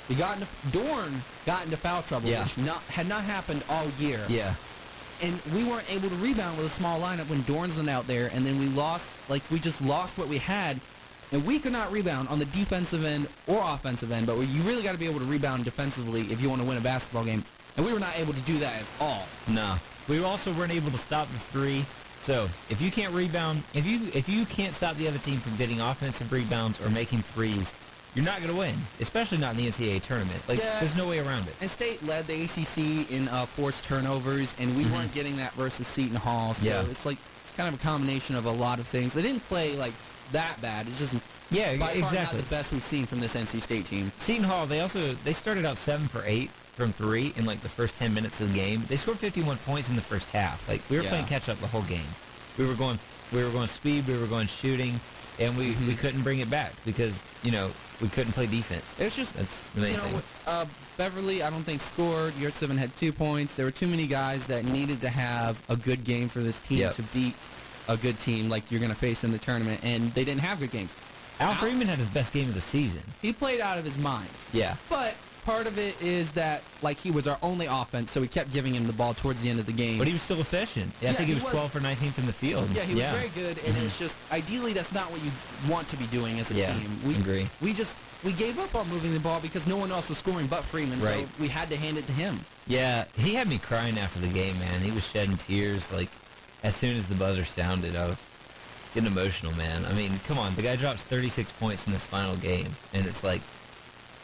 We 0.07 0.15
got 0.15 0.35
into 0.37 0.47
Dorn 0.71 1.13
got 1.47 1.65
into 1.65 1.77
foul 1.77 2.03
trouble, 2.03 2.29
Yeah. 2.29 2.43
which 2.43 2.57
not, 2.59 2.81
had 2.83 3.07
not 3.07 3.23
happened 3.23 3.63
all 3.69 3.87
year. 3.99 4.23
Yeah. 4.29 4.53
And 5.21 5.39
we 5.53 5.63
weren't 5.63 5.91
able 5.93 6.09
to 6.09 6.15
rebound 6.15 6.57
with 6.57 6.67
a 6.67 6.69
small 6.69 6.99
lineup 6.99 7.29
when 7.29 7.41
Dorn's 7.43 7.77
not 7.77 7.89
out 7.89 8.07
there, 8.07 8.29
and 8.33 8.45
then 8.45 8.59
we 8.59 8.67
lost, 8.67 9.13
like 9.29 9.41
we 9.51 9.59
just 9.59 9.81
lost 9.81 10.17
what 10.17 10.27
we 10.27 10.37
had, 10.37 10.79
and 11.31 11.45
we 11.45 11.59
could 11.59 11.71
not 11.71 11.91
rebound 11.91 12.27
on 12.29 12.39
the 12.39 12.45
defensive 12.45 13.03
end 13.05 13.27
or 13.47 13.61
offensive 13.63 14.11
end, 14.11 14.27
but 14.27 14.37
you 14.39 14.61
really 14.63 14.83
got 14.83 14.93
to 14.93 14.97
be 14.97 15.05
able 15.07 15.19
to 15.19 15.25
rebound 15.25 15.65
defensively 15.65 16.21
if 16.21 16.41
you 16.41 16.49
want 16.49 16.61
to 16.61 16.67
win 16.67 16.77
a 16.77 16.81
basketball 16.81 17.23
game, 17.23 17.43
and 17.77 17.85
we 17.85 17.93
were 17.93 17.99
not 17.99 18.17
able 18.17 18.33
to 18.33 18.41
do 18.41 18.57
that 18.59 18.73
at 18.73 18.85
all. 18.99 19.27
No. 19.47 19.75
We 20.07 20.23
also 20.23 20.51
weren't 20.53 20.71
able 20.71 20.91
to 20.91 20.97
stop 20.97 21.27
the 21.27 21.37
three. 21.37 21.85
So 22.21 22.45
if 22.69 22.81
you 22.81 22.91
can't 22.91 23.13
rebound, 23.13 23.63
if 23.73 23.85
you 23.85 24.01
if 24.13 24.27
you 24.27 24.45
can't 24.45 24.73
stop 24.73 24.95
the 24.97 25.07
other 25.07 25.19
team 25.19 25.37
from 25.37 25.55
getting 25.55 25.79
offensive 25.79 26.31
rebounds 26.31 26.83
or 26.83 26.89
making 26.89 27.19
threes, 27.19 27.73
you're 28.15 28.25
not 28.25 28.37
going 28.41 28.51
to 28.51 28.57
win. 28.57 28.75
Especially 28.99 29.37
not 29.37 29.51
in 29.55 29.57
the 29.57 29.67
NCAA 29.67 30.01
tournament. 30.01 30.41
Like 30.47 30.59
Yeah. 30.59 30.79
there's 30.79 30.95
no 30.95 31.07
way 31.07 31.19
around 31.19 31.47
it. 31.47 31.55
And 31.61 31.69
State 31.69 32.03
led 32.05 32.27
the 32.27 32.43
ACC 32.43 33.09
in 33.11 33.27
uh, 33.29 33.45
forced 33.45 33.83
turnovers, 33.83 34.53
and 34.59 34.75
we 34.75 34.85
weren't 34.85 35.11
getting 35.13 35.37
that 35.37 35.53
versus 35.53 35.87
Seton 35.87 36.15
Hall. 36.15 36.53
So 36.53 36.67
Yeah. 36.67 36.81
it's 36.81 37.05
like 37.05 37.17
it's 37.45 37.55
kind 37.55 37.73
of 37.73 37.79
a 37.79 37.83
combination 37.83 38.35
of 38.35 38.45
a 38.45 38.51
lot 38.51 38.79
of 38.79 38.87
things. 38.87 39.13
They 39.13 39.21
didn't 39.21 39.47
play 39.47 39.75
like 39.75 39.93
that 40.31 40.61
bad. 40.61 40.87
It's 40.87 40.99
just 40.99 41.15
Yeah, 41.51 41.69
exactly. 41.71 42.17
not 42.19 42.31
the 42.33 42.43
best 42.43 42.71
we've 42.71 42.83
seen 42.83 43.05
from 43.07 43.19
this 43.21 43.35
NC 43.35 43.59
State 43.59 43.85
team. 43.87 44.11
Seton 44.19 44.43
Hall, 44.43 44.65
they 44.67 44.81
also 44.81 45.13
they 45.23 45.33
started 45.33 45.65
out 45.65 45.77
seven 45.77 46.07
for 46.07 46.23
eight 46.25 46.51
from 46.75 46.93
three 46.93 47.33
in 47.35 47.45
like 47.45 47.61
the 47.61 47.69
first 47.69 47.97
ten 47.97 48.13
minutes 48.13 48.39
of 48.41 48.49
the 48.53 48.55
game. 48.59 48.83
They 48.87 48.95
scored 48.95 49.17
51 49.19 49.57
points 49.57 49.89
in 49.89 49.95
the 49.95 50.01
first 50.01 50.29
half. 50.29 50.67
Like 50.69 50.81
we 50.89 50.97
were 50.97 51.03
Yeah. 51.03 51.09
playing 51.09 51.25
catch 51.25 51.49
up 51.49 51.59
the 51.59 51.67
whole 51.67 51.81
game. 51.83 52.07
We 52.57 52.65
were 52.65 52.75
going 52.75 52.99
we 53.31 53.43
were 53.43 53.49
going 53.51 53.67
speed, 53.67 54.07
we 54.07 54.17
were 54.17 54.25
going 54.27 54.47
shooting, 54.47 54.99
and 55.39 55.57
we, 55.57 55.67
Mm-hmm. 55.73 55.87
we 55.87 55.95
couldn't 55.95 56.21
bring 56.21 56.39
it 56.39 56.49
back 56.49 56.73
because 56.85 57.23
you 57.43 57.51
know 57.51 57.69
we 58.01 58.07
couldn't 58.09 58.33
play 58.33 58.45
defense. 58.45 58.99
It 58.99 59.05
was 59.05 59.15
just 59.15 59.33
That's 59.35 59.59
the 59.71 59.81
main 59.81 59.91
you 59.91 59.97
know, 59.97 60.03
thing. 60.03 60.21
uh, 60.47 60.65
Beverly, 60.97 61.43
I 61.43 61.49
don't 61.49 61.63
think 61.63 61.81
scored. 61.81 62.33
Yurtseven 62.33 62.77
had 62.77 62.95
two 62.95 63.11
points. 63.13 63.55
There 63.55 63.65
were 63.65 63.71
too 63.71 63.87
many 63.87 64.07
guys 64.07 64.47
that 64.47 64.65
needed 64.65 65.01
to 65.01 65.09
have 65.09 65.61
a 65.69 65.75
good 65.75 66.03
game 66.03 66.27
for 66.29 66.39
this 66.39 66.59
team 66.61 66.79
Yep. 66.79 66.93
to 66.95 67.01
beat 67.03 67.35
a 67.87 67.97
good 67.97 68.19
team 68.19 68.49
like 68.49 68.69
you're 68.71 68.79
going 68.79 68.91
to 68.91 68.97
face 68.97 69.23
in 69.23 69.31
the 69.31 69.37
tournament, 69.37 69.81
and 69.83 70.13
they 70.13 70.23
didn't 70.23 70.41
have 70.41 70.59
good 70.59 70.71
games. 70.71 70.95
Al 71.39 71.53
Freeman 71.55 71.87
had 71.87 71.97
his 71.97 72.07
best 72.09 72.33
game 72.33 72.47
of 72.49 72.53
the 72.53 72.61
season. 72.61 73.01
He 73.21 73.31
played 73.33 73.61
out 73.61 73.77
of 73.77 73.85
his 73.85 73.97
mind, 73.97 74.27
Yeah. 74.53 74.75
but 74.89 75.15
part 75.49 75.67
of 75.67 75.77
it 75.77 75.99
is 76.01 76.31
that 76.31 76.63
like 76.81 76.97
he 76.97 77.11
was 77.11 77.27
our 77.27 77.37
only 77.41 77.65
offense, 77.65 78.11
so 78.11 78.21
we 78.21 78.27
kept 78.27 78.53
giving 78.53 78.73
him 78.75 78.85
the 78.87 78.93
ball 78.93 79.13
towards 79.13 79.41
the 79.41 79.49
end 79.49 79.59
of 79.59 79.65
the 79.65 79.71
game. 79.73 79.97
But 79.97 80.07
he 80.07 80.13
was 80.13 80.21
still 80.21 80.39
efficient. 80.39 80.91
Yeah, 81.01 81.09
I 81.09 81.13
think 81.13 81.27
he 81.27 81.33
was, 81.33 81.43
was. 81.43 81.53
12 81.53 81.71
for 81.71 81.79
19 81.79 82.11
from 82.11 82.25
the 82.27 82.33
field. 82.33 82.69
Yeah, 82.73 82.83
he 82.83 82.95
was 82.95 83.03
very 83.05 83.29
good, 83.29 83.57
and 83.65 83.75
it's 83.77 83.97
just 83.97 84.15
ideally 84.31 84.73
that's 84.73 84.93
not 84.93 85.11
what 85.11 85.23
you 85.23 85.31
want 85.71 85.87
to 85.89 85.97
be 85.97 86.05
doing 86.07 86.39
as 86.39 86.51
a 86.51 86.53
Yeah, 86.55 86.73
team. 86.73 86.89
We 87.05 87.15
agree. 87.15 87.47
We 87.61 87.73
just 87.73 87.97
we 88.23 88.33
gave 88.33 88.59
up 88.59 88.75
on 88.75 88.87
moving 88.89 89.13
the 89.13 89.19
ball 89.19 89.39
because 89.39 89.65
no 89.65 89.77
one 89.77 89.91
else 89.91 90.09
was 90.09 90.17
scoring 90.17 90.47
but 90.47 90.63
Freeman, 90.63 90.99
Right. 90.99 91.25
so 91.25 91.27
we 91.41 91.47
had 91.47 91.69
to 91.69 91.77
hand 91.77 91.97
it 91.97 92.05
to 92.07 92.11
him. 92.13 92.39
Yeah, 92.67 93.05
he 93.17 93.33
had 93.33 93.47
me 93.47 93.57
crying 93.57 93.97
after 93.97 94.19
the 94.19 94.27
game, 94.27 94.57
man. 94.59 94.81
He 94.81 94.91
was 94.91 95.07
shedding 95.07 95.37
tears. 95.37 95.91
Like, 95.91 96.09
as 96.63 96.75
soon 96.75 96.95
as 96.97 97.07
the 97.07 97.15
buzzer 97.15 97.45
sounded, 97.45 97.95
I 97.95 98.05
was 98.07 98.35
getting 98.93 99.07
emotional, 99.11 99.53
man. 99.55 99.85
I 99.85 99.93
mean, 99.93 100.11
come 100.27 100.37
on. 100.37 100.53
The 100.55 100.61
guy 100.61 100.75
drops 100.75 101.01
36 101.03 101.51
points 101.53 101.87
in 101.87 101.93
this 101.93 102.05
final 102.05 102.35
game, 102.35 102.67
and 102.93 103.05
it's 103.05 103.23
like, 103.23 103.41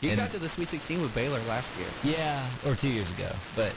He 0.06 0.12
And- 0.12 0.20
got 0.20 0.32
to 0.32 0.40
the 0.40 0.50
Sweet 0.50 0.70
16 0.70 1.02
with 1.02 1.14
Baylor 1.16 1.40
last 1.48 1.70
year. 1.78 2.16
yeah, 2.18 2.42
or 2.66 2.76
two 2.76 2.88
years 2.90 3.10
ago. 3.12 3.30
But, 3.56 3.72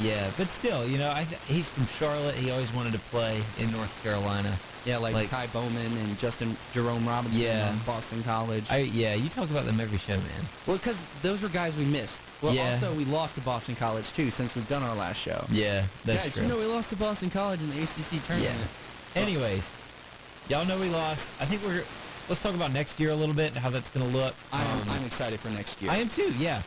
yeah, 0.00 0.28
but 0.36 0.48
still, 0.50 0.86
you 0.86 0.98
know, 0.98 1.10
I 1.10 1.24
th- 1.24 1.40
he's 1.46 1.68
from 1.68 1.86
Charlotte. 1.86 2.34
He 2.34 2.50
always 2.50 2.72
wanted 2.72 2.92
to 2.94 2.98
play 3.10 3.40
in 3.58 3.70
North 3.72 3.92
Carolina. 4.02 4.56
Yeah, 4.84 4.98
like, 4.98 5.14
Like- 5.14 5.30
Ky 5.30 5.46
Bowman 5.52 5.96
and 5.96 6.18
Justin 6.18 6.56
Jerome 6.74 7.06
Robinson 7.08 7.40
Yeah. 7.40 7.68
on 7.70 7.78
Boston 7.86 8.22
College. 8.22 8.64
I 8.68 8.78
Yeah, 8.78 9.14
you 9.14 9.30
talk 9.30 9.48
about 9.48 9.64
them 9.64 9.80
every 9.80 9.96
show, 9.98 10.16
man. 10.16 10.46
well, 10.66 10.76
because 10.76 10.96
those 11.22 11.40
were 11.40 11.48
guys 11.48 11.74
we 11.76 11.84
missed. 11.86 12.18
Well, 12.42 12.52
Yeah. 12.54 12.72
also 12.72 12.92
we 12.92 13.06
lost 13.06 13.36
to 13.36 13.40
Boston 13.40 13.76
College 13.76 14.12
too 14.12 14.30
since 14.30 14.54
we've 14.54 14.68
done 14.68 14.82
our 14.82 14.94
last 14.94 15.18
show. 15.22 15.46
Yeah, 15.48 15.84
that's 16.04 16.24
Guys, 16.24 16.32
true. 16.34 16.42
you 16.42 16.48
know 16.48 16.58
we 16.58 16.66
lost 16.66 16.90
to 16.90 16.96
Boston 16.96 17.30
College 17.30 17.60
in 17.60 17.70
the 17.70 17.82
ACC 17.82 18.18
tournament. 18.26 18.52
Yeah. 19.14 19.22
Anyways, 19.22 19.70
y'all 20.50 20.66
know 20.66 20.76
we 20.76 20.90
lost. 20.90 21.22
I 21.40 21.46
think 21.46 21.62
we're. 21.64 21.84
Let's 22.28 22.42
talk 22.42 22.54
about 22.54 22.72
next 22.72 22.98
year 22.98 23.10
a 23.10 23.14
little 23.14 23.34
bit 23.34 23.50
and 23.50 23.58
how 23.58 23.70
that's 23.70 23.90
going 23.90 24.06
to 24.10 24.16
look. 24.16 24.34
I'm, 24.52 24.66
Um, 24.80 24.88
I'm 24.90 25.04
excited 25.04 25.38
for 25.40 25.50
next 25.50 25.82
year. 25.82 25.90
I 25.90 25.96
am 25.96 26.08
too. 26.08 26.32
Yeah. 26.38 26.62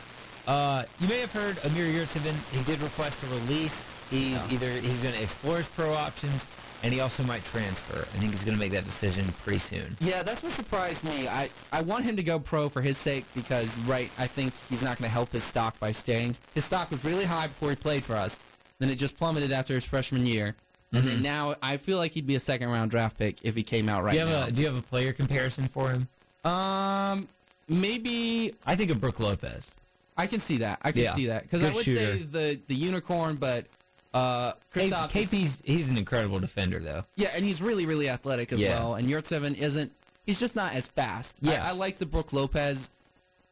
Uh, 0.46 0.84
you 1.00 1.08
may 1.08 1.18
have 1.18 1.32
heard 1.32 1.58
Amir 1.64 1.84
Yurtseven. 1.86 2.34
He 2.56 2.62
did 2.64 2.80
request 2.80 3.18
a 3.24 3.26
release. 3.26 3.84
He's 4.08 4.32
Yeah. 4.32 4.50
either 4.52 4.70
he's 4.70 5.00
going 5.00 5.14
to 5.14 5.22
explore 5.22 5.58
his 5.58 5.66
pro 5.68 5.92
options, 5.92 6.46
and 6.82 6.94
he 6.94 7.00
also 7.00 7.22
might 7.24 7.44
transfer. 7.44 7.98
I 7.98 8.18
think 8.18 8.30
he's 8.30 8.44
going 8.44 8.56
to 8.56 8.58
make 8.60 8.72
that 8.72 8.84
decision 8.86 9.26
pretty 9.44 9.58
soon. 9.58 9.96
Yeah, 10.00 10.22
that's 10.22 10.42
what 10.42 10.52
surprised 10.52 11.04
me. 11.04 11.28
I, 11.28 11.50
I 11.72 11.82
want 11.82 12.04
him 12.04 12.16
to 12.16 12.22
go 12.22 12.38
pro 12.38 12.68
for 12.70 12.80
his 12.80 12.96
sake 12.96 13.26
because, 13.34 13.76
right, 13.80 14.10
I 14.16 14.26
think 14.28 14.54
he's 14.70 14.80
not 14.82 14.96
going 14.96 15.08
to 15.08 15.12
help 15.12 15.32
his 15.32 15.44
stock 15.44 15.78
by 15.80 15.92
staying. 15.92 16.36
His 16.54 16.64
stock 16.64 16.90
was 16.90 17.04
really 17.04 17.24
high 17.26 17.48
before 17.48 17.68
he 17.70 17.76
played 17.76 18.04
for 18.04 18.14
us. 18.14 18.40
Then 18.78 18.88
it 18.90 18.94
just 18.94 19.16
plummeted 19.18 19.50
after 19.52 19.74
his 19.74 19.84
freshman 19.84 20.24
year. 20.26 20.54
And 20.92 21.04
then 21.04 21.22
now 21.22 21.54
I 21.62 21.76
feel 21.76 21.98
like 21.98 22.12
he'd 22.14 22.26
be 22.26 22.34
a 22.34 22.40
second 22.40 22.70
round 22.70 22.90
draft 22.90 23.18
pick 23.18 23.38
if 23.42 23.54
he 23.54 23.62
came 23.62 23.88
out 23.88 24.04
right 24.04 24.12
do 24.12 24.18
you 24.18 24.24
have 24.26 24.40
now. 24.40 24.46
a 24.46 24.50
Do 24.50 24.60
you 24.62 24.66
have 24.68 24.78
a 24.78 24.82
player 24.82 25.12
comparison 25.12 25.64
for 25.64 25.90
him? 25.90 26.08
um, 26.44 27.28
maybe 27.68 28.54
I 28.66 28.76
think 28.76 28.90
of 28.90 29.00
Brooke 29.00 29.20
Lopez. 29.20 29.74
I 30.16 30.26
can 30.26 30.40
see 30.40 30.58
that. 30.58 30.78
I 30.82 30.92
can 30.92 31.02
Yeah, 31.02 31.14
see 31.14 31.26
that 31.26 31.42
because 31.44 31.62
I 31.62 31.70
would 31.70 31.84
shooter. 31.84 32.16
say 32.16 32.22
the 32.22 32.60
the 32.66 32.74
unicorn, 32.74 33.36
but 33.36 33.66
uh, 34.14 34.52
Kristaps 34.74 35.14
is- 35.14 35.30
KP's 35.30 35.62
he's 35.64 35.88
an 35.88 35.96
incredible 35.98 36.40
defender 36.40 36.78
though. 36.80 37.04
Yeah, 37.16 37.28
and 37.34 37.44
he's 37.44 37.60
really, 37.62 37.86
really 37.86 38.08
athletic 38.08 38.52
as 38.52 38.60
Yeah. 38.60 38.70
well. 38.80 38.94
And 38.94 39.06
Yurtseven 39.08 39.56
isn't. 39.56 39.92
He's 40.26 40.40
just 40.40 40.56
not 40.56 40.74
as 40.74 40.86
fast. 40.88 41.36
Yeah. 41.40 41.64
I, 41.64 41.68
I 41.68 41.72
like 41.72 41.98
the 41.98 42.06
Brooke 42.06 42.32
Lopez. 42.32 42.90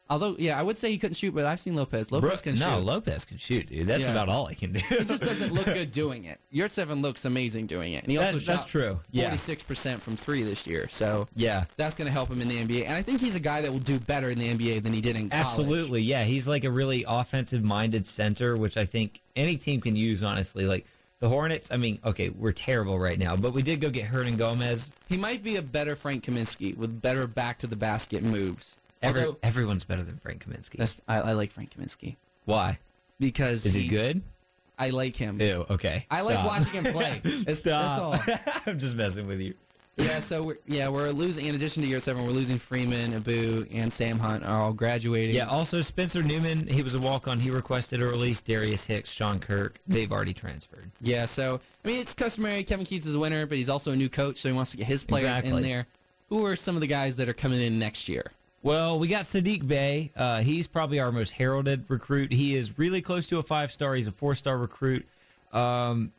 Although, 0.09 0.35
yeah, 0.39 0.57
I 0.57 0.63
would 0.63 0.77
say 0.77 0.89
he 0.91 0.97
couldn't 0.97 1.15
shoot, 1.15 1.35
but 1.35 1.45
I've 1.45 1.59
seen 1.59 1.75
Lopez. 1.75 2.11
Lopez 2.11 2.41
can 2.41 2.57
no, 2.57 2.77
shoot. 2.77 2.85
Lopez 2.85 3.25
can 3.25 3.37
shoot, 3.37 3.67
dude. 3.67 3.87
That's 3.87 4.03
Yeah. 4.05 4.11
about 4.11 4.29
all 4.29 4.47
I 4.47 4.53
can 4.53 4.71
do. 4.73 4.79
He 4.79 5.03
just 5.03 5.21
doesn't 5.23 5.53
look 5.53 5.65
good 5.65 5.91
doing 6.03 6.25
it. 6.25 6.39
Yurtseven 6.53 7.01
looks 7.01 7.25
amazing 7.25 7.67
doing 7.67 7.93
it, 7.93 8.03
and 8.03 8.11
he 8.11 8.17
That- 8.17 8.33
also 8.33 8.45
that's 8.45 8.61
shot 8.63 8.69
true. 8.69 8.99
Yeah. 9.11 9.25
forty-six 9.25 9.63
percent 9.63 10.01
from 10.01 10.15
three 10.15 10.43
this 10.43 10.65
year. 10.65 10.87
So 10.89 11.27
yeah. 11.35 11.65
that's 11.75 11.95
going 11.95 12.05
to 12.07 12.11
help 12.11 12.29
him 12.29 12.41
in 12.41 12.47
the 12.47 12.57
NBA. 12.57 12.85
And 12.85 12.93
I 12.93 13.01
think 13.01 13.19
he's 13.19 13.35
a 13.35 13.39
guy 13.39 13.61
that 13.61 13.71
will 13.71 13.79
do 13.79 13.99
better 13.99 14.29
in 14.29 14.37
the 14.39 14.47
NBA 14.53 14.81
than 14.83 14.93
he 14.93 15.01
did 15.01 15.15
in 15.15 15.29
college. 15.29 15.45
Absolutely, 15.45 16.01
yeah. 16.01 16.23
He's 16.23 16.47
like 16.47 16.63
a 16.63 16.71
really 16.71 17.03
offensive-minded 17.07 18.05
center, 18.07 18.55
which 18.55 18.77
I 18.77 18.85
think 18.85 19.21
any 19.35 19.57
team 19.57 19.81
can 19.81 19.95
use. 19.95 20.23
Honestly, 20.23 20.65
like 20.65 20.85
the 21.19 21.29
Hornets. 21.29 21.71
I 21.71 21.77
mean, 21.77 21.99
okay, 22.05 22.29
we're 22.29 22.51
terrible 22.53 22.97
right 22.99 23.17
now, 23.19 23.35
but 23.35 23.53
we 23.53 23.61
did 23.63 23.81
go 23.81 23.89
get 23.89 24.09
Hernangomez. 24.09 24.93
He 25.09 25.17
might 25.17 25.43
be 25.43 25.55
a 25.55 25.61
better 25.61 25.95
Frank 25.95 26.23
Kaminsky 26.23 26.75
with 26.77 27.01
better 27.01 27.27
back 27.27 27.57
to 27.59 27.67
the 27.67 27.75
basket 27.75 28.23
moves. 28.23 28.77
Every, 29.01 29.21
Although, 29.25 29.37
everyone's 29.43 29.83
better 29.83 30.03
than 30.03 30.17
Frank 30.17 30.45
Kaminsky. 30.47 30.77
that's, 30.77 31.01
I, 31.07 31.17
I 31.17 31.33
like 31.33 31.51
Frank 31.51 31.69
Kaminsky 31.77 32.15
Why? 32.45 32.79
because 33.19 33.65
Is 33.65 33.73
he 33.75 33.87
good? 33.87 34.21
I 34.79 34.89
like 34.91 35.15
him. 35.15 35.39
Ew. 35.41 35.65
Okay. 35.69 36.05
I 36.11 36.21
like 36.21 36.35
Stop. 36.35 36.45
watching 36.47 36.83
him 36.83 36.93
play. 36.93 37.21
It's, 37.25 37.59
Stop. 37.59 38.25
That's 38.25 38.29
all. 38.39 38.51
I'm 38.67 38.77
just 38.79 38.95
messing 38.95 39.27
with 39.27 39.39
you. 39.41 39.53
Yeah, 39.99 40.19
so 40.19 40.43
we're, 40.43 40.57
yeah, 40.67 40.89
we're 40.89 41.09
losing. 41.09 41.47
In 41.47 41.55
addition 41.55 41.81
to 41.81 41.89
Yurtseven, 41.89 42.23
we're 42.23 42.31
losing 42.31 42.59
Freeman, 42.59 43.15
Abu, 43.15 43.65
and 43.71 43.91
Sam 43.91 44.19
Hunt 44.19 44.43
are 44.45 44.61
all 44.61 44.73
graduating. 44.73 45.35
Yeah. 45.35 45.47
Also, 45.47 45.81
Spencer 45.81 46.21
Newman. 46.21 46.67
He 46.67 46.83
was 46.83 46.93
a 46.93 46.99
walk-on. 46.99 47.39
He 47.39 47.49
requested 47.49 47.99
a 48.03 48.05
release. 48.05 48.39
Darius 48.39 48.85
Hicks, 48.85 49.11
Sean 49.11 49.39
Kirk. 49.39 49.79
They've 49.87 50.11
already 50.11 50.33
transferred. 50.33 50.91
Yeah, 51.01 51.25
so 51.25 51.59
I 51.83 51.87
mean, 51.87 51.99
it's 51.99 52.13
customary. 52.13 52.63
Kevin 52.63 52.85
Keatts 52.85 53.07
is 53.07 53.15
a 53.15 53.19
winner, 53.19 53.47
but 53.47 53.57
he's 53.57 53.69
also 53.69 53.91
a 53.91 53.95
new 53.95 54.09
coach, 54.09 54.37
so 54.37 54.49
he 54.49 54.55
wants 54.55 54.69
to 54.71 54.77
get 54.77 54.85
his 54.85 55.03
players 55.03 55.23
Exactly. 55.23 55.49
in 55.51 55.63
there. 55.63 55.87
Who 56.29 56.45
are 56.45 56.55
some 56.55 56.75
of 56.75 56.81
the 56.81 56.87
guys 56.87 57.17
that 57.17 57.27
are 57.27 57.33
coming 57.33 57.59
in 57.59 57.79
next 57.79 58.07
year? 58.07 58.31
Well, 58.63 58.99
we 58.99 59.07
got 59.07 59.23
Saddiq 59.23 59.65
Bey. 59.67 60.11
Uh, 60.15 60.41
he's 60.41 60.67
probably 60.67 60.99
our 60.99 61.11
most 61.11 61.31
heralded 61.31 61.85
recruit. 61.89 62.31
He 62.33 62.55
is 62.55 62.77
really 62.77 63.01
close 63.01 63.27
to 63.27 63.37
a 63.37 63.43
five 63.43 63.71
star. 63.71 63.95
He's 63.95 64.07
a 64.07 64.11
four 64.11 64.35
star 64.35 64.57
recruit. 64.57 65.07
Um, 65.53 66.11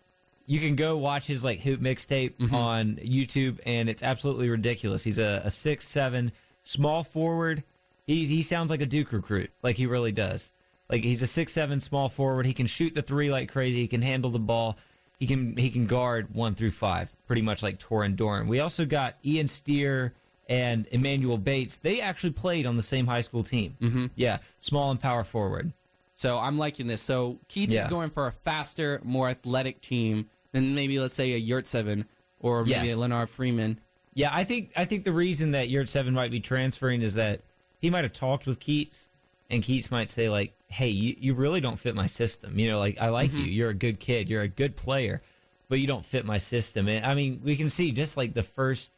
you 0.47 0.61
can 0.61 0.77
go 0.77 0.97
watch 0.97 1.27
his 1.27 1.45
like 1.45 1.61
hoop 1.61 1.81
mixtape 1.81 2.35
Mm-hmm. 2.39 2.55
on 2.55 2.97
YouTube, 2.97 3.61
and 3.67 3.89
it's 3.89 4.03
absolutely 4.03 4.49
ridiculous. 4.49 5.03
He's 5.03 5.19
a, 5.19 5.43
a 5.45 5.51
six 5.51 5.87
seven 5.87 6.33
small 6.63 7.03
forward. 7.05 7.65
He's 8.07 8.29
he 8.31 8.41
sounds 8.41 8.71
like 8.71 8.81
a 8.81 8.87
Duke 8.87 9.13
recruit, 9.13 9.51
like 9.63 9.77
he 9.77 9.87
really 9.87 10.13
does. 10.13 10.53
Like 10.89 11.03
he's 11.03 11.21
a 11.21 11.27
six 11.27 11.53
seven 11.53 11.81
small 11.81 12.09
forward. 12.09 12.47
He 12.47 12.55
can 12.55 12.67
shoot 12.67 12.95
the 12.95 13.03
three 13.03 13.31
like 13.31 13.51
crazy. 13.53 13.81
He 13.81 13.89
can 13.89 14.01
handle 14.01 14.31
the 14.31 14.39
ball. 14.39 14.79
He 15.19 15.27
can 15.27 15.55
he 15.57 15.69
can 15.69 15.87
guard 15.87 16.35
one 16.35 16.55
through 16.55 16.71
five, 16.71 17.15
pretty 17.27 17.43
much 17.43 17.63
like 17.63 17.79
Torin 17.79 18.17
Dorn. 18.17 18.49
We 18.49 18.61
also 18.61 18.87
got 18.87 19.17
Ian 19.27 19.49
Steere 19.49 20.15
and 20.49 20.87
Immanuel 20.91 21.39
Bates. 21.39 21.79
They 21.79 22.01
actually 22.01 22.33
played 22.33 22.67
on 22.67 22.77
the 22.77 22.83
same 22.83 23.07
high 23.07 23.21
school 23.21 23.43
team. 23.43 23.77
Mm-hmm. 23.81 24.07
Yeah, 24.17 24.39
small 24.59 24.91
and 24.91 24.99
power 25.01 25.25
forward. 25.25 25.73
So 26.15 26.39
I'm 26.39 26.59
liking 26.59 26.87
this. 26.89 27.01
So 27.03 27.39
Keatts 27.49 27.73
is 27.73 27.87
going 27.87 28.11
for 28.11 28.27
a 28.27 28.33
faster, 28.33 29.01
more 29.05 29.29
athletic 29.29 29.81
team 29.81 30.29
than 30.53 30.75
maybe 30.75 30.99
let's 30.99 31.15
say 31.15 31.35
a 31.35 31.41
Yurtseven 31.41 32.07
or 32.41 32.65
maybe 32.65 32.87
Yes. 32.89 32.95
a 32.97 32.99
Lennard 32.99 33.29
Freeman. 33.29 33.79
Yeah, 34.15 34.31
I 34.33 34.43
think 34.45 34.73
I 34.77 34.85
think 34.85 35.05
the 35.05 35.13
reason 35.13 35.53
that 35.53 35.69
Yurtseven 35.69 36.13
might 36.13 36.31
be 36.33 36.41
transferring 36.41 37.03
is 37.03 37.15
that 37.15 37.43
he 37.81 37.89
might 37.91 38.03
have 38.03 38.13
talked 38.13 38.47
with 38.47 38.59
Keatts, 38.59 39.09
and 39.49 39.63
Keatts 39.63 39.93
might 39.93 40.11
say 40.11 40.29
like, 40.29 40.55
"Hey, 40.67 40.89
you, 40.89 41.15
you 41.19 41.35
really 41.35 41.61
don't 41.61 41.79
fit 41.79 41.95
my 41.95 42.07
system. 42.07 42.59
You 42.59 42.69
know, 42.69 42.81
like 42.81 43.01
I 43.01 43.11
like 43.11 43.33
you. 43.33 43.45
You're 43.45 43.71
a 43.71 43.75
good 43.75 44.01
kid. 44.01 44.29
You're 44.29 44.43
a 44.43 44.49
good 44.49 44.75
player, 44.75 45.23
but 45.69 45.79
you 45.79 45.87
don't 45.87 46.05
fit 46.05 46.25
my 46.25 46.39
system." 46.39 46.89
And 46.89 47.07
I 47.07 47.15
mean, 47.15 47.43
we 47.45 47.55
can 47.55 47.71
see 47.71 47.93
just 47.93 48.17
like 48.17 48.35
the 48.35 48.43
first 48.43 48.91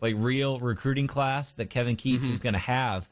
like 0.00 0.14
real 0.16 0.58
recruiting 0.60 1.06
class 1.06 1.52
that 1.54 1.70
Kevin 1.70 1.96
Keatts 1.96 2.20
is 2.20 2.26
mm-hmm. 2.26 2.42
going 2.42 2.52
to 2.54 2.58
have. 2.60 3.08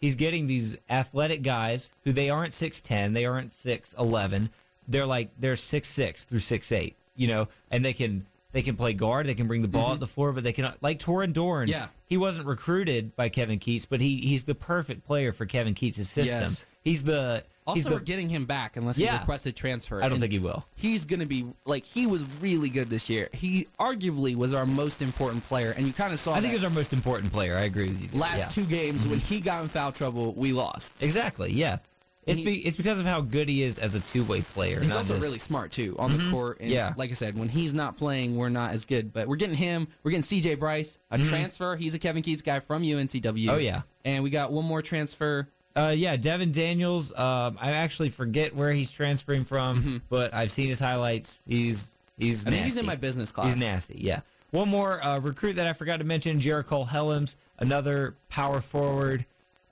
he's 0.00 0.14
getting 0.14 0.46
these 0.46 0.76
athletic 0.88 1.42
guys 1.42 1.92
who 2.04 2.12
they 2.12 2.30
aren't 2.30 2.52
6'10, 2.52 3.12
they 3.12 3.26
aren't 3.26 3.50
6'11. 3.50 4.50
They're 4.86 5.06
like 5.06 5.30
they're 5.38 5.54
6'6 5.54 6.26
through 6.26 6.38
6'8, 6.38 6.94
you 7.16 7.28
know, 7.28 7.48
and 7.70 7.84
they 7.84 7.92
can 7.92 8.26
they 8.52 8.62
can 8.62 8.76
play 8.76 8.94
guard, 8.94 9.26
they 9.26 9.34
can 9.34 9.46
bring 9.46 9.60
the 9.60 9.68
ball 9.68 9.88
at 9.88 9.92
mm-hmm. 9.92 10.00
the 10.00 10.06
floor, 10.06 10.32
but 10.32 10.42
they 10.42 10.52
cannot 10.52 10.82
like 10.82 10.98
Torin 10.98 11.32
Dorn. 11.32 11.68
Yeah. 11.68 11.88
He 12.06 12.16
wasn't 12.16 12.46
recruited 12.46 13.14
by 13.14 13.28
Kevin 13.28 13.58
Keatts, 13.58 13.86
but 13.88 14.00
he 14.00 14.16
he's 14.18 14.44
the 14.44 14.54
perfect 14.54 15.04
player 15.06 15.32
for 15.32 15.44
Kevin 15.44 15.74
Keatts' 15.74 16.06
system. 16.06 16.40
Yes. 16.40 16.64
He's 16.82 17.04
the 17.04 17.44
Also, 17.68 17.88
the, 17.88 17.94
we're 17.96 18.00
getting 18.00 18.28
him 18.28 18.44
back 18.46 18.76
unless 18.76 18.96
he 18.96 19.08
requested 19.10 19.54
transfer. 19.56 20.02
I 20.02 20.08
don't 20.08 20.18
think 20.20 20.32
he 20.32 20.38
will. 20.38 20.64
he's 20.76 21.04
going 21.04 21.20
to 21.20 21.26
be 21.26 21.46
like 21.66 21.84
he 21.84 22.06
was 22.06 22.24
really 22.40 22.68
good 22.70 22.88
this 22.88 23.08
year. 23.08 23.28
He 23.32 23.68
arguably 23.78 24.34
was 24.34 24.52
our 24.54 24.66
most 24.66 25.02
important 25.02 25.44
player, 25.44 25.72
and 25.76 25.86
you 25.86 25.92
kind 25.92 26.12
of 26.12 26.18
saw. 26.18 26.32
I 26.34 26.40
think 26.40 26.52
he's 26.54 26.64
our 26.64 26.70
most 26.70 26.92
important 26.92 27.32
player. 27.32 27.56
I 27.56 27.62
agree 27.62 27.88
with 27.88 28.02
you. 28.12 28.18
last 28.18 28.38
Yeah. 28.38 28.48
two 28.48 28.64
games 28.64 29.06
when 29.06 29.18
he 29.18 29.40
got 29.40 29.62
in 29.62 29.68
foul 29.68 29.92
trouble, 29.92 30.32
we 30.34 30.52
lost. 30.52 30.94
Exactly. 31.00 31.52
Yeah. 31.52 31.78
It's 32.26 32.40
be, 32.40 32.56
it's 32.58 32.76
because 32.76 32.98
of 32.98 33.06
how 33.06 33.22
good 33.22 33.48
he 33.48 33.62
is 33.62 33.78
as 33.78 33.94
a 33.94 34.00
two 34.00 34.22
way 34.22 34.42
player. 34.42 34.80
He's 34.80 34.94
also 34.94 35.14
just- 35.14 35.24
really 35.24 35.38
smart 35.38 35.72
too 35.72 35.96
on 35.98 36.14
the 36.14 36.30
court. 36.30 36.58
And 36.60 36.68
Yeah. 36.70 36.92
like 36.98 37.10
I 37.10 37.14
said, 37.14 37.38
when 37.38 37.48
he's 37.48 37.72
not 37.72 37.96
playing, 37.96 38.36
we're 38.36 38.50
not 38.50 38.72
as 38.72 38.84
good. 38.84 39.14
But 39.14 39.28
we're 39.28 39.36
getting 39.36 39.56
him. 39.56 39.88
We're 40.02 40.10
getting 40.10 40.22
C.J. 40.24 40.56
Bryce, 40.56 40.98
a 41.10 41.16
transfer. 41.18 41.74
He's 41.76 41.94
a 41.94 41.98
Kevin 41.98 42.22
Keatts 42.22 42.44
guy 42.44 42.60
from 42.60 42.82
UNCW. 42.82 43.22
Mm-hmm. 43.22 43.48
Oh, 43.48 43.56
yeah. 43.56 43.80
and 44.04 44.22
we 44.22 44.28
got 44.28 44.52
one 44.52 44.66
more 44.66 44.82
transfer. 44.82 45.48
Uh, 45.78 45.90
yeah, 45.90 46.16
Devon 46.16 46.50
Daniels. 46.50 47.12
Um, 47.12 47.56
I 47.60 47.72
actually 47.72 48.08
forget 48.08 48.54
where 48.54 48.72
he's 48.72 48.90
transferring 48.90 49.44
from, 49.44 50.02
but 50.08 50.34
I've 50.34 50.50
seen 50.50 50.68
his 50.68 50.80
highlights. 50.80 51.44
He's 51.46 51.94
he's. 52.16 52.40
Mm-hmm. 52.40 52.48
I 52.48 52.50
think 52.52 52.64
he's 52.64 52.76
in 52.76 52.86
my 52.86 52.96
business 52.96 53.30
class. 53.30 53.54
He's 53.54 53.60
nasty. 53.60 53.98
Yeah. 54.00 54.20
One 54.50 54.68
more 54.68 55.04
uh, 55.04 55.20
recruit 55.20 55.56
that 55.56 55.66
I 55.66 55.74
forgot 55.74 55.98
to 55.98 56.04
mention: 56.04 56.40
Jericole 56.40 56.88
Hellems, 56.88 57.36
another 57.58 58.16
power 58.28 58.60
forward. 58.60 59.24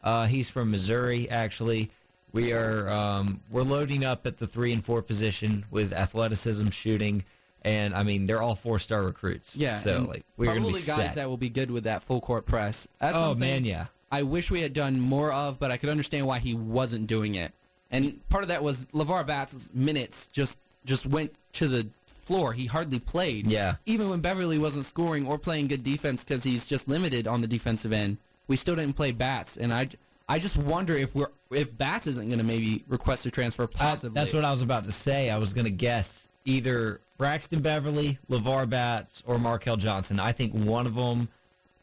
Uh, 0.04 0.26
he's 0.26 0.48
from 0.48 0.70
Missouri, 0.70 1.28
actually. 1.28 1.90
We 2.30 2.52
are 2.52 2.88
um, 2.88 3.40
we're 3.50 3.62
loading 3.62 4.04
up 4.04 4.26
at 4.26 4.36
the 4.36 4.46
three 4.46 4.72
and 4.72 4.84
four 4.84 5.02
position 5.02 5.64
with 5.70 5.92
athleticism, 5.92 6.68
shooting, 6.68 7.24
and 7.62 7.94
I 7.94 8.04
mean 8.04 8.26
they're 8.26 8.42
all 8.42 8.54
four 8.54 8.78
star 8.78 9.02
recruits. 9.02 9.56
Yeah, 9.56 9.74
so 9.74 9.96
and 9.96 10.06
like 10.06 10.24
we're 10.36 10.54
gonna 10.54 10.66
be 10.66 10.72
guys 10.74 10.84
set. 10.84 11.14
that 11.16 11.28
will 11.28 11.38
be 11.38 11.48
good 11.48 11.70
with 11.70 11.84
that 11.84 12.02
full 12.02 12.20
court 12.20 12.46
press. 12.46 12.86
That's 13.00 13.16
oh 13.16 13.30
something 13.30 13.40
man, 13.40 13.64
yeah. 13.64 13.86
I 14.10 14.22
wish 14.22 14.50
we 14.50 14.62
had 14.62 14.72
done 14.72 15.00
more 15.00 15.32
of, 15.32 15.58
but 15.58 15.70
I 15.70 15.76
could 15.76 15.88
understand 15.88 16.26
why 16.26 16.38
he 16.38 16.54
wasn't 16.54 17.06
doing 17.06 17.34
it. 17.34 17.52
And 17.90 18.26
part 18.28 18.44
of 18.44 18.48
that 18.48 18.62
was 18.62 18.86
LeVar 18.86 19.26
Batts' 19.26 19.70
minutes 19.72 20.28
just 20.28 20.58
just 20.84 21.06
went 21.06 21.34
to 21.52 21.68
the 21.68 21.88
floor. 22.06 22.52
He 22.52 22.66
hardly 22.66 22.98
played. 22.98 23.46
Yeah. 23.46 23.76
Even 23.86 24.08
when 24.10 24.20
Beverly 24.20 24.58
wasn't 24.58 24.84
scoring 24.84 25.26
or 25.26 25.38
playing 25.38 25.68
good 25.68 25.82
defense 25.82 26.24
because 26.24 26.44
he's 26.44 26.66
just 26.66 26.88
limited 26.88 27.26
on 27.26 27.40
the 27.40 27.46
defensive 27.46 27.92
end, 27.92 28.18
we 28.48 28.56
still 28.56 28.76
didn't 28.76 28.94
play 28.94 29.12
Batts. 29.12 29.56
And 29.56 29.72
I, 29.72 29.88
I 30.28 30.38
just 30.38 30.56
wonder 30.56 30.94
if 30.94 31.14
we're 31.14 31.30
if 31.50 31.76
Batts 31.76 32.06
isn't 32.06 32.26
going 32.28 32.38
to 32.38 32.44
maybe 32.44 32.84
request 32.88 33.26
a 33.26 33.30
transfer 33.30 33.66
possibly. 33.66 34.14
That's 34.14 34.34
what 34.34 34.44
I 34.44 34.50
was 34.50 34.62
about 34.62 34.84
to 34.84 34.92
say. 34.92 35.30
I 35.30 35.38
was 35.38 35.52
going 35.52 35.64
to 35.64 35.70
guess 35.70 36.28
either 36.44 37.00
Braxton 37.18 37.60
Beverly, 37.60 38.18
LeVar 38.28 38.68
Batts, 38.68 39.22
or 39.26 39.36
Markell 39.36 39.78
Johnson. 39.78 40.18
I 40.18 40.32
think 40.32 40.52
one 40.52 40.86
of 40.86 40.94
them 40.94 41.28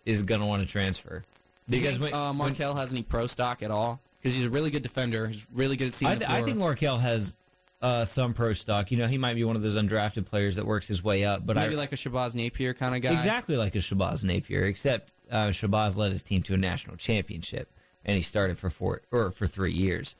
is 0.05 0.21
going 0.24 0.41
to 0.41 0.47
want 0.47 0.61
to 0.61 0.67
transfer. 0.67 1.24
Do 1.70 1.78
you 1.78 1.84
Because 1.84 1.97
think 1.97 2.14
when, 2.14 2.22
uh, 2.22 2.34
Markell 2.34 2.76
has 2.76 2.91
any 2.91 3.03
pro 3.03 3.28
stock 3.28 3.64
at 3.64 3.72
all? 3.72 4.01
Because 4.22 4.36
he's 4.36 4.45
a 4.45 4.49
really 4.49 4.70
good 4.70 4.84
defender. 4.84 5.28
He's 5.28 5.45
really 5.53 5.76
good 5.76 5.88
at 5.88 5.93
seeing 5.93 6.11
I, 6.11 6.16
th- 6.16 6.28
floor. 6.28 6.39
I 6.39 6.43
think 6.43 6.57
Markell 6.57 6.99
has 6.99 7.38
uh, 7.82 8.05
some 8.05 8.34
pro 8.34 8.53
stock. 8.53 8.91
You 8.91 8.97
know, 8.97 9.07
he 9.07 9.18
might 9.18 9.36
be 9.36 9.43
one 9.43 9.55
of 9.55 9.61
those 9.61 9.78
undrafted 9.78 10.26
players 10.26 10.55
that 10.55 10.66
works 10.66 10.88
his 10.88 11.03
way 11.03 11.26
up. 11.26 11.45
But 11.45 11.57
maybe 11.57 11.76
I, 11.76 11.78
like 11.78 11.91
a 11.91 11.95
Shabazz 11.95 12.34
Napier 12.34 12.74
kind 12.74 12.95
of 12.95 13.01
guy. 13.01 13.14
exactly 13.14 13.57
like 13.57 13.76
a 13.76 13.80
Shabazz 13.80 14.24
Napier, 14.24 14.64
except 14.64 15.14
uh, 15.30 15.47
Shabazz 15.47 15.97
led 15.97 16.11
his 16.11 16.24
team 16.24 16.41
to 16.43 16.53
a 16.53 16.57
national 16.57 16.95
championship, 16.95 17.70
and 18.05 18.16
he 18.16 18.22
started 18.22 18.57
for 18.57 18.70
four 18.70 19.01
or 19.11 19.32
for 19.32 19.47
three 19.47 19.74
years. 19.74 20.16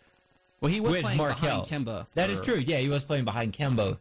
Well, 0.60 0.72
he 0.72 0.80
was 0.80 1.02
playing 1.02 1.20
Markell. 1.20 1.41
behind 1.41 1.64
Kemba. 1.64 2.06
That 2.14 2.30
is 2.30 2.39
true. 2.39 2.56
Yeah, 2.56 2.78
he 2.78 2.89
was 2.89 3.04
playing 3.04 3.26
behind 3.26 3.54
Kemba. 3.54 3.98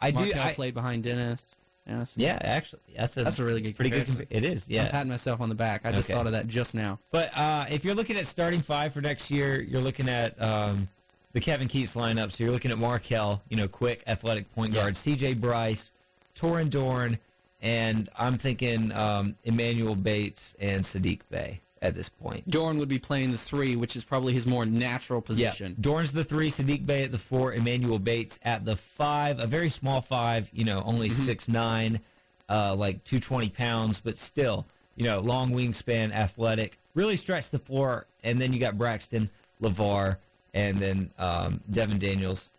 I 0.00 0.10
do. 0.10 0.30
Markell 0.30 0.44
I, 0.44 0.52
played 0.54 0.74
behind 0.74 1.02
Dennis. 1.02 1.57
Yeah, 1.88 2.04
yeah, 2.16 2.38
actually, 2.42 2.80
that's 2.96 3.16
a, 3.16 3.24
That's 3.24 3.38
a 3.38 3.44
really 3.44 3.60
good 3.62 3.74
pretty 3.76 3.90
good. 3.90 4.06
comparison. 4.06 4.26
compa- 4.26 4.36
It 4.36 4.44
is. 4.44 4.68
I'm 4.68 4.74
Yeah. 4.74 4.90
patting 4.90 5.08
myself 5.10 5.40
on 5.40 5.48
the 5.48 5.54
back. 5.54 5.82
I 5.84 5.92
just 5.92 6.08
Okay. 6.08 6.16
thought 6.16 6.26
of 6.26 6.32
that 6.32 6.46
just 6.48 6.74
now. 6.74 6.98
But 7.10 7.30
uh, 7.36 7.64
if 7.70 7.84
you're 7.84 7.94
looking 7.94 8.16
at 8.16 8.26
starting 8.26 8.60
five 8.60 8.92
for 8.92 9.00
next 9.00 9.30
year, 9.30 9.60
you're 9.62 9.80
looking 9.80 10.08
at 10.08 10.40
um, 10.42 10.88
the 11.32 11.40
Kevin 11.40 11.68
Keatts 11.68 11.94
lineup. 11.96 12.30
So 12.32 12.44
you're 12.44 12.52
looking 12.52 12.70
at 12.70 12.78
Markell, 12.78 13.40
you 13.48 13.56
know, 13.56 13.68
quick, 13.68 14.02
athletic 14.06 14.52
point 14.54 14.72
Yeah. 14.74 14.82
guard, 14.82 14.96
C.J. 14.96 15.34
Bryce, 15.34 15.92
Torin 16.34 16.70
Dorn, 16.70 17.18
and 17.60 18.08
I'm 18.16 18.38
thinking 18.38 18.92
um, 18.92 19.34
Immanuel 19.44 19.94
Bates 19.94 20.54
and 20.60 20.82
Saddiq 20.84 21.20
Bey 21.30 21.60
at 21.80 21.94
this 21.94 22.08
point. 22.08 22.48
Dorn 22.50 22.78
would 22.78 22.88
be 22.88 22.98
playing 22.98 23.30
the 23.30 23.38
three, 23.38 23.76
which 23.76 23.94
is 23.96 24.04
probably 24.04 24.32
his 24.32 24.46
more 24.46 24.66
natural 24.66 25.20
position. 25.20 25.72
Yeah. 25.72 25.76
Dorn's 25.80 26.12
the 26.12 26.24
three, 26.24 26.50
Saddiq 26.50 26.84
Bey 26.86 27.04
at 27.04 27.12
the 27.12 27.18
four, 27.18 27.52
Immanuel 27.52 27.98
Bates 27.98 28.38
at 28.42 28.64
the 28.64 28.76
five, 28.76 29.38
a 29.40 29.46
very 29.46 29.68
small 29.68 30.00
five, 30.00 30.50
you 30.52 30.64
know, 30.64 30.82
only 30.84 31.08
Mm-hmm. 31.08 31.22
six 31.22 31.48
nine, 31.48 32.00
uh, 32.48 32.74
like 32.74 33.04
220 33.04 33.50
pounds, 33.50 34.00
but 34.00 34.16
still, 34.16 34.66
you 34.96 35.04
know, 35.04 35.20
long 35.20 35.50
wingspan, 35.52 36.12
athletic, 36.12 36.78
really 36.94 37.16
stretch 37.16 37.50
the 37.50 37.58
floor. 37.58 38.06
And 38.24 38.40
then 38.40 38.52
you 38.52 38.58
got 38.58 38.76
Braxton, 38.76 39.30
LeVar, 39.62 40.16
and 40.54 40.76
then 40.78 41.10
um, 41.18 41.60
Devon 41.70 41.98
Daniels, 41.98 42.50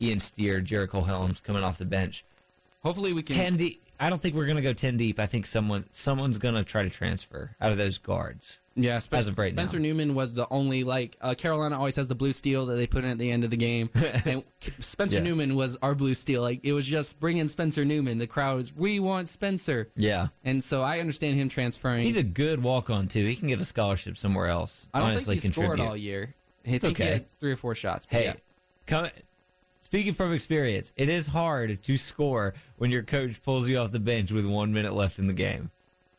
Ian 0.00 0.20
Steere, 0.20 0.60
Jericole 0.60 1.06
Hellems 1.06 1.42
coming 1.42 1.64
off 1.64 1.78
the 1.78 1.84
bench. 1.84 2.24
Hopefully, 2.84 3.12
we 3.12 3.22
can. 3.22 3.36
10 3.36 3.56
deep. 3.56 3.82
I 4.02 4.10
don't 4.10 4.20
think 4.20 4.34
we're 4.34 4.46
going 4.46 4.56
to 4.56 4.62
go 4.62 4.72
10 4.72 4.96
deep. 4.96 5.20
I 5.20 5.26
think 5.26 5.46
someone 5.46 5.84
someone's 5.92 6.38
going 6.38 6.56
to 6.56 6.64
try 6.64 6.82
to 6.82 6.90
transfer 6.90 7.54
out 7.60 7.70
of 7.70 7.78
those 7.78 7.98
guards. 7.98 8.60
yeah, 8.74 8.98
Spen- 8.98 9.20
as 9.20 9.28
of 9.28 9.38
right 9.38 9.52
Spencer 9.52 9.78
now. 9.78 9.84
Newman 9.84 10.16
was 10.16 10.34
the 10.34 10.46
only 10.50 10.82
like 10.82 11.16
uh, 11.20 11.34
Carolina 11.34 11.78
always 11.78 11.94
has 11.94 12.08
the 12.08 12.16
blue 12.16 12.32
steel 12.32 12.66
that 12.66 12.74
they 12.74 12.88
put 12.88 13.04
in 13.04 13.10
at 13.10 13.18
the 13.18 13.30
end 13.30 13.44
of 13.44 13.50
the 13.50 13.56
game, 13.56 13.90
and 14.24 14.42
Spencer 14.80 15.18
Yeah. 15.18 15.22
Newman 15.22 15.54
was 15.54 15.78
our 15.82 15.94
blue 15.94 16.14
steel. 16.14 16.42
Like 16.42 16.60
it 16.64 16.72
was 16.72 16.84
just 16.84 17.20
bring 17.20 17.36
in 17.36 17.48
Spencer 17.48 17.84
Newman. 17.84 18.18
The 18.18 18.26
crowd 18.26 18.56
was 18.56 18.74
we 18.74 18.98
want 18.98 19.28
Spencer, 19.28 19.88
Yeah. 19.94 20.28
and 20.44 20.64
so 20.64 20.82
I 20.82 20.98
understand 20.98 21.36
him 21.36 21.48
transferring. 21.48 22.02
He's 22.02 22.16
a 22.16 22.24
good 22.24 22.60
walk 22.60 22.90
on, 22.90 23.06
too. 23.06 23.24
He 23.24 23.36
can 23.36 23.46
get 23.48 23.60
a 23.60 23.64
scholarship 23.64 24.16
somewhere 24.16 24.48
else. 24.48 24.88
I 24.92 24.98
don't 24.98 25.10
honestly, 25.10 25.36
think 25.38 25.54
he 25.54 25.62
scored 25.62 25.78
all 25.78 25.96
year. 25.96 26.34
I 26.66 26.70
he 26.70 26.80
okay. 26.84 27.04
had 27.04 27.28
three 27.28 27.52
or 27.52 27.56
four 27.56 27.76
shots. 27.76 28.06
Hey, 28.10 28.24
yeah. 28.24 28.34
come, 28.86 29.08
speaking 29.92 30.14
from 30.14 30.32
experience, 30.32 30.90
it 30.96 31.10
is 31.10 31.26
hard 31.26 31.82
to 31.82 31.96
score 31.98 32.54
when 32.78 32.90
your 32.90 33.02
coach 33.02 33.42
pulls 33.42 33.68
you 33.68 33.76
off 33.76 33.90
the 33.92 34.00
bench 34.00 34.32
with 34.32 34.46
one 34.46 34.72
minute 34.72 34.94
left 34.94 35.18
in 35.18 35.26
the 35.26 35.34
game. 35.34 35.70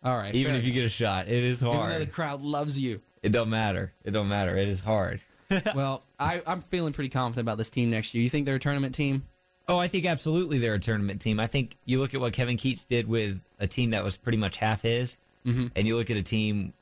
all 0.03 0.15
right. 0.15 0.35
Even 0.35 0.53
if 0.53 0.63
you 0.63 0.71
get 0.71 0.85
a 0.85 0.89
shot, 0.89 1.27
it 1.27 1.43
is 1.43 1.59
hard. 1.59 1.77
even 1.77 1.89
though 1.89 1.99
the 1.99 2.05
crowd 2.05 2.43
loves 2.43 2.77
you. 2.77 2.97
It 3.23 3.31
don't 3.31 3.49
matter. 3.49 3.91
It 4.03 4.11
don't 4.11 4.29
matter. 4.29 4.55
It 4.55 4.69
is 4.69 4.79
hard. 4.79 5.21
well, 5.75 6.03
I, 6.19 6.43
I'm 6.45 6.61
feeling 6.61 6.93
pretty 6.93 7.09
confident 7.09 7.45
about 7.45 7.57
this 7.57 7.71
team 7.71 7.89
next 7.89 8.13
year. 8.13 8.21
You 8.21 8.29
think 8.29 8.45
they're 8.45 8.57
a 8.57 8.59
tournament 8.59 8.93
team? 8.93 9.25
Oh, 9.67 9.79
I 9.79 9.87
think 9.87 10.05
absolutely 10.05 10.59
they're 10.59 10.75
a 10.75 10.79
tournament 10.79 11.19
team. 11.19 11.39
I 11.39 11.47
think 11.47 11.75
you 11.83 11.99
look 11.99 12.13
at 12.13 12.21
what 12.21 12.33
Kevin 12.33 12.57
Keatts 12.57 12.85
did 12.87 13.07
with 13.07 13.43
a 13.59 13.65
team 13.65 13.89
that 13.89 14.03
was 14.03 14.17
pretty 14.17 14.37
much 14.37 14.57
half 14.57 14.83
his, 14.83 15.17
Mm-hmm. 15.47 15.67
and 15.75 15.87
you 15.87 15.97
look 15.97 16.11
at 16.11 16.15
a 16.17 16.21
team 16.23 16.73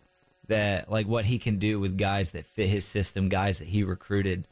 that 0.47 0.91
like 0.91 1.07
what 1.07 1.23
he 1.23 1.39
can 1.39 1.57
do 1.57 1.79
with 1.79 1.97
guys 1.97 2.33
that 2.33 2.45
fit 2.45 2.67
his 2.67 2.83
system, 2.85 3.29
guys 3.29 3.59
that 3.59 3.69
he 3.69 3.81
recruited 3.83 4.45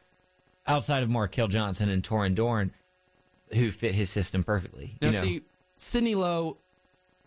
outside 0.70 1.04
of 1.04 1.10
Markell 1.10 1.50
Johnson 1.50 1.90
and 1.90 2.04
Torin 2.04 2.36
Dorn, 2.36 2.72
who 3.54 3.72
fit 3.72 3.96
his 3.96 4.10
system 4.10 4.44
perfectly. 4.44 4.96
Now, 5.02 5.08
you 5.10 5.14
know? 5.14 5.22
see, 5.22 5.42
Sidney 5.78 6.16
Lowe 6.16 6.58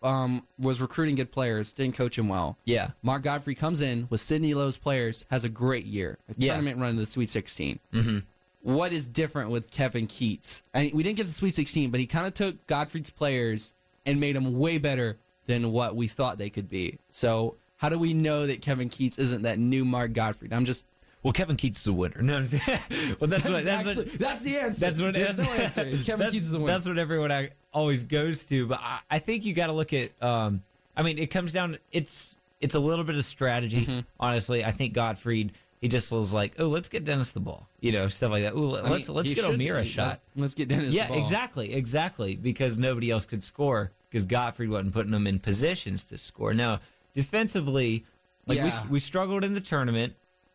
um, 0.01 0.45
was 0.59 0.81
recruiting 0.81 1.15
good 1.15 1.31
players, 1.31 1.73
didn't 1.73 1.95
coach 1.95 2.17
him 2.17 2.27
well. 2.29 2.57
yeah, 2.65 2.91
Mark 3.01 3.23
Gottfried 3.23 3.57
comes 3.57 3.81
in 3.81 4.07
with 4.09 4.21
Sidney 4.21 4.53
Lowe's 4.53 4.77
players, 4.77 5.25
has 5.29 5.43
a 5.45 5.49
great 5.49 5.85
year, 5.85 6.17
a 6.29 6.33
Yeah. 6.37 6.53
tournament 6.53 6.79
run 6.79 6.93
to 6.93 6.99
the 6.99 7.05
Sweet 7.05 7.29
16. 7.29 7.79
Mm-hmm. 7.93 8.19
What 8.61 8.93
is 8.93 9.07
different 9.09 9.49
with 9.49 9.69
Kevin 9.71 10.07
Keatts? 10.07 10.61
I 10.73 10.83
mean, 10.83 10.91
we 10.93 11.03
didn't 11.03 11.17
get 11.17 11.27
the 11.27 11.33
Sweet 11.33 11.53
16, 11.53 11.89
but 11.91 11.99
he 11.99 12.05
kind 12.05 12.25
of 12.27 12.33
took 12.33 12.65
Gottfried's 12.67 13.09
players 13.09 13.73
and 14.05 14.19
made 14.19 14.35
them 14.35 14.57
way 14.57 14.77
better 14.77 15.17
than 15.45 15.71
what 15.71 15.95
we 15.97 16.07
thought 16.07 16.37
they 16.37 16.49
could 16.49 16.69
be. 16.69 16.97
So, 17.09 17.55
how 17.77 17.89
do 17.89 17.97
we 17.99 18.13
know 18.13 18.47
that 18.47 18.61
Kevin 18.61 18.89
Keatts 18.89 19.19
isn't 19.19 19.41
that 19.41 19.59
new 19.59 19.83
Mark 19.83 20.13
Gottfried? 20.13 20.53
I'm 20.53 20.63
just. 20.63 20.85
Well, 21.23 21.33
Kevin 21.33 21.55
Keatts 21.55 21.77
is 21.77 21.87
a 21.87 21.93
winner. 21.93 22.21
No, 22.21 22.35
I'm 22.37 22.45
saying- 22.45 22.61
well, 23.19 23.29
that's 23.29 23.47
what 23.49 23.63
that's 23.63 23.87
actually, 23.87 24.05
what 24.05 24.19
that's 24.19 24.43
the 24.43 24.57
answer. 24.57 24.79
that's 24.81 25.01
what 25.01 25.13
There's 25.13 25.35
that's, 25.37 25.49
no 25.49 25.55
answer. 25.55 25.83
Kevin 26.03 26.03
that's- 26.19 26.33
Keatts 26.33 26.37
is 26.41 26.53
a 26.53 26.59
winner. 26.59 26.71
That's 26.71 26.85
what 26.87 26.97
everyone 26.97 27.31
I 27.31 27.51
always 27.73 28.03
goes 28.03 28.43
to. 28.45 28.67
But 28.67 28.79
I, 28.81 28.99
I 29.09 29.19
think 29.19 29.45
you 29.45 29.53
got 29.53 29.67
to 29.67 29.73
look 29.73 29.93
at. 29.93 30.11
Um, 30.21 30.63
I 30.95 31.01
mean, 31.03 31.17
it 31.17 31.27
comes 31.27 31.53
down. 31.53 31.77
It's 31.91 32.39
it's 32.59 32.75
a 32.75 32.79
little 32.79 33.05
bit 33.05 33.15
of 33.15 33.25
strategy. 33.25 33.81
Mm-hmm. 33.85 33.99
Honestly, 34.19 34.63
I 34.63 34.71
think 34.71 34.93
Gottfried. 34.93 35.53
He 35.81 35.89
just 35.89 36.13
was 36.13 36.33
like, 36.33 36.53
oh, 36.59 36.67
let's 36.67 36.87
get 36.87 37.03
Dennis 37.03 37.33
the 37.33 37.41
ball, 37.41 37.67
you 37.81 37.91
know, 37.91 38.07
stuff 38.07 38.31
like 38.31 38.43
that. 38.43 38.53
Ooh, 38.53 38.67
let's 38.67 39.09
mean, 39.09 39.17
let's 39.17 39.33
get 39.33 39.43
O'Meara 39.43 39.81
a 39.81 39.83
shot. 39.83 40.07
Let's, 40.07 40.21
let's 40.37 40.53
get 40.53 40.69
Dennis. 40.69 40.93
Yeah, 40.93 41.03
the 41.03 41.07
ball. 41.09 41.17
Yeah, 41.17 41.21
exactly, 41.23 41.73
exactly. 41.73 42.35
Because 42.37 42.79
nobody 42.79 43.11
else 43.11 43.25
could 43.25 43.43
score 43.43 43.91
because 44.09 44.23
Gottfried 44.23 44.69
wasn't 44.69 44.93
putting 44.93 45.11
them 45.11 45.27
in 45.27 45.39
positions 45.39 46.05
to 46.05 46.17
score. 46.17 46.53
Now, 46.53 46.79
defensively, 47.11 48.05
like 48.47 48.57
Yeah. 48.59 48.83
we 48.85 48.91
we 48.91 48.99
struggled 48.99 49.43
in 49.43 49.55
the 49.55 49.59
tournament, 49.59 50.13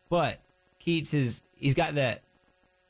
but 0.09 0.39
Keatts 0.85 1.13
is 1.13 1.41
he's 1.55 1.73
got 1.73 1.95
that. 1.95 2.21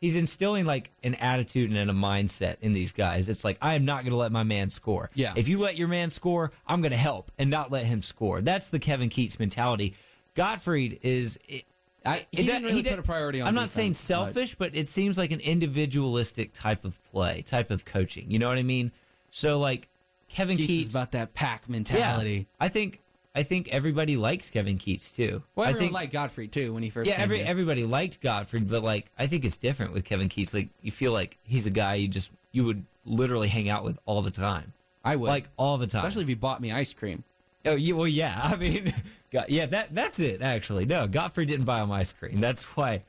He's 0.02 0.16
instilling 0.16 0.66
like 0.66 0.92
an 1.04 1.16
attitude 1.16 1.74
and 1.74 1.90
a 1.90 1.94
mindset 1.94 2.56
in 2.62 2.72
these 2.72 2.94
guys. 2.94 3.28
It's 3.28 3.44
like 3.44 3.58
I 3.62 3.76
am 3.76 3.84
not 3.84 4.04
going 4.04 4.12
to 4.12 4.18
let 4.18 4.32
my 4.32 4.44
man 4.44 4.70
score. 4.70 5.10
Yeah. 5.14 5.34
If 5.36 5.50
you 5.50 5.58
let 5.60 5.78
your 5.78 5.90
man 5.90 6.10
score, 6.10 6.52
I'm 6.66 6.82
going 6.82 6.92
to 6.92 6.98
help 6.98 7.32
and 7.38 7.50
not 7.50 7.70
let 7.70 7.86
him 7.86 8.02
score. 8.02 8.40
That's 8.42 8.70
the 8.70 8.80
Kevin 8.80 9.10
Keatts 9.10 9.40
mentality. 9.40 9.96
Gottfried 10.36 11.00
is. 11.02 11.38
It, 11.48 11.66
I, 12.06 12.26
he 12.32 12.46
didn't 12.46 12.64
really 12.64 12.82
did- 12.82 12.92
put 12.92 13.00
a 13.00 13.04
priority 13.04 13.42
on. 13.42 13.48
I'm 13.50 13.56
not 13.56 13.70
saying 13.70 13.94
selfish, 13.94 14.56
but 14.56 14.74
it 14.74 14.88
seems 14.88 15.18
like 15.18 15.32
an 15.32 15.42
individualistic 15.42 16.54
type 16.54 16.86
of 16.86 16.98
play, 17.12 17.42
type 17.42 17.72
of 17.72 17.84
coaching. 17.84 18.32
You 18.32 18.40
know 18.40 18.48
what 18.48 18.58
I 18.58 18.64
mean? 18.64 18.94
So 19.32 19.60
like 19.60 19.90
Kevin 20.30 20.58
Keatts 20.58 20.68
Keatts, 20.68 20.86
is 20.88 20.96
about 20.96 21.12
that 21.12 21.34
pack 21.34 21.68
mentality. 21.68 22.00
yeah, 22.00 22.08
mentality. 22.08 22.48
I 22.58 22.70
think 22.70 23.02
I 23.36 23.44
think 23.44 23.70
everybody 23.70 24.18
likes 24.18 24.50
Kevin 24.50 24.78
Keatts 24.78 25.16
too. 25.16 25.44
Well, 25.56 25.68
I 25.68 25.70
everyone 25.70 25.80
think 25.80 25.94
liked 25.94 26.14
Gottfried 26.14 26.52
too 26.52 26.74
when 26.74 26.84
he 26.84 26.90
first. 26.90 27.08
yeah, 27.08 27.16
came 27.16 27.24
every 27.24 27.38
here. 27.38 27.46
everybody 27.48 27.84
liked 27.84 28.22
Gottfried, 28.22 28.70
but 28.70 28.84
like 28.84 29.12
I 29.18 29.28
think 29.28 29.46
it's 29.46 29.58
different 29.58 29.94
with 29.94 30.04
Kevin 30.04 30.30
Keatts. 30.30 30.54
Like 30.54 30.70
you 30.82 30.92
feel 30.92 31.12
like 31.12 31.38
he's 31.44 31.68
a 31.68 31.72
guy 31.72 31.96
you 31.96 32.08
just 32.08 32.32
you 32.52 32.66
would 32.66 32.86
literally 33.06 33.48
hang 33.48 33.70
out 33.70 33.84
with 33.84 34.00
all 34.06 34.22
the 34.22 34.32
time, 34.32 34.74
I 35.04 35.16
would 35.16 35.28
like 35.28 35.50
all 35.58 35.78
the 35.78 35.88
time. 35.88 36.02
especially 36.06 36.24
if 36.24 36.28
he 36.30 36.36
bought 36.36 36.60
me 36.62 36.72
ice 36.72 36.94
cream. 36.94 37.24
Oh, 37.66 37.76
yeah, 37.76 37.94
well, 37.94 38.08
yeah. 38.08 38.40
I 38.44 38.56
mean, 38.56 38.94
God, 39.32 39.46
yeah, 39.50 39.66
that 39.68 39.94
that's 39.94 40.20
it. 40.20 40.42
Actually, 40.42 40.86
no, 40.86 41.08
Gottfried 41.08 41.48
didn't 41.48 41.66
buy 41.66 41.82
him 41.84 41.92
ice 41.92 42.14
cream. 42.14 42.40
That's 42.40 42.64
why. 42.76 43.04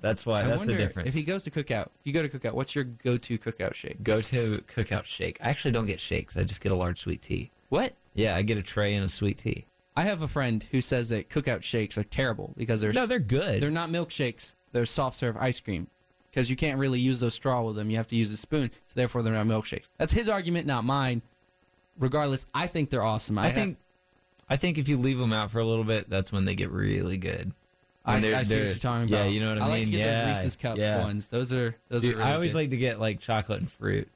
That's 0.00 0.24
why. 0.24 0.42
I 0.42 0.44
that's 0.44 0.64
the 0.64 0.76
difference. 0.76 1.08
if 1.08 1.14
he 1.14 1.24
goes 1.24 1.42
to 1.44 1.50
cookout. 1.50 1.86
If 1.86 2.04
you 2.04 2.12
go 2.12 2.22
to 2.22 2.28
cookout, 2.28 2.52
what's 2.52 2.74
your 2.74 2.84
go-to 2.84 3.36
cookout 3.38 3.74
shake? 3.74 4.02
go 4.04 4.20
to 4.20 4.62
cookout 4.68 5.04
shake. 5.04 5.38
I 5.42 5.50
actually 5.50 5.72
don't 5.72 5.86
get 5.86 5.98
shakes. 5.98 6.36
I 6.36 6.44
just 6.44 6.60
get 6.60 6.70
a 6.70 6.76
large 6.76 7.00
sweet 7.00 7.20
tea. 7.22 7.50
What? 7.68 7.94
Yeah, 8.18 8.36
I 8.36 8.42
get 8.42 8.58
a 8.58 8.62
tray 8.62 8.94
and 8.94 9.04
a 9.04 9.08
sweet 9.08 9.38
tea. 9.38 9.66
I 9.96 10.04
have 10.04 10.22
a 10.22 10.28
friend 10.28 10.62
who 10.70 10.80
says 10.80 11.08
that 11.08 11.28
cookout 11.28 11.62
shakes 11.62 11.96
are 11.98 12.04
terrible 12.04 12.54
because 12.56 12.80
they're 12.80 12.92
No, 12.92 13.06
they're 13.06 13.18
good. 13.18 13.60
they're 13.62 13.70
not 13.70 13.90
milkshakes. 13.90 14.54
They're 14.72 14.86
soft 14.86 15.16
serve 15.16 15.36
ice 15.36 15.60
cream 15.60 15.88
because 16.30 16.50
you 16.50 16.56
can't 16.56 16.78
really 16.78 17.00
use 17.00 17.20
those 17.20 17.34
straw 17.34 17.62
with 17.62 17.76
them. 17.76 17.90
You 17.90 17.96
have 17.96 18.06
to 18.08 18.16
use 18.16 18.30
a 18.30 18.36
spoon, 18.36 18.70
so 18.86 18.92
therefore 18.94 19.22
they're 19.22 19.32
not 19.34 19.46
milkshakes. 19.46 19.86
That's 19.98 20.12
his 20.12 20.28
argument, 20.28 20.66
not 20.66 20.84
mine. 20.84 21.22
Regardless, 21.98 22.46
I 22.54 22.66
think 22.68 22.90
they're 22.90 23.02
awesome. 23.02 23.38
I 23.38 23.46
have- 23.46 23.54
think. 23.54 23.78
I 24.50 24.56
think 24.56 24.78
if 24.78 24.88
you 24.88 24.96
leave 24.96 25.18
them 25.18 25.32
out 25.32 25.50
for 25.50 25.58
a 25.58 25.64
little 25.64 25.84
bit, 25.84 26.08
that's 26.08 26.32
when 26.32 26.44
they 26.44 26.54
get 26.54 26.70
really 26.70 27.18
good. 27.18 27.52
I, 28.04 28.14
When 28.14 28.22
they're- 28.22 28.34
I 28.36 28.42
see 28.42 28.54
what 28.54 28.58
they're- 28.60 28.66
you're 28.68 28.74
talking 28.76 29.08
about. 29.08 29.24
yeah, 29.26 29.30
you 29.30 29.40
know 29.40 29.50
what 29.50 29.60
I 29.60 29.64
I 29.66 29.68
like 29.68 29.74
mean? 29.80 29.84
to 29.86 29.90
get 29.90 29.98
Yeah, 29.98 30.24
those 30.32 30.36
Reese's 30.38 30.56
cup 30.56 30.78
yeah. 30.78 31.02
ones. 31.02 31.28
Those 31.28 31.52
are 31.52 31.76
those 31.88 32.02
Dude, 32.02 32.14
are. 32.14 32.18
Really 32.18 32.30
I 32.30 32.34
always 32.34 32.52
good. 32.52 32.58
like 32.58 32.70
to 32.70 32.76
get 32.78 32.98
like 33.00 33.20
chocolate 33.20 33.58
and 33.60 33.70
fruit, 33.70 34.08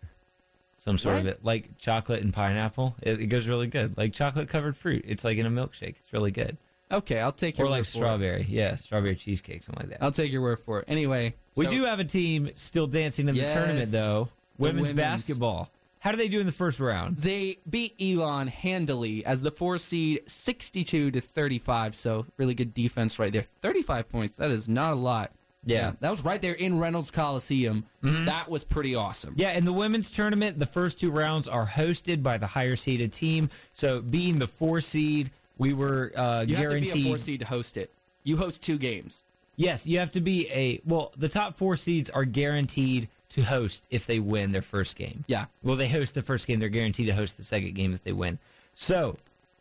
some 0.82 0.98
sort 0.98 1.18
of 1.18 1.26
it, 1.26 1.44
like 1.44 1.78
chocolate 1.78 2.22
and 2.24 2.34
pineapple. 2.34 2.96
It, 3.02 3.20
it 3.20 3.26
goes 3.26 3.46
really 3.46 3.68
good. 3.68 3.96
Like 3.96 4.12
chocolate 4.12 4.48
covered 4.48 4.76
fruit. 4.76 5.04
It's 5.06 5.22
like 5.24 5.38
in 5.38 5.46
a 5.46 5.50
milkshake. 5.50 5.94
It's 6.00 6.12
really 6.12 6.32
good. 6.32 6.56
Okay, 6.90 7.20
I'll 7.20 7.30
take 7.30 7.56
your 7.56 7.68
Or 7.68 7.70
word 7.70 7.76
like 7.76 7.84
for 7.84 7.88
it. 7.88 7.92
strawberry. 7.92 8.46
Yeah, 8.48 8.74
strawberry 8.74 9.14
cheesecake, 9.14 9.62
something 9.62 9.88
like 9.88 9.90
that. 9.98 10.04
I'll 10.04 10.10
take 10.10 10.32
your 10.32 10.42
word 10.42 10.58
for 10.58 10.80
it. 10.80 10.86
Anyway, 10.88 11.34
We 11.54 11.66
so- 11.66 11.70
do 11.70 11.84
have 11.84 12.00
a 12.00 12.04
team 12.04 12.50
still 12.56 12.88
dancing 12.88 13.28
in 13.28 13.34
the 13.36 13.42
Yes. 13.42 13.52
tournament, 13.52 13.92
though. 13.92 14.28
Women's, 14.58 14.88
women's. 14.90 14.96
basketball. 14.96 15.70
How 16.00 16.10
do 16.10 16.18
they 16.18 16.26
do 16.28 16.40
in 16.40 16.46
the 16.46 16.52
first 16.52 16.80
round? 16.80 17.18
They 17.18 17.58
beat 17.70 17.94
Elon 18.02 18.48
handily 18.48 19.24
as 19.24 19.42
the 19.42 19.52
four 19.52 19.78
seed, 19.78 20.22
sixty-two 20.26 21.12
to 21.12 21.20
thirty-five. 21.20 21.94
So 21.94 22.26
really 22.36 22.54
good 22.54 22.74
defense 22.74 23.20
right 23.20 23.32
there. 23.32 23.44
Thirty-five 23.44 24.08
points. 24.08 24.36
That 24.38 24.50
is 24.50 24.68
not 24.68 24.94
a 24.94 24.96
lot. 24.96 25.30
Yeah. 25.64 25.92
that 26.00 26.10
was 26.10 26.24
right 26.24 26.40
there 26.42 26.54
in 26.54 26.78
Reynolds 26.78 27.10
Coliseum. 27.10 27.84
That 28.02 28.48
was 28.48 28.64
pretty 28.64 28.94
awesome. 28.94 29.34
Yeah, 29.36 29.52
in 29.52 29.64
the 29.64 29.72
women's 29.72 30.10
tournament, 30.10 30.58
the 30.58 30.66
first 30.66 30.98
two 30.98 31.10
rounds 31.10 31.46
are 31.46 31.66
hosted 31.66 32.22
by 32.22 32.38
the 32.38 32.46
higher 32.48 32.76
seeded 32.76 33.12
team. 33.12 33.48
So, 33.72 34.00
being 34.00 34.38
the 34.38 34.48
four 34.48 34.80
seed, 34.80 35.30
we 35.58 35.72
were 35.72 36.12
uh, 36.16 36.44
you 36.46 36.56
have 36.56 36.68
guaranteed. 36.68 36.90
to 36.90 36.94
be 36.94 37.02
a 37.02 37.08
four 37.10 37.18
seed 37.18 37.40
to 37.40 37.46
host 37.46 37.76
it. 37.76 37.92
You 38.24 38.36
host 38.36 38.62
two 38.62 38.78
games. 38.78 39.24
Yes, 39.56 39.86
you 39.86 39.98
have 39.98 40.10
to 40.12 40.20
be 40.20 40.50
a. 40.50 40.80
Well, 40.84 41.12
the 41.16 41.28
top 41.28 41.54
four 41.54 41.76
seeds 41.76 42.10
are 42.10 42.24
guaranteed 42.24 43.08
to 43.30 43.42
host 43.42 43.86
if 43.90 44.06
they 44.06 44.18
win 44.18 44.52
their 44.52 44.62
first 44.62 44.96
game. 44.96 45.24
Yeah. 45.26 45.46
Well, 45.62 45.76
they 45.76 45.88
host 45.88 46.14
the 46.14 46.22
first 46.22 46.46
game. 46.46 46.58
They're 46.58 46.68
guaranteed 46.68 47.06
to 47.06 47.14
host 47.14 47.36
the 47.36 47.44
second 47.44 47.74
game 47.74 47.94
if 47.94 48.02
they 48.02 48.12
win. 48.12 48.38
So 48.74 49.16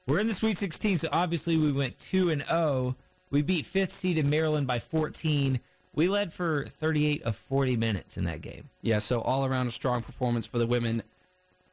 we're 0.08 0.20
in 0.20 0.28
the 0.28 0.34
Sweet 0.34 0.58
16. 0.58 0.97
So 0.99 1.10
obviously 1.12 1.58
we 1.58 1.72
went 1.72 1.97
two 1.99 2.30
and 2.32 2.43
zero. 2.47 2.95
We 3.30 3.41
beat 3.41 3.66
fifth 3.66 3.91
seeded 3.91 4.26
Maryland 4.26 4.68
by 4.68 4.80
14. 4.80 5.60
We 5.94 6.08
led 6.08 6.32
for 6.32 6.66
38 6.66 7.24
of 7.24 7.36
40 7.36 7.76
minutes 7.76 8.18
in 8.18 8.24
that 8.24 8.42
game. 8.42 8.70
Yeah, 8.82 9.00
so 9.00 9.22
all 9.22 9.46
around 9.46 9.68
a 9.68 9.72
strong 9.72 10.02
performance 10.02 10.46
for 10.46 10.58
the 10.58 10.68
women. 10.68 11.04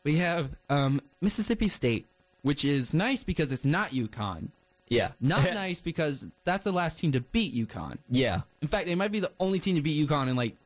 We 0.05 0.16
have 0.16 0.57
um, 0.69 1.01
Mississippi 1.21 1.69
State, 1.69 2.07
which 2.43 2.64
is 2.64 2.93
nice 2.93 3.23
because 3.23 3.53
it's 3.53 3.64
not 3.64 3.91
UConn. 3.91 4.49
Yeah. 4.89 5.12
Not 5.21 5.45
nice 5.55 5.81
because 5.81 6.27
that's 6.45 6.64
the 6.64 6.73
last 6.73 6.99
team 6.99 7.12
to 7.12 7.21
beat 7.21 7.55
UConn. 7.55 7.99
Yeah. 8.11 8.43
In 8.61 8.69
fact, 8.69 8.87
they 8.87 8.95
might 8.95 9.12
be 9.12 9.21
the 9.21 9.31
only 9.39 9.59
team 9.61 9.77
to 9.77 9.83
beat 9.83 10.09
UConn 10.09 10.29
in 10.29 10.37
like 10.37 10.57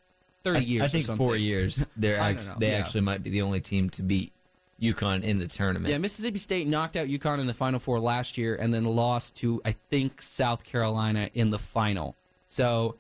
30 0.45 0.59
I, 0.59 0.61
years 0.63 0.83
I 0.83 0.85
or 0.85 0.89
think 0.89 1.05
something. 1.05 1.27
four 1.27 1.37
years. 1.37 1.91
They're 1.97 2.21
I 2.21 2.31
act- 2.31 2.39
don't 2.39 2.47
know, 2.49 2.55
they 2.59 2.71
yeah. 2.71 2.79
actually 2.79 3.03
might 3.03 3.23
be 3.23 3.31
the 3.31 3.43
only 3.43 3.61
team 3.61 3.91
to 3.91 4.03
beat 4.03 4.33
UConn 4.81 5.23
in 5.23 5.39
the 5.39 5.47
tournament. 5.47 5.91
Yeah, 5.91 5.99
Mississippi 5.99 6.39
State 6.39 6.67
knocked 6.67 6.97
out 6.97 7.07
UConn 7.07 7.39
in 7.39 7.47
the 7.47 7.55
Final 7.55 7.79
Four 7.79 8.01
last 8.01 8.37
year 8.39 8.55
and 8.57 8.73
then 8.73 8.85
lost 8.85 9.37
to, 9.37 9.61
I 9.65 9.73
think, 9.73 10.23
South 10.23 10.65
Carolina 10.65 11.31
in 11.35 11.51
the 11.51 11.59
final. 11.59 12.17
So, 12.49 12.97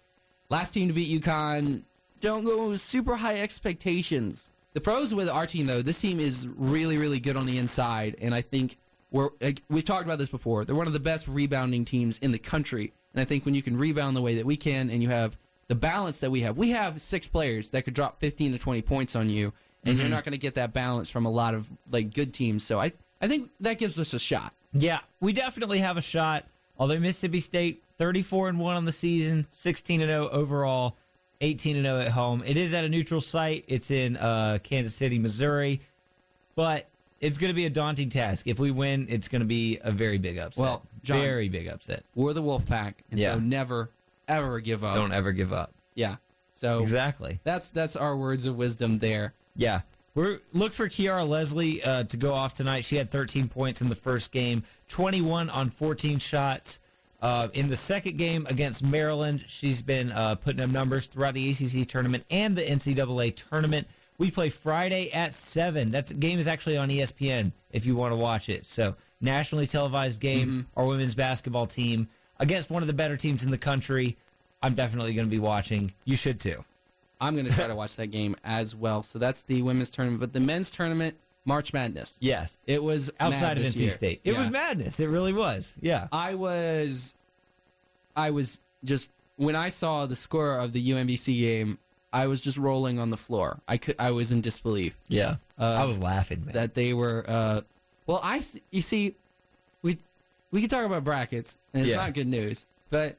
last 0.52 0.74
team 0.74 0.86
to 0.88 0.94
beat 0.94 1.20
UConn, 1.20 1.82
don't 2.20 2.44
go 2.44 2.76
super 2.76 3.16
high 3.16 3.40
expectations. 3.40 4.50
The 4.74 4.80
pros 4.80 5.14
with 5.14 5.28
our 5.28 5.46
team, 5.46 5.66
though, 5.66 5.82
this 5.82 6.00
team 6.00 6.20
is 6.20 6.46
really, 6.46 6.98
really 6.98 7.20
good 7.20 7.36
on 7.36 7.46
the 7.46 7.58
inside. 7.58 8.16
And 8.20 8.34
I 8.34 8.42
think 8.42 8.76
we're, 9.10 9.30
like, 9.40 9.62
we've 9.68 9.84
talked 9.84 10.04
about 10.04 10.18
this 10.18 10.28
before. 10.28 10.64
They're 10.64 10.76
one 10.76 10.86
of 10.86 10.92
the 10.92 11.00
best 11.00 11.26
rebounding 11.26 11.84
teams 11.84 12.18
in 12.18 12.32
the 12.32 12.38
country. 12.38 12.92
And 13.14 13.20
I 13.20 13.24
think 13.24 13.44
when 13.44 13.54
you 13.54 13.62
can 13.62 13.76
rebound 13.78 14.14
the 14.14 14.22
way 14.22 14.34
that 14.36 14.44
we 14.44 14.56
can 14.56 14.90
and 14.90 15.02
you 15.02 15.08
have 15.08 15.38
the 15.68 15.74
balance 15.74 16.20
that 16.20 16.30
we 16.30 16.42
have, 16.42 16.56
we 16.58 16.70
have 16.70 17.00
six 17.00 17.26
players 17.26 17.70
that 17.70 17.84
could 17.84 17.94
drop 17.94 18.20
15 18.20 18.52
to 18.52 18.58
20 18.58 18.82
points 18.82 19.16
on 19.16 19.30
you. 19.30 19.54
And 19.84 19.96
you're 19.96 20.04
mm-hmm. 20.04 20.14
not 20.14 20.24
going 20.24 20.32
to 20.32 20.38
get 20.38 20.54
that 20.54 20.72
balance 20.72 21.10
from 21.10 21.26
a 21.26 21.30
lot 21.30 21.54
of 21.54 21.72
like 21.90 22.14
good 22.14 22.32
teams. 22.32 22.62
So 22.62 22.78
I 22.78 22.92
I 23.20 23.26
think 23.26 23.50
that 23.60 23.78
gives 23.78 23.98
us 23.98 24.14
a 24.14 24.18
shot. 24.18 24.52
Yeah, 24.72 25.00
we 25.20 25.32
definitely 25.32 25.78
have 25.78 25.96
a 25.96 26.02
shot. 26.02 26.46
Although 26.82 26.98
Mississippi 26.98 27.38
State 27.38 27.84
34 27.98 28.48
and 28.48 28.58
1 28.58 28.74
on 28.76 28.84
the 28.84 28.90
season, 28.90 29.46
16 29.52 30.00
and 30.00 30.08
0 30.10 30.28
overall, 30.30 30.96
18 31.40 31.76
and 31.76 31.84
0 31.84 32.00
at 32.00 32.08
home. 32.08 32.42
It 32.44 32.56
is 32.56 32.74
at 32.74 32.82
a 32.82 32.88
neutral 32.88 33.20
site. 33.20 33.64
It's 33.68 33.92
in 33.92 34.16
uh, 34.16 34.58
Kansas 34.64 34.92
City, 34.92 35.16
Missouri. 35.20 35.80
But 36.56 36.88
it's 37.20 37.38
going 37.38 37.50
to 37.50 37.54
be 37.54 37.66
a 37.66 37.70
daunting 37.70 38.08
task. 38.08 38.48
If 38.48 38.58
we 38.58 38.72
win, 38.72 39.06
it's 39.08 39.28
going 39.28 39.42
to 39.42 39.46
be 39.46 39.78
a 39.84 39.92
very 39.92 40.18
big 40.18 40.38
upset. 40.38 40.60
Well, 40.60 40.82
John- 41.04 41.20
very 41.20 41.48
big 41.48 41.68
upset. 41.68 42.02
We're 42.16 42.32
the 42.32 42.42
Wolfpack, 42.42 42.94
and 43.12 43.20
Yeah. 43.20 43.34
so 43.34 43.38
never 43.38 43.90
ever 44.26 44.58
give 44.58 44.82
up. 44.82 44.96
Don't 44.96 45.12
ever 45.12 45.30
give 45.30 45.52
up. 45.52 45.72
Yeah. 45.94 46.16
So 46.52 46.80
Exactly. 46.80 47.38
that's 47.44 47.70
that's 47.70 47.94
our 47.94 48.16
words 48.16 48.44
of 48.44 48.56
wisdom 48.56 48.98
there. 48.98 49.34
Yeah. 49.54 49.82
We're 50.14 50.40
look 50.52 50.72
for 50.74 50.88
Kiara 50.88 51.26
Leslie 51.26 51.82
uh, 51.82 52.04
to 52.04 52.16
go 52.18 52.34
off 52.34 52.52
tonight. 52.52 52.84
She 52.84 52.96
had 52.96 53.10
13 53.10 53.48
points 53.48 53.80
in 53.80 53.88
the 53.88 53.94
first 53.94 54.30
game, 54.30 54.62
21 54.88 55.48
on 55.48 55.70
14 55.70 56.18
shots. 56.18 56.80
Uh, 57.22 57.48
in 57.54 57.68
the 57.68 57.76
second 57.76 58.18
game 58.18 58.46
against 58.50 58.84
Maryland, 58.84 59.44
she's 59.46 59.80
been 59.80 60.10
uh, 60.12 60.34
putting 60.34 60.60
up 60.60 60.68
numbers 60.70 61.06
throughout 61.06 61.34
the 61.34 61.50
ACC 61.50 61.88
tournament 61.88 62.24
and 62.30 62.56
the 62.56 62.62
NCAA 62.62 63.36
tournament. 63.48 63.86
We 64.18 64.30
play 64.30 64.50
Friday 64.50 65.10
at 65.12 65.32
seven. 65.32 65.92
That 65.92 66.18
game 66.20 66.38
is 66.38 66.46
actually 66.46 66.76
on 66.76 66.88
ESPN 66.90 67.52
if 67.70 67.86
you 67.86 67.94
want 67.96 68.12
to 68.12 68.16
watch 68.16 68.48
it. 68.48 68.66
So 68.66 68.96
nationally 69.20 69.66
televised 69.66 70.20
game. 70.20 70.66
Our 70.76 70.84
women's 70.84 71.14
basketball 71.14 71.66
team 71.66 72.08
against 72.38 72.70
one 72.70 72.82
of 72.82 72.86
the 72.86 72.92
better 72.92 73.16
teams 73.16 73.44
in 73.44 73.50
the 73.50 73.58
country. 73.58 74.18
I'm 74.62 74.74
definitely 74.74 75.14
going 75.14 75.26
to 75.26 75.30
be 75.30 75.38
watching. 75.38 75.92
You 76.04 76.16
should 76.16 76.38
too. 76.38 76.64
I'm 77.22 77.34
going 77.34 77.46
to 77.46 77.52
try 77.52 77.68
to 77.68 77.74
watch 77.74 77.96
that 77.96 78.08
game 78.08 78.36
as 78.44 78.74
well. 78.74 79.02
So 79.02 79.18
that's 79.18 79.44
the 79.44 79.62
women's 79.62 79.90
tournament, 79.90 80.20
but 80.20 80.32
the 80.32 80.40
men's 80.40 80.70
tournament, 80.70 81.16
March 81.44 81.72
Madness. 81.72 82.18
Yes. 82.20 82.58
It 82.66 82.82
was 82.82 83.10
outside 83.20 83.58
of 83.58 83.64
NC 83.64 83.80
year. 83.80 83.90
State. 83.90 84.20
It 84.24 84.32
Yeah. 84.32 84.38
was 84.40 84.50
madness. 84.50 84.98
It 85.00 85.08
really 85.08 85.32
was. 85.32 85.78
Yeah. 85.80 86.08
I 86.12 86.34
was, 86.34 87.14
I 88.16 88.30
was 88.30 88.60
just 88.84 89.10
when 89.36 89.56
I 89.56 89.68
saw 89.70 90.04
the 90.06 90.16
score 90.16 90.56
of 90.58 90.72
the 90.72 90.90
UMBC 90.90 91.38
game, 91.40 91.78
I 92.12 92.26
was 92.26 92.40
just 92.40 92.58
rolling 92.58 92.98
on 92.98 93.10
the 93.10 93.16
floor. 93.16 93.60
I 93.66 93.76
could, 93.78 93.96
I 93.98 94.10
was 94.10 94.30
in 94.30 94.40
disbelief 94.42 95.00
Yeah. 95.08 95.36
Uh, 95.58 95.76
I 95.78 95.84
was 95.84 95.98
laughing, 95.98 96.44
man. 96.44 96.54
that 96.54 96.74
they 96.74 96.92
were. 96.92 97.24
Uh, 97.26 97.60
well, 98.06 98.20
I 98.22 98.42
you 98.70 98.82
see, 98.82 99.14
we 99.82 99.96
we 100.50 100.60
can 100.60 100.68
talk 100.68 100.84
about 100.84 101.04
brackets, 101.04 101.58
and 101.72 101.82
it's 101.82 101.90
Yeah. 101.90 101.96
not 101.98 102.12
good 102.14 102.26
news, 102.26 102.66
but 102.90 103.16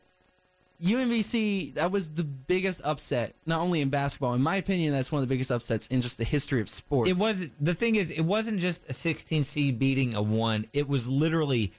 UMBC 0.84 1.76
that 1.76 1.92
was 1.92 2.12
the 2.12 2.24
biggest 2.24 2.82
upset, 2.84 3.36
not 3.46 3.62
only 3.62 3.80
in 3.82 3.90
basketball. 3.90 4.34
In 4.34 4.42
my 4.42 4.58
opinion, 4.58 4.94
that's 4.94 5.12
one 5.12 5.22
of 5.22 5.28
the 5.28 5.34
biggest 5.34 5.52
upsets 5.52 5.88
in 5.88 6.02
just 6.02 6.18
the 6.18 6.24
history 6.24 6.60
of 6.60 6.70
sports. 6.70 7.10
it 7.10 7.18
was 7.18 7.46
the 7.60 7.74
thing 7.74 7.96
is 7.96 8.10
it 8.10 8.22
wasn't 8.22 8.60
just 8.60 8.88
a 8.90 8.94
16 8.94 9.44
seed 9.44 9.80
beating 9.80 10.14
a 10.14 10.22
1. 10.22 10.66
It 10.74 10.88
was 10.90 11.08
literally 11.08 11.72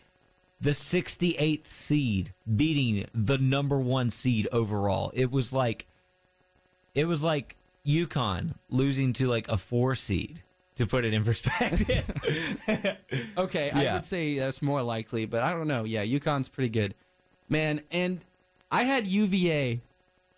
the 0.60 0.70
68th 0.70 1.66
seed 1.66 2.32
beating 2.56 3.06
the 3.14 3.36
number 3.36 3.78
1 3.78 4.10
seed 4.10 4.48
overall. 4.50 5.12
It 5.14 5.30
was 5.30 5.52
like 5.52 5.86
it 6.94 7.04
was 7.04 7.22
like 7.22 7.56
UConn 7.86 8.54
losing 8.70 9.12
to 9.14 9.26
like 9.26 9.48
a 9.48 9.58
4 9.58 9.94
seed 9.94 10.42
to 10.76 10.86
put 10.86 11.04
it 11.04 11.12
in 11.12 11.24
perspective. 11.24 12.10
Okay, 13.36 13.70
I 13.70 13.94
would 13.94 14.04
say 14.04 14.38
that's 14.38 14.62
more 14.62 14.82
likely, 14.82 15.26
but 15.26 15.42
I 15.42 15.52
don't 15.52 15.68
know. 15.68 15.84
Yeah, 15.84 16.04
UConn's 16.04 16.48
pretty 16.48 16.68
good, 16.70 16.94
man. 17.48 17.82
And 17.90 18.24
I 18.74 18.82
had 18.84 19.06
UVA 19.06 19.80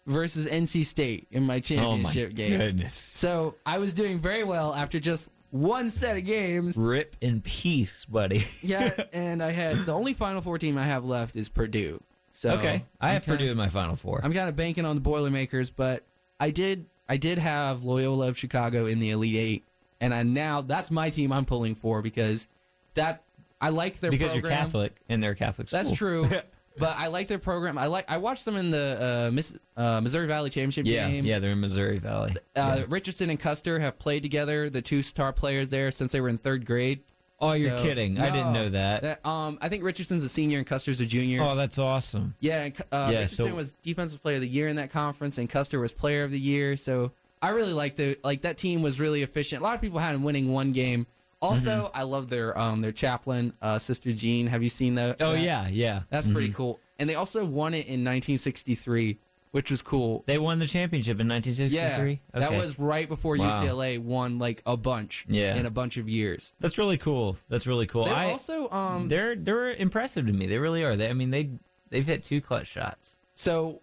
versus 0.06 0.46
NC 0.46 0.84
State 0.86 1.26
in 1.30 1.44
my 1.44 1.58
championship 1.58 2.28
oh 2.28 2.32
my 2.32 2.48
game, 2.48 2.58
goodness. 2.58 2.94
so 2.94 3.56
I 3.64 3.78
was 3.78 3.94
doing 3.94 4.18
very 4.18 4.44
well 4.44 4.74
after 4.74 5.00
just 5.00 5.30
one 5.50 5.88
set 5.90 6.16
of 6.16 6.24
games. 6.24 6.76
Rip 6.76 7.16
in 7.20 7.40
peace, 7.40 8.04
buddy. 8.04 8.44
Yeah, 8.62 8.92
and 9.12 9.42
I 9.42 9.52
had 9.52 9.86
the 9.86 9.92
only 9.92 10.12
Final 10.12 10.40
Four 10.42 10.58
team 10.58 10.76
I 10.78 10.82
have 10.84 11.04
left 11.04 11.34
is 11.36 11.48
Purdue. 11.48 12.02
So 12.32 12.50
okay, 12.50 12.84
I 13.00 13.08
I'm 13.08 13.12
have 13.14 13.24
kinda- 13.24 13.38
Purdue 13.38 13.50
in 13.52 13.56
my 13.56 13.68
Final 13.68 13.96
Four. 13.96 14.20
I'm 14.22 14.32
kind 14.32 14.48
of 14.48 14.56
banking 14.56 14.84
on 14.84 14.94
the 14.94 15.00
Boilermakers, 15.00 15.70
but 15.70 16.04
I 16.38 16.50
did 16.50 16.86
I 17.08 17.16
did 17.16 17.38
have 17.38 17.84
Loyola 17.84 18.28
of 18.28 18.36
Chicago 18.38 18.86
in 18.86 18.98
the 18.98 19.10
Elite 19.10 19.36
Eight, 19.36 19.64
and 20.00 20.12
I 20.12 20.22
now 20.24 20.60
that's 20.60 20.90
my 20.90 21.08
team 21.10 21.32
I'm 21.32 21.46
pulling 21.46 21.74
for 21.74 22.02
because 22.02 22.46
that 22.94 23.22
I 23.60 23.70
like 23.70 24.00
their 24.00 24.10
because 24.10 24.32
program. 24.32 24.52
you're 24.52 24.58
Catholic 24.64 24.96
and 25.08 25.22
they're 25.22 25.34
Catholic 25.34 25.68
school. 25.68 25.82
That's 25.82 25.96
true. 25.96 26.28
but 26.78 26.96
I 26.96 27.06
like 27.08 27.28
their 27.28 27.38
program. 27.38 27.78
I 27.78 27.86
like 27.86 28.10
I 28.10 28.16
watched 28.18 28.44
them 28.44 28.56
in 28.56 28.70
the 28.70 29.26
uh, 29.28 29.30
Miss, 29.32 29.56
uh, 29.76 30.00
Missouri 30.00 30.26
Valley 30.26 30.50
Championship 30.50 30.86
yeah, 30.86 31.08
game. 31.08 31.24
yeah, 31.24 31.38
they're 31.38 31.52
in 31.52 31.60
Missouri 31.60 31.98
Valley. 31.98 32.34
Uh, 32.54 32.82
Richardson 32.88 33.30
and 33.30 33.38
Custer 33.40 33.78
have 33.80 33.98
played 33.98 34.22
together, 34.22 34.68
the 34.70 34.82
two 34.82 35.02
star 35.02 35.32
players 35.32 35.70
there, 35.70 35.90
since 35.90 36.12
they 36.12 36.20
were 36.20 36.28
in 36.28 36.38
third 36.38 36.66
grade. 36.66 37.00
oh, 37.40 37.52
you're 37.52 37.76
So- 37.76 37.82
kidding! 37.82 38.18
I 38.18 38.30
didn't 38.30 38.52
know 38.52 38.68
that. 38.70 39.02
That, 39.02 39.26
um, 39.26 39.58
I 39.60 39.68
think 39.68 39.84
Richardson's 39.84 40.24
a 40.24 40.28
senior 40.28 40.58
and 40.58 40.66
Custer's 40.66 41.00
a 41.00 41.06
junior. 41.06 41.42
Oh, 41.42 41.54
that's 41.54 41.78
awesome. 41.78 42.34
Yeah, 42.40 42.64
and, 42.64 42.76
uh, 42.92 43.08
Yeah, 43.12 43.18
Richardson 43.20 43.48
so- 43.50 43.54
was 43.54 43.72
defensive 43.82 44.22
player 44.22 44.36
of 44.36 44.42
the 44.42 44.48
year 44.48 44.68
in 44.68 44.76
that 44.76 44.90
conference, 44.90 45.36
and 45.38 45.48
Custer 45.50 45.78
was 45.78 45.92
player 45.92 46.24
of 46.24 46.30
the 46.30 46.40
year. 46.40 46.76
So 46.76 47.12
I 47.42 47.50
really 47.50 47.74
liked 47.74 47.98
the 47.98 48.16
like 48.24 48.40
that 48.42 48.56
team 48.56 48.80
was 48.82 48.98
really 48.98 49.22
efficient. 49.22 49.60
A 49.60 49.64
lot 49.64 49.74
of 49.74 49.80
people 49.82 49.98
had 49.98 50.14
them 50.14 50.22
winning 50.22 50.52
one 50.52 50.72
game. 50.72 51.06
Also, 51.46 51.84
Mm-hmm. 51.86 51.98
I 52.00 52.02
love 52.02 52.28
their 52.28 52.56
um 52.58 52.80
their 52.80 52.92
chaplain, 52.92 53.52
uh, 53.62 53.78
Sister 53.78 54.12
Jean. 54.12 54.46
Have 54.48 54.62
you 54.62 54.68
seen 54.68 54.94
that? 54.96 55.16
Oh 55.20 55.32
that? 55.32 55.42
yeah, 55.42 55.68
yeah. 55.68 56.02
that's 56.10 56.26
pretty 56.28 56.52
cool. 56.52 56.80
And 56.98 57.08
they 57.10 57.14
also 57.14 57.44
won 57.44 57.74
it 57.74 57.86
in 57.86 58.04
1963, 58.04 59.18
which 59.52 59.70
was 59.70 59.82
cool. 59.82 60.24
They 60.26 60.38
won 60.38 60.58
the 60.58 60.66
championship 60.66 61.20
in 61.20 61.26
Yeah, 61.28 61.34
1963. 61.34 62.20
that 62.40 62.52
was 62.52 62.78
right 62.78 63.08
before 63.08 63.36
Wow. 63.36 63.50
UCLA 63.50 63.98
won 63.98 64.38
like 64.38 64.62
a 64.66 64.76
bunch. 64.76 65.24
Yeah. 65.28 65.54
in 65.56 65.66
a 65.66 65.70
bunch 65.70 65.96
of 65.96 66.08
years. 66.08 66.52
That's 66.60 66.78
really 66.78 66.96
cool. 66.98 67.36
That's 67.48 67.66
really 67.66 67.86
cool. 67.86 68.04
They 68.04 68.10
I, 68.12 68.30
also 68.30 68.68
um 68.70 69.08
they're 69.08 69.36
they're 69.36 69.72
impressive 69.72 70.26
to 70.26 70.32
me. 70.32 70.46
They 70.46 70.58
really 70.58 70.82
are. 70.84 70.96
They, 70.96 71.08
I 71.08 71.12
mean, 71.12 71.30
they 71.30 71.50
they've 71.90 72.06
hit 72.06 72.22
two 72.22 72.40
clutch 72.40 72.66
shots. 72.66 73.16
So 73.34 73.80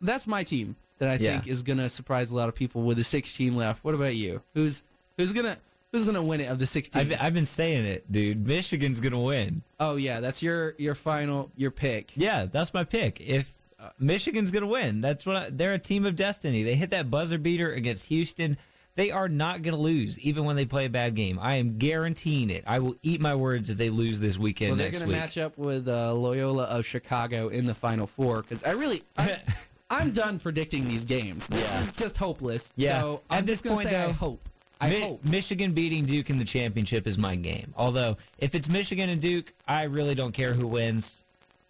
that's 0.00 0.26
my 0.26 0.44
team 0.44 0.76
that 0.98 1.08
I 1.08 1.14
Yeah. 1.22 1.32
think 1.40 1.48
is 1.48 1.62
gonna 1.62 1.88
surprise 1.88 2.30
a 2.30 2.36
lot 2.36 2.48
of 2.48 2.54
people 2.54 2.82
with 2.82 2.96
the 2.96 3.04
16 3.04 3.56
left. 3.56 3.82
What 3.84 3.94
about 3.94 4.14
you? 4.14 4.42
Who's 4.54 4.82
who's 5.16 5.32
gonna 5.32 5.58
who's 5.92 6.04
gonna 6.04 6.22
win 6.22 6.40
it 6.40 6.46
of 6.50 6.58
the 6.58 6.66
16? 6.66 7.00
I've 7.12 7.20
I've 7.22 7.34
been 7.34 7.46
saying 7.46 7.84
it, 7.86 8.10
dude. 8.10 8.46
Michigan's 8.46 9.00
gonna 9.00 9.20
win. 9.20 9.62
oh 9.78 9.96
yeah, 9.96 10.20
that's 10.20 10.42
your 10.42 10.74
your 10.78 10.94
final 10.94 11.50
your 11.56 11.70
pick. 11.70 12.12
Yeah, 12.16 12.46
that's 12.46 12.72
my 12.74 12.84
pick. 12.84 13.20
If 13.20 13.52
uh, 13.78 13.90
Michigan's 13.98 14.50
gonna 14.50 14.66
win, 14.66 15.00
that's 15.00 15.24
what 15.26 15.36
I, 15.36 15.50
they're 15.50 15.74
a 15.74 15.78
team 15.78 16.04
of 16.06 16.16
destiny. 16.16 16.62
They 16.62 16.74
hit 16.74 16.90
that 16.90 17.10
buzzer 17.10 17.38
beater 17.38 17.72
against 17.72 18.06
Houston. 18.06 18.56
They 18.96 19.12
are 19.12 19.28
not 19.28 19.62
gonna 19.62 19.76
lose, 19.78 20.18
even 20.18 20.44
when 20.44 20.56
they 20.56 20.66
play 20.66 20.84
a 20.84 20.90
bad 20.90 21.14
game. 21.14 21.38
I 21.40 21.54
am 21.54 21.78
guaranteeing 21.78 22.50
it. 22.50 22.64
I 22.66 22.80
will 22.80 22.96
eat 23.02 23.20
my 23.20 23.34
words 23.36 23.70
if 23.70 23.78
they 23.78 23.88
lose 23.88 24.18
this 24.20 24.36
weekend 24.36 24.72
Well, 24.72 24.78
they're 24.78 24.90
gonna 24.90 25.06
week. 25.06 25.16
match 25.16 25.38
up 25.38 25.56
with 25.56 25.88
uh, 25.88 26.12
Loyola 26.12 26.64
of 26.64 26.84
Chicago 26.84 27.48
in 27.48 27.66
the 27.66 27.74
final 27.74 28.06
four 28.06 28.42
because 28.42 28.62
I 28.64 28.72
really. 28.72 29.02
I, 29.16 29.38
I'm 29.92 30.12
done 30.12 30.38
predicting 30.38 30.84
these 30.86 31.04
games. 31.04 31.46
This 31.48 31.60
Yeah. 31.62 31.80
is 31.80 31.92
just 31.92 32.16
hopeless. 32.16 32.72
Yeah. 32.76 33.00
So 33.00 33.22
At 33.30 33.38
I'm 33.38 33.44
this 33.46 33.54
just 33.54 33.64
gonna 33.64 33.76
point, 33.76 33.88
say 33.88 34.02
I 34.04 34.10
hope. 34.12 34.48
I 34.80 34.88
Mi- 34.88 35.00
hope. 35.00 35.24
Michigan 35.24 35.72
beating 35.72 36.04
Duke 36.06 36.30
in 36.30 36.38
the 36.38 36.44
championship 36.44 37.06
is 37.06 37.18
my 37.18 37.36
game. 37.36 37.74
Although, 37.76 38.16
if 38.38 38.54
it's 38.54 38.68
Michigan 38.68 39.08
and 39.10 39.20
Duke, 39.20 39.52
I 39.68 39.82
really 39.84 40.14
don't 40.14 40.32
care 40.32 40.52
who 40.54 40.66
wins. 40.66 41.24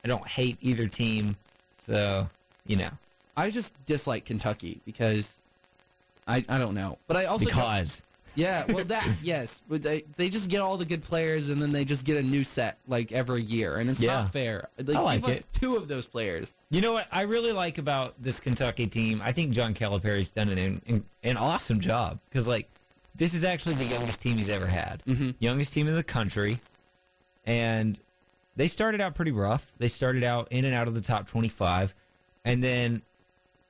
I 0.05 0.09
don't 0.09 0.27
hate 0.27 0.57
either 0.61 0.87
team. 0.87 1.37
So, 1.77 2.29
you 2.67 2.77
know, 2.77 2.91
I 3.37 3.51
just 3.51 3.75
dislike 3.87 4.25
Kentucky 4.27 4.81
because 4.85 5.41
I 6.29 6.45
I 6.49 6.59
don't 6.59 6.75
know, 6.75 6.99
but 7.09 7.17
I 7.17 7.25
also 7.25 7.47
because 7.47 8.03
Yeah, 8.37 8.65
well, 8.69 8.85
that 8.85 9.09
yes, 9.23 9.61
but 9.69 9.83
they 9.83 10.05
they 10.17 10.29
just 10.29 10.49
get 10.49 10.61
all 10.61 10.77
the 10.77 10.85
good 10.85 11.03
players 11.03 11.49
and 11.49 11.61
then 11.61 11.73
they 11.73 11.85
just 11.85 12.05
get 12.05 12.17
a 12.17 12.23
new 12.23 12.45
set 12.45 12.79
like 12.87 13.11
every 13.13 13.43
year, 13.43 13.77
and 13.79 13.91
it's 13.91 14.01
Yeah. 14.01 14.21
not 14.23 14.31
fair. 14.31 14.69
Like, 14.79 14.97
I 14.97 15.01
like 15.01 15.21
give 15.23 15.31
us 15.31 15.45
two 15.53 15.77
of 15.77 15.89
those 15.89 16.07
players. 16.07 16.55
you 16.71 16.81
know 16.81 16.93
what 16.93 17.09
I 17.11 17.23
really 17.23 17.53
like 17.53 17.79
about 17.79 18.15
this 18.23 18.39
Kentucky 18.41 18.87
team. 18.87 19.21
I 19.25 19.33
think 19.33 19.51
John 19.53 19.75
Calipari's 19.75 20.31
done 20.31 20.49
an 20.51 20.81
an, 20.87 21.05
an 21.25 21.37
awesome 21.37 21.81
job 21.81 22.21
because 22.29 22.47
like 22.47 22.69
this 23.21 23.35
is 23.35 23.45
actually 23.45 23.75
the 23.75 23.85
youngest 23.85 24.21
team 24.21 24.37
he's 24.39 24.49
ever 24.49 24.67
had, 24.67 25.03
Mhm. 25.07 25.35
youngest 25.39 25.73
team 25.75 25.87
in 25.87 25.95
the 25.95 26.03
country, 26.03 26.59
and 27.45 27.99
they 28.57 28.67
started 28.67 29.01
out 29.01 29.15
pretty 29.15 29.31
rough. 29.31 29.73
They 29.79 29.89
started 29.89 30.25
out 30.25 30.49
in 30.51 30.65
and 30.65 30.75
out 30.75 30.89
of 30.89 30.95
the 30.95 31.01
top 31.01 31.27
twenty-five, 31.29 31.95
and 32.45 32.63
then 32.65 33.03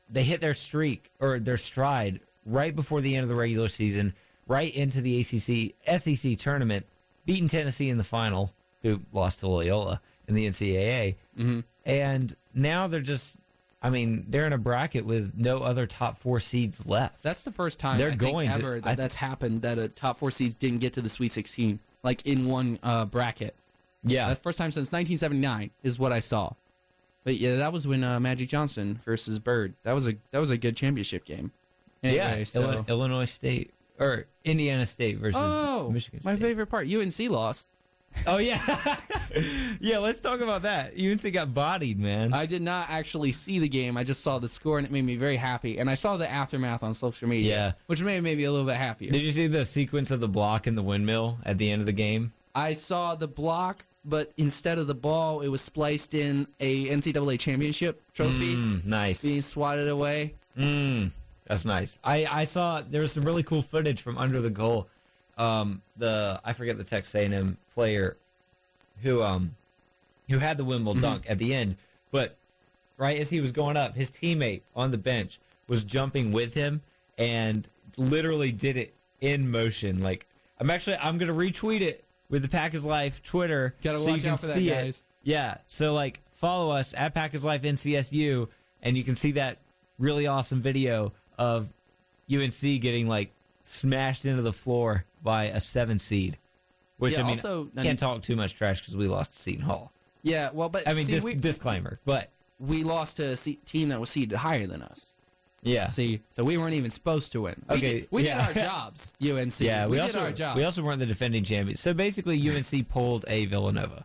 they 0.09 0.25
hit 0.25 0.41
their 0.41 0.55
streak 0.55 1.11
or 1.21 1.39
their 1.39 1.57
stride 1.57 2.21
right 2.47 2.75
before 2.75 3.01
the 3.01 3.15
end 3.17 3.23
of 3.25 3.29
the 3.29 3.35
regular 3.35 3.69
season, 3.69 4.15
right 4.47 4.75
into 4.75 5.01
the 5.01 5.21
ACC 5.21 5.75
SEC 5.87 6.35
tournament, 6.37 6.87
beating 7.27 7.49
Tennessee 7.49 7.89
in 7.91 7.99
the 7.99 8.05
final, 8.05 8.55
who 8.83 9.01
lost 9.13 9.41
to 9.41 9.49
Loyola 9.49 10.01
in 10.27 10.35
the 10.35 10.47
NCAA, 10.47 11.17
Mm-hmm. 11.39 11.61
and 11.85 12.35
now 12.55 12.87
they're 12.87 13.01
just. 13.01 13.37
I 13.83 13.89
mean, 13.91 14.27
they're 14.29 14.47
in 14.47 14.53
a 14.53 14.59
bracket 14.59 15.07
with 15.07 15.33
no 15.37 15.63
other 15.63 15.87
top 15.87 16.19
four 16.19 16.39
seeds 16.39 16.87
left. 16.87 17.23
That's 17.23 17.43
the 17.43 17.51
first 17.51 17.81
time 17.81 17.99
They're 17.99 18.09
I 18.09 18.11
think 18.11 18.21
going 18.21 18.49
to- 18.51 18.55
ever 18.57 18.75
I 18.77 18.81
that 18.81 18.85
th- 18.85 18.97
that's 18.99 19.15
happened 19.17 19.63
that 19.63 19.79
a 19.79 19.89
top 19.89 20.19
four 20.19 20.31
seeds 20.31 20.55
didn't 20.55 20.79
get 20.79 20.93
to 20.95 21.03
the 21.03 21.09
Sweet 21.09 21.33
16 21.33 21.81
like 22.03 22.25
in 22.27 22.47
one 22.47 22.79
uh, 22.83 23.05
bracket. 23.07 23.55
yeah, 24.05 24.27
That's 24.29 24.41
the 24.41 24.43
first 24.43 24.59
time 24.59 24.71
since 24.71 24.93
1979 24.93 25.71
is 25.83 25.99
what 25.99 26.13
I 26.13 26.19
saw. 26.19 26.53
But 27.25 27.37
yeah, 27.39 27.57
that 27.57 27.73
was 27.73 27.87
when 27.87 28.03
uh, 28.03 28.19
Magic 28.21 28.49
Johnson 28.49 29.01
versus 29.05 29.39
Bird. 29.39 29.75
That 29.83 29.93
was 29.93 30.09
a 30.09 30.17
that 30.31 30.39
was 30.39 30.51
a 30.51 30.57
good 30.57 30.77
championship 30.77 31.25
game. 31.25 31.53
Anyway, 32.03 32.39
yeah. 32.39 32.45
so 32.45 32.63
Illi- 32.63 32.89
Illinois 32.89 33.27
State 33.27 33.73
or 33.99 34.25
Indiana 34.45 34.87
State 34.87 35.19
versus 35.19 35.41
oh, 35.43 35.91
Michigan 35.91 36.23
State. 36.23 36.31
my 36.31 36.37
favorite 36.37 36.69
part. 36.69 36.89
UNC 36.89 37.19
lost. 37.31 37.69
Oh 38.27 38.37
yeah, 38.39 38.61
yeah. 39.81 39.99
Let's 39.99 40.21
talk 40.21 40.41
about 40.41 40.63
that. 40.63 40.93
UNC 41.01 41.33
got 41.33 41.55
bodied, 41.55 41.99
man. 41.99 42.33
I 42.35 42.45
did 42.47 42.61
not 42.63 42.87
actually 42.91 43.33
see 43.33 43.59
the 43.59 43.69
game. 43.69 43.97
I 43.97 44.05
just 44.05 44.23
saw 44.23 44.39
the 44.39 44.49
score 44.49 44.79
and 44.79 44.87
it 44.87 44.93
made 44.93 45.05
me 45.05 45.17
very 45.17 45.37
happy. 45.37 45.79
And 45.79 45.89
I 45.89 45.95
saw 45.95 46.17
the 46.17 46.31
aftermath 46.31 46.83
on 46.83 46.93
social 46.95 47.29
media, 47.29 47.57
Yeah. 47.57 47.73
which 47.87 48.03
made 48.03 48.23
me 48.23 48.33
a 48.45 48.51
little 48.51 48.67
bit 48.67 48.77
happier. 48.77 49.11
Did 49.13 49.23
you 49.23 49.33
see 49.33 49.47
the 49.47 49.65
sequence 49.65 50.11
of 50.11 50.21
the 50.21 50.29
block 50.29 50.67
in 50.67 50.75
the 50.75 50.83
windmill 50.83 51.39
at 51.45 51.59
the 51.59 51.71
end 51.71 51.81
of 51.81 51.87
the 51.87 51.93
game? 51.93 52.33
I 52.55 52.73
saw 52.75 53.15
the 53.15 53.29
block, 53.29 53.87
but 54.05 54.33
instead 54.37 54.79
of 54.79 54.87
the 54.87 54.95
ball, 54.95 55.41
it 55.41 55.49
was 55.49 55.63
spliced 55.63 56.13
in 56.13 56.47
a 56.59 56.89
NCAA 56.89 57.39
championship 57.39 58.03
trophy 58.13 58.55
Mm, 58.57 58.85
nice. 58.85 59.23
being 59.23 59.41
swatted 59.43 59.89
away. 59.89 60.35
Mm, 60.59 61.13
that's 61.47 61.65
nice. 61.65 61.97
I, 62.03 62.27
I 62.31 62.45
saw 62.45 62.83
there 62.83 63.03
was 63.03 63.13
some 63.13 63.25
really 63.25 63.45
cool 63.45 63.63
footage 63.63 64.03
from 64.03 64.19
under 64.19 64.41
the 64.41 64.51
goal. 64.51 64.89
Um, 65.39 65.81
the 65.97 66.39
I 66.45 66.53
forget 66.53 66.77
the 66.77 66.85
Texas 66.85 67.15
A&M 67.15 67.57
player 67.81 68.19
who 69.03 69.23
um 69.23 69.57
who 70.29 70.39
had 70.39 70.59
the 70.59 70.65
windmill 70.65 70.93
dunk 70.93 71.25
at 71.27 71.39
the 71.39 71.55
end, 71.55 71.77
but 72.11 72.37
right 72.99 73.19
as 73.19 73.31
he 73.31 73.41
was 73.41 73.53
going 73.53 73.75
up, 73.75 73.97
his 73.97 74.13
teammate 74.13 74.61
on 74.77 74.91
the 74.91 74.99
bench 74.99 75.41
was 75.67 75.83
jumping 75.83 76.31
with 76.31 76.53
him 76.53 76.83
and 77.17 77.71
literally 77.97 78.53
did 78.53 78.77
it 78.77 78.93
in 79.23 79.51
motion. 79.51 80.03
Like 80.03 80.27
I'm 80.59 80.69
actually 80.69 80.97
I'm 80.97 81.17
gonna 81.17 81.33
retweet 81.33 81.81
it 81.81 82.05
with 82.29 82.43
the 82.43 82.49
Pack 82.49 82.75
is 82.75 82.85
Life 82.85 83.23
Twitter 83.23 83.75
Gotta 83.83 83.99
so 83.99 84.15
you 84.15 84.21
can 84.21 84.33
out 84.33 84.41
for 84.41 84.47
that, 84.49 84.53
see 84.53 84.69
guys. 84.69 84.99
it. 84.99 85.03
Yeah. 85.23 85.57
So 85.67 85.95
like 85.95 86.21
follow 86.33 86.71
us 86.77 86.93
at 86.95 87.15
Pack 87.15 87.33
is 87.33 87.47
Life 87.47 87.63
NCSU 87.63 88.47
and 88.83 88.95
you 88.95 89.05
can 89.05 89.15
see 89.15 89.33
that 89.33 89.57
really 89.99 90.27
awesome 90.27 90.61
video 90.61 91.15
of 91.39 91.73
UNC 92.31 92.61
getting 92.61 93.09
like 93.09 93.33
smashed 93.63 94.27
into 94.27 94.43
the 94.43 94.53
floor 94.53 95.07
by 95.23 95.45
a 95.45 95.63
seven 95.63 95.99
seed. 95.99 96.37
Which 97.01 97.15
Yeah, 97.15 97.21
I 97.21 97.23
mean, 97.23 97.31
also- 97.33 97.69
can't 97.77 97.99
talk 97.99 98.23
too 98.23 98.37
much 98.37 98.55
trash 98.55 98.81
because 98.81 98.95
we 98.97 99.09
lost 99.09 99.33
to 99.33 99.39
Seton 99.39 99.63
Hall. 99.65 99.91
Yeah, 100.23 100.51
well, 100.53 100.69
but 100.69 100.87
I 100.87 100.93
mean, 100.93 101.07
see, 101.07 101.13
dis- 101.13 101.25
we, 101.25 101.35
disclaimer, 101.35 101.99
but 102.05 102.31
we 102.61 102.85
lost 102.85 103.17
to 103.17 103.33
a 103.33 103.37
team 103.37 103.89
that 103.89 103.99
was 103.99 104.11
seeded 104.11 104.37
higher 104.39 104.67
than 104.67 104.83
us. 104.83 105.13
yeah, 105.63 105.89
See, 105.89 106.21
so 106.31 106.45
we 106.45 106.57
weren't 106.59 106.75
even 106.75 106.91
supposed 106.91 107.33
to 107.33 107.41
win. 107.41 107.63
We 107.69 107.77
Okay, 107.77 107.93
did, 108.01 108.09
we 108.11 108.25
yeah. 108.27 108.47
did 108.53 108.59
our 108.59 108.65
jobs, 108.69 109.15
UNC. 109.21 109.61
yeah. 109.61 109.87
We, 109.87 109.97
did 109.97 110.03
also 110.03 110.21
our 110.21 110.33
job. 110.33 110.57
we 110.59 110.65
also 110.65 110.83
weren't 110.83 110.99
the 111.01 111.07
defending 111.07 111.43
champions. 111.43 111.81
So 111.81 111.93
basically, 111.95 112.37
UNC 112.49 112.89
pulled 112.91 113.25
a 113.29 113.47
Villanova 113.47 114.05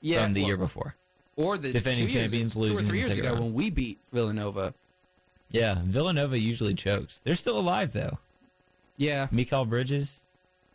yeah, 0.00 0.24
from 0.24 0.32
the 0.34 0.40
well, 0.42 0.48
year 0.48 0.56
before. 0.56 0.96
or 1.36 1.56
the 1.56 1.70
defending 1.72 2.08
two 2.08 2.12
years- 2.14 2.22
champions 2.30 2.54
two 2.54 2.60
losing 2.60 2.84
or 2.84 2.88
three 2.88 3.00
the 3.02 3.06
years 3.08 3.18
ago 3.18 3.28
round. 3.30 3.40
when 3.44 3.54
we 3.54 3.70
beat 3.70 3.98
Villanova. 4.12 4.74
Yeah, 5.52 5.78
Villanova 5.84 6.36
usually 6.38 6.74
chokes. 6.74 7.20
They're 7.20 7.34
still 7.36 7.58
alive 7.58 7.92
though. 7.92 8.18
Yeah, 8.96 9.28
Mikal 9.28 9.68
Bridges, 9.68 10.20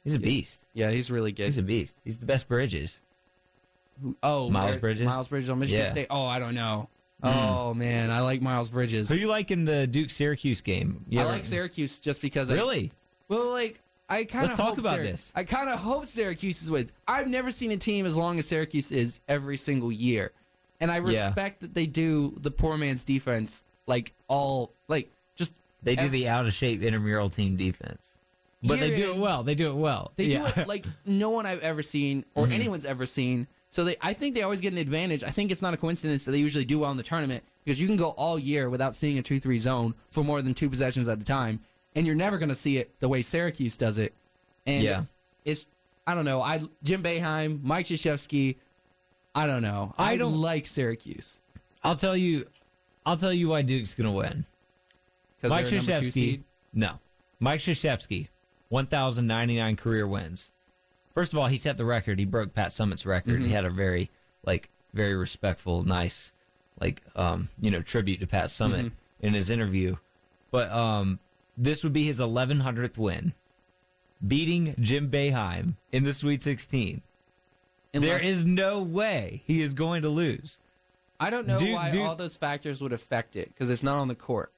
he's 0.04 0.16
a 0.16 0.20
beast. 0.20 0.60
yeah, 0.74 0.91
he's 0.91 1.10
really 1.12 1.32
good. 1.32 1.45
He's 1.45 1.58
a 1.58 1.64
beast. 1.64 1.95
He's 2.04 2.18
the 2.18 2.26
best 2.26 2.47
Bridges. 2.47 2.99
oh, 4.22 4.49
Miles 4.49 4.72
where- 4.72 4.80
Bridges? 4.80 5.04
Miles 5.04 5.28
Bridges 5.28 5.49
on 5.49 5.60
Michigan 5.60 5.86
Yeah. 5.86 5.91
State. 5.91 6.08
Oh, 6.10 6.26
I 6.26 6.39
don't 6.39 6.56
know. 6.56 6.89
Mm. 7.24 7.32
Oh 7.34 7.74
man, 7.74 8.12
I 8.12 8.20
like 8.20 8.41
Miles 8.41 8.68
Bridges. 8.70 9.08
Who 9.08 9.16
you 9.16 9.28
like 9.28 9.49
in 9.49 9.64
the 9.66 9.88
Duke 9.88 10.10
Syracuse 10.10 10.60
game? 10.62 11.06
You 11.08 11.22
I 11.22 11.24
like 11.24 11.45
Syracuse 11.45 11.99
just 12.01 12.22
because. 12.22 12.49
I, 12.49 12.56
Really? 12.56 12.91
Well, 13.30 13.49
like 13.51 13.80
I 14.10 14.26
kind 14.26 14.49
of 14.51 14.58
talk 14.58 14.78
about 14.78 14.99
this. 14.99 15.32
I 15.36 15.45
kind 15.45 15.70
of 15.70 15.80
hope 15.80 16.06
Syracuse 16.06 16.62
is 16.62 16.70
with. 16.70 16.91
I've 17.08 17.28
never 17.28 17.49
seen 17.49 17.72
a 17.72 17.78
team 17.78 18.06
as 18.06 18.18
long 18.18 18.39
as 18.39 18.47
Syracuse 18.47 18.91
is 18.91 19.22
every 19.30 19.56
single 19.56 19.89
year, 19.91 20.34
and 20.82 20.91
I 20.91 20.95
Yeah. 20.97 21.28
respect 21.28 21.62
that 21.62 21.74
they 21.74 21.86
do 21.86 22.36
the 22.41 22.51
poor 22.51 22.78
man's 22.78 23.06
defense 23.06 23.64
like 23.88 24.12
all 24.28 24.74
like 24.89 25.10
just 25.38 25.56
They 25.82 25.95
do 25.95 26.04
ev- 26.04 26.12
the 26.12 26.28
out 26.28 26.45
of 26.45 26.51
shape 26.54 26.82
intramural 26.84 27.30
team 27.30 27.56
defense, 27.56 28.18
but 28.64 28.80
they 28.80 28.93
do 28.93 29.14
it 29.14 29.18
well. 29.20 29.43
They 29.43 29.55
do 29.55 29.70
it 29.70 29.76
well. 29.76 30.11
They 30.16 30.26
yeah. 30.26 30.39
Mm-hmm. 30.45 30.55
do 30.55 30.61
it 30.61 30.68
like 30.68 30.86
no 31.05 31.30
one 31.32 31.45
I've 31.45 31.59
ever 31.61 31.82
seen 31.84 32.26
or 32.36 32.47
anyone's 32.47 32.86
ever 32.86 33.05
seen 33.05 33.47
So 33.70 33.84
they, 33.84 33.95
I 34.01 34.14
think 34.14 34.36
they 34.36 34.41
always 34.43 34.61
get 34.61 34.72
an 34.74 34.80
advantage. 34.80 35.24
I 35.24 35.30
think 35.32 35.51
it's 35.51 35.61
not 35.61 35.74
a 35.74 35.78
coincidence 35.78 36.26
that 36.26 36.32
they 36.32 36.38
usually 36.39 36.66
do 36.66 36.80
well 36.80 36.91
in 36.91 36.97
the 36.97 37.03
tournament 37.03 37.43
because 37.64 37.80
you 37.82 37.88
can 37.88 37.95
go 37.97 38.09
all 38.09 38.38
year 38.39 38.70
without 38.70 38.95
seeing 38.95 39.18
a 39.18 39.22
two-three 39.22 39.57
zone 39.59 39.95
for 40.11 40.24
more 40.24 40.41
than 40.41 40.53
two 40.53 40.70
possessions 40.70 41.07
at 41.07 41.22
a 41.22 41.26
time, 41.26 41.59
and 41.95 42.05
you're 42.05 42.16
never 42.16 42.38
going 42.38 42.49
to 42.49 42.55
see 42.55 42.78
it 42.78 42.91
the 42.99 43.07
way 43.09 43.22
Syracuse 43.22 43.78
does 43.78 43.97
it. 43.97 44.14
And 44.66 44.84
Yeah. 44.84 45.03
it's 45.45 45.68
I 46.05 46.14
don't 46.16 46.26
know. 46.26 46.41
I 46.41 46.61
Jim 46.84 47.01
Boeheim, 47.03 47.64
Mike 47.64 47.86
Krzyzewski. 47.86 48.57
I 49.36 49.47
don't 49.47 49.61
know. 49.61 49.93
I 49.97 50.14
I 50.14 50.18
don't- 50.18 50.39
like 50.41 50.68
Syracuse 50.68 51.39
I'll 51.84 51.95
tell 51.95 52.16
you, 52.16 52.45
I'll 53.05 53.18
tell 53.18 53.34
you 53.34 53.49
why 53.49 53.61
Duke's 53.61 53.93
going 53.95 54.05
to 54.09 54.11
win. 54.18 54.45
Mike 55.43 55.66
they're 55.68 55.80
a 55.80 55.84
number 55.84 56.01
two 56.01 56.09
Krzyzewski. 56.11 56.43
No. 56.74 56.99
Mike 57.39 57.59
Krzyzewski, 57.59 58.28
1,099 58.74 59.76
career 59.76 60.07
wins. 60.07 60.51
First 61.13 61.32
of 61.32 61.38
all, 61.38 61.45
he 61.47 61.57
set 61.57 61.78
the 61.78 61.86
record. 61.86 62.17
He 62.17 62.26
broke 62.26 62.55
Pat 62.55 62.69
Summitt's 62.69 63.05
record. 63.05 63.36
Mm-hmm. 63.36 63.45
He 63.45 63.51
had 63.51 63.65
a 63.65 63.69
very, 63.69 64.09
like, 64.43 64.69
very 64.93 65.13
respectful, 65.15 65.84
nice, 65.84 66.32
like, 66.82 67.03
um, 67.15 67.49
you 67.61 67.69
know, 67.69 67.82
tribute 67.84 68.19
to 68.21 68.28
Pat 68.28 68.45
Summitt 68.45 68.86
Mm-hmm. 68.86 69.26
in 69.28 69.34
his 69.36 69.51
interview. 69.51 69.97
But 70.49 70.71
um, 70.71 71.19
this 71.55 71.84
would 71.84 71.93
be 71.93 72.03
his 72.03 72.19
1100th 72.19 72.97
win, 72.97 73.34
beating 74.28 74.74
Jim 74.80 75.09
Boeheim 75.11 75.76
in 75.91 76.03
the 76.03 76.13
Sweet 76.13 76.41
16. 76.41 77.01
Unless- 77.93 78.21
there 78.21 78.32
is 78.32 78.43
no 78.43 78.82
way 78.82 79.43
he 79.45 79.61
is 79.61 79.76
going 79.76 80.01
to 80.01 80.09
lose. 80.09 80.59
I 81.19 81.30
don't 81.30 81.47
know 81.47 81.59
Duke- 81.59 81.76
why 81.76 81.89
Duke- 81.91 82.01
all 82.07 82.15
those 82.15 82.36
factors 82.36 82.82
would 82.82 82.91
affect 82.91 83.36
it 83.36 83.49
because 83.49 83.69
it's 83.69 83.84
not 83.84 83.97
on 83.97 84.07
the 84.07 84.15
court. 84.15 84.51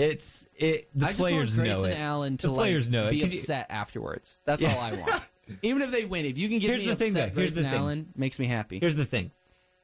It's 0.00 0.46
it. 0.56 0.88
The 0.94 1.06
I 1.06 1.08
just 1.10 1.20
players 1.20 1.56
want 1.58 1.68
know 1.68 1.74
Grayson 1.82 1.90
it. 1.90 2.00
Allen 2.02 2.36
to 2.38 2.46
the 2.48 2.52
players 2.54 2.86
like, 2.88 2.92
know 2.92 3.08
it. 3.08 3.10
be 3.12 3.20
Can 3.20 3.30
you- 3.32 3.38
upset 3.38 3.66
afterwards. 3.70 4.40
That's 4.44 4.62
Yeah. 4.62 4.74
all 4.74 4.80
I 4.80 4.92
want. 4.94 5.22
Even 5.62 5.82
if 5.82 5.90
they 5.90 6.04
win, 6.04 6.24
if 6.24 6.38
you 6.38 6.48
can 6.48 6.58
get 6.60 6.68
Here's 6.68 6.80
me 6.80 6.86
the 6.86 6.92
upset, 6.92 7.06
thing, 7.06 7.14
though. 7.14 7.20
Here's 7.40 7.54
the 7.54 7.60
Grayson 7.62 7.64
thing. 7.64 7.80
Allen 7.80 8.06
makes 8.16 8.38
me 8.38 8.46
happy. 8.46 8.78
Here's 8.78 8.94
the 8.94 9.04
thing. 9.04 9.32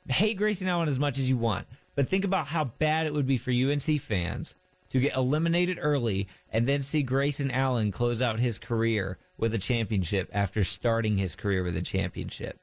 Hate 0.09 0.37
Grayson 0.37 0.69
Allen 0.69 0.89
as 0.89 0.99
much 0.99 1.19
as 1.19 1.29
you 1.29 1.37
want, 1.37 1.67
but 1.97 2.09
think 2.09 2.25
about 2.25 2.47
how 2.49 2.64
bad 2.64 3.07
it 3.07 3.12
would 3.12 3.27
be 3.27 3.37
for 3.37 3.51
UNC 3.51 4.01
fans 4.01 4.55
to 4.91 5.01
get 5.01 5.17
eliminated 5.17 5.79
early 5.81 6.29
and 6.51 6.67
then 6.69 6.81
see 6.83 7.03
Grayson 7.03 7.51
Allen 7.51 7.91
close 7.91 8.23
out 8.23 8.39
his 8.39 8.59
career 8.61 9.19
with 9.37 9.53
a 9.53 9.59
championship 9.59 10.31
after 10.33 10.62
starting 10.62 11.17
his 11.19 11.35
career 11.35 11.64
with 11.64 11.77
a 11.77 11.83
championship. 11.83 12.61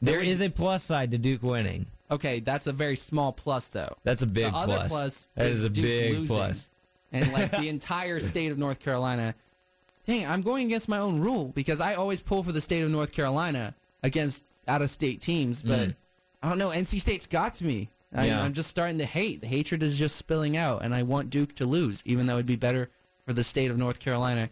There 0.00 0.20
is 0.20 0.40
a 0.40 0.48
plus 0.48 0.82
side 0.82 1.10
to 1.10 1.18
Duke 1.18 1.42
winning. 1.42 1.86
Okay, 2.10 2.40
that's 2.40 2.66
a 2.66 2.72
very 2.72 2.96
small 2.96 3.32
plus 3.32 3.68
though. 3.68 3.96
That's 4.04 4.22
a 4.22 4.26
big 4.26 4.52
the 4.52 4.56
other 4.56 4.76
plus. 4.76 4.88
plus 4.88 5.28
that 5.34 5.46
is 5.46 5.58
is 5.58 5.64
a 5.64 5.68
Duke 5.70 5.84
big 5.84 6.12
losing. 6.18 6.26
plus. 6.36 6.70
and 7.12 7.32
like 7.32 7.50
the 7.50 7.68
entire 7.68 8.20
state 8.20 8.50
of 8.52 8.58
North 8.58 8.80
Carolina. 8.80 9.34
Dang, 10.06 10.26
I'm 10.26 10.42
going 10.42 10.66
against 10.66 10.88
my 10.88 10.98
own 10.98 11.18
rule 11.20 11.48
because 11.54 11.80
I 11.80 11.94
always 11.94 12.20
pull 12.20 12.42
for 12.42 12.52
the 12.52 12.60
state 12.60 12.82
of 12.82 12.90
North 12.90 13.12
Carolina 13.12 13.74
against 14.02 14.50
out 14.68 14.82
of 14.82 14.90
state 14.90 15.20
teams, 15.22 15.62
but 15.62 15.94
I 16.42 16.48
don't 16.50 16.58
know. 16.58 16.68
NC 16.70 17.00
State's 17.00 17.26
got 17.26 17.54
to 17.54 17.64
me. 17.64 17.88
I, 18.14 18.24
Mm. 18.24 18.26
Yeah. 18.28 18.42
I'm 18.42 18.52
just 18.52 18.68
starting 18.70 18.98
to 18.98 19.04
hate. 19.06 19.40
The 19.40 19.46
hatred 19.48 19.82
is 19.82 19.98
just 19.98 20.14
spilling 20.16 20.56
out, 20.56 20.84
and 20.84 20.94
I 20.94 21.02
want 21.02 21.30
Duke 21.30 21.54
to 21.56 21.66
lose, 21.66 22.00
even 22.04 22.26
though 22.26 22.34
it'd 22.34 22.46
be 22.46 22.54
better 22.54 22.90
for 23.26 23.32
the 23.32 23.42
state 23.42 23.70
of 23.72 23.78
North 23.78 23.98
Carolina 23.98 24.50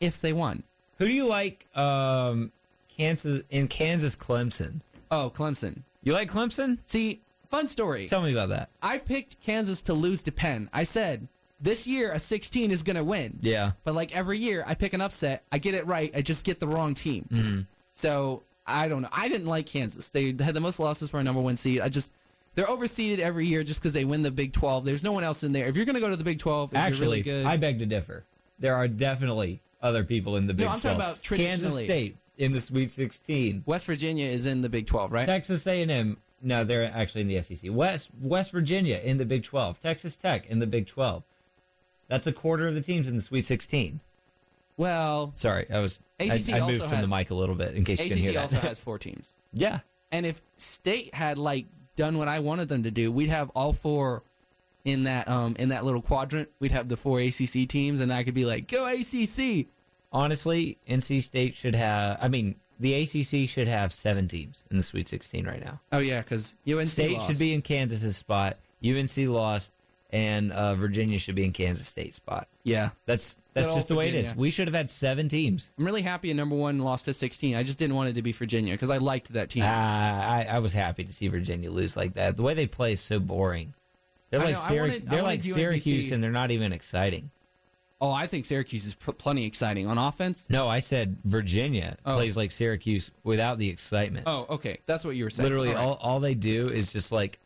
if 0.00 0.20
they 0.20 0.32
won. 0.32 0.64
Who 0.98 1.06
do 1.06 1.12
you 1.12 1.26
like 1.26 1.66
um, 1.76 2.50
Kansas 2.88 3.42
in 3.50 3.68
Kansas 3.68 4.16
Clemson? 4.16 4.80
Oh, 5.10 5.30
Clemson. 5.32 5.82
You 6.04 6.12
like 6.12 6.30
Clemson? 6.30 6.78
See, 6.86 7.22
fun 7.48 7.66
story. 7.66 8.06
Tell 8.06 8.22
me 8.22 8.32
about 8.32 8.50
that. 8.50 8.70
I 8.82 8.98
picked 8.98 9.40
Kansas 9.40 9.82
to 9.82 9.94
lose 9.94 10.22
to 10.24 10.32
Penn. 10.32 10.70
I 10.72 10.84
said 10.84 11.28
this 11.60 11.86
year 11.86 12.12
a 12.12 12.18
16 12.18 12.70
is 12.70 12.82
going 12.82 12.96
to 12.96 13.04
win. 13.04 13.38
Yeah. 13.40 13.72
But 13.84 13.94
like 13.94 14.14
every 14.14 14.38
year, 14.38 14.62
I 14.66 14.74
pick 14.74 14.92
an 14.92 15.00
upset. 15.00 15.44
I 15.50 15.58
get 15.58 15.74
it 15.74 15.86
right. 15.86 16.12
I 16.14 16.22
just 16.22 16.44
get 16.44 16.60
the 16.60 16.68
wrong 16.68 16.94
team. 16.94 17.26
Mm-hmm. 17.32 17.60
So 17.92 18.42
I 18.66 18.88
don't 18.88 19.02
know. 19.02 19.08
I 19.10 19.28
didn't 19.28 19.46
like 19.46 19.66
Kansas. 19.66 20.10
They 20.10 20.26
had 20.38 20.54
the 20.54 20.60
most 20.60 20.78
losses 20.78 21.10
for 21.10 21.18
a 21.18 21.24
number 21.24 21.40
one 21.40 21.56
seed. 21.56 21.80
I 21.80 21.88
just 21.88 22.12
they're 22.54 22.66
overseeded 22.66 23.18
every 23.18 23.46
year 23.46 23.64
just 23.64 23.80
because 23.80 23.94
they 23.94 24.04
win 24.04 24.22
the 24.22 24.30
Big 24.30 24.52
12. 24.52 24.84
There's 24.84 25.02
no 25.02 25.12
one 25.12 25.24
else 25.24 25.42
in 25.42 25.52
there. 25.52 25.66
If 25.66 25.76
you're 25.76 25.86
going 25.86 25.94
to 25.94 26.00
go 26.00 26.10
to 26.10 26.16
the 26.16 26.24
Big 26.24 26.38
12, 26.38 26.72
if 26.72 26.78
Actually, 26.78 26.98
you're 26.98 27.10
really 27.10 27.22
good, 27.22 27.46
I 27.46 27.56
beg 27.56 27.78
to 27.80 27.86
differ. 27.86 28.24
There 28.58 28.74
are 28.76 28.86
definitely 28.86 29.60
other 29.82 30.04
people 30.04 30.36
in 30.36 30.46
the 30.46 30.54
Big 30.54 30.66
no, 30.66 30.72
I'm 30.72 30.80
12. 30.80 30.96
talking 30.96 30.96
about 30.96 31.22
Kansas 31.22 31.58
traditionally. 31.72 31.84
State 31.86 32.16
in 32.38 32.52
the 32.52 32.60
Sweet 32.60 32.90
16. 32.90 33.62
West 33.66 33.86
Virginia 33.86 34.26
is 34.26 34.46
in 34.46 34.60
the 34.62 34.68
Big 34.68 34.86
12, 34.86 35.12
right? 35.12 35.26
Texas 35.26 35.66
A&M. 35.66 36.18
No, 36.42 36.62
they're 36.64 36.90
actually 36.94 37.22
in 37.22 37.28
the 37.28 37.40
SEC. 37.40 37.70
West 37.72 38.10
West 38.20 38.52
Virginia 38.52 39.00
in 39.02 39.16
the 39.18 39.24
Big 39.24 39.42
12. 39.44 39.80
Texas 39.80 40.16
Tech 40.16 40.46
in 40.46 40.58
the 40.58 40.66
Big 40.66 40.86
12. 40.86 41.22
That's 42.08 42.26
a 42.26 42.32
quarter 42.32 42.66
of 42.66 42.74
the 42.74 42.80
teams 42.82 43.08
in 43.08 43.16
the 43.16 43.22
Sweet 43.22 43.46
16. 43.46 44.00
Well, 44.76 45.32
Sorry, 45.34 45.66
I 45.70 45.78
was 45.78 46.00
I, 46.20 46.24
ACC 46.24 46.50
I 46.54 46.60
moved 46.66 46.82
from 46.82 46.90
has- 46.90 47.08
the 47.08 47.16
mic 47.16 47.30
a 47.30 47.34
little 47.34 47.54
bit 47.54 47.74
in 47.74 47.84
case 47.84 48.02
you 48.02 48.10
can 48.10 48.18
hear 48.18 48.30
ACC 48.30 48.34
that. 48.34 48.42
also 48.54 48.56
has 48.68 48.80
four 48.80 48.98
teams. 48.98 49.36
yeah, 49.52 49.80
And 50.10 50.26
if 50.26 50.40
State 50.56 51.14
had 51.14 51.38
like 51.38 51.66
done 51.96 52.18
what 52.18 52.26
I 52.28 52.40
wanted 52.40 52.68
them 52.68 52.82
to 52.82 52.90
do, 52.90 53.10
we'd 53.12 53.30
have 53.30 53.50
all 53.50 53.72
four 53.72 54.22
in 54.84 55.04
that 55.04 55.28
um 55.28 55.54
in 55.58 55.68
that 55.70 55.84
little 55.84 56.02
quadrant. 56.02 56.50
We'd 56.60 56.72
have 56.72 56.88
the 56.88 56.96
four 56.96 57.20
ACC 57.20 57.68
teams, 57.68 58.00
and 58.00 58.12
I 58.12 58.24
could 58.24 58.34
be 58.34 58.44
like, 58.44 58.66
"Go 58.66 58.86
ACC!" 58.86 59.68
Honestly, 60.14 60.78
NC 60.88 61.22
State 61.22 61.54
should 61.54 61.74
have. 61.74 62.18
I 62.22 62.28
mean, 62.28 62.54
the 62.80 62.94
ACC 62.94 63.48
should 63.48 63.68
have 63.68 63.92
seven 63.92 64.26
teams 64.28 64.64
in 64.70 64.76
the 64.78 64.82
Sweet 64.82 65.08
16 65.08 65.46
right 65.46 65.62
now. 65.62 65.80
Oh 65.92 65.98
yeah, 65.98 66.20
because 66.20 66.54
UNC 66.66 66.86
State 66.86 67.12
lost. 67.12 67.26
should 67.26 67.38
be 67.38 67.52
in 67.52 67.60
Kansas's 67.60 68.16
spot. 68.16 68.56
UNC 68.84 69.16
lost, 69.28 69.72
and 70.10 70.52
uh, 70.52 70.74
Virginia 70.74 71.18
should 71.18 71.34
be 71.34 71.44
in 71.44 71.52
Kansas 71.52 71.86
State's 71.88 72.16
spot. 72.16 72.48
Yeah, 72.62 72.90
That's 73.06 73.38
that's 73.52 73.68
Good 73.68 73.74
just 73.74 73.88
the 73.88 73.94
way 73.94 74.08
it 74.08 74.14
is. 74.14 74.34
We 74.34 74.50
should 74.50 74.66
have 74.68 74.74
had 74.74 74.90
seven 74.90 75.28
teams. 75.28 75.72
I'm 75.78 75.84
really 75.84 76.02
happy. 76.02 76.30
A 76.30 76.34
number 76.34 76.56
one 76.56 76.78
lost 76.80 77.04
to 77.04 77.12
16. 77.14 77.54
I 77.54 77.62
just 77.62 77.78
didn't 77.78 77.94
want 77.96 78.08
it 78.08 78.14
to 78.14 78.22
be 78.22 78.32
Virginia 78.32 78.72
because 78.74 78.90
I 78.90 78.96
liked 78.98 79.32
that 79.34 79.50
team. 79.50 79.62
Ah, 79.66 80.30
I, 80.32 80.44
I 80.44 80.58
was 80.58 80.72
happy 80.72 81.04
to 81.04 81.12
see 81.12 81.28
Virginia 81.28 81.70
lose 81.70 81.96
like 81.96 82.14
that. 82.14 82.36
The 82.36 82.42
way 82.42 82.54
they 82.54 82.66
play 82.66 82.94
is 82.94 83.00
so 83.00 83.20
boring. 83.20 83.74
They're 84.30 84.40
like 84.40 84.56
know, 84.56 84.60
Syrac- 84.60 84.80
wanted- 84.80 85.08
they're 85.08 85.22
like 85.22 85.42
Syracuse, 85.44 86.10
and 86.10 86.22
they're 86.24 86.32
not 86.32 86.50
even 86.50 86.72
exciting. 86.72 87.30
Oh, 88.00 88.10
I 88.10 88.26
think 88.26 88.44
Syracuse 88.44 88.84
is 88.86 88.94
pl- 88.94 89.14
plenty 89.14 89.44
exciting 89.46 89.86
on 89.86 89.96
offense. 89.98 90.46
No, 90.50 90.68
I 90.68 90.78
said 90.80 91.16
Virginia 91.24 91.96
Oh. 92.04 92.14
plays 92.16 92.36
like 92.36 92.50
Syracuse 92.50 93.10
without 93.22 93.58
the 93.58 93.68
excitement. 93.70 94.24
Oh, 94.26 94.46
okay, 94.50 94.78
that's 94.86 95.04
what 95.04 95.16
you 95.16 95.24
were 95.24 95.30
saying. 95.30 95.48
Literally, 95.48 95.68
All 95.70 95.74
right. 95.74 95.82
all, 95.82 95.94
all 96.00 96.20
they 96.20 96.34
do 96.34 96.68
is 96.68 96.92
just 96.92 97.12
like. 97.12 97.38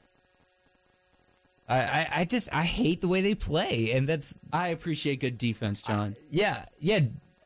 I, 1.68 1.78
I, 1.80 2.09
I 2.20 2.24
just 2.24 2.49
I 2.53 2.62
hate 2.64 3.03
the 3.03 3.09
way 3.09 3.20
they 3.20 3.34
play, 3.34 3.92
and 3.92 4.09
that's 4.09 4.38
I 4.53 4.68
appreciate 4.68 5.20
good 5.20 5.36
defense, 5.36 5.82
John. 5.82 6.14
yeah 6.30 6.64
yeah 6.78 7.01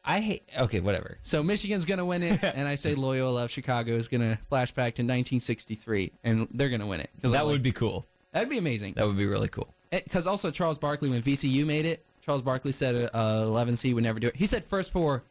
I 0.04 0.20
hate 0.20 0.48
okay 0.56 0.78
whatever 0.80 1.18
so 1.22 1.42
Michigan's 1.42 1.84
gonna 1.84 2.06
win 2.06 2.22
it, 2.22 2.40
and 2.54 2.68
I 2.68 2.76
say 2.76 2.94
Loyola 2.94 3.44
of 3.44 3.50
Chicago 3.50 3.94
is 3.96 4.06
gonna 4.06 4.36
flash 4.48 4.70
back 4.70 4.94
to 4.96 5.02
1963, 5.02 6.12
and 6.22 6.46
they're 6.52 6.68
gonna 6.68 6.86
win 6.86 7.00
it 7.00 7.10
because 7.16 7.32
that 7.32 7.44
would 7.44 7.62
be 7.62 7.72
cool 7.72 8.06
that'd 8.32 8.48
be 8.48 8.58
amazing. 8.58 8.92
that 8.94 9.06
would 9.08 9.16
be 9.16 9.26
really 9.26 9.48
cool 9.48 9.74
eh, 9.90 10.00
Because 10.04 10.28
also 10.28 10.52
Charles 10.52 10.78
Barkley, 10.78 11.10
when 11.10 11.20
VCU 11.20 11.66
made 11.66 11.84
it, 11.84 12.04
Charles 12.24 12.42
Barkley 12.42 12.72
said 12.72 13.10
uh, 13.14 13.42
11 13.44 13.76
seed 13.76 13.94
would 13.94 14.04
never 14.04 14.20
do 14.20 14.28
it. 14.28 14.36
He 14.36 14.46
said 14.46 14.64
first 14.64 14.92
four 14.92 15.24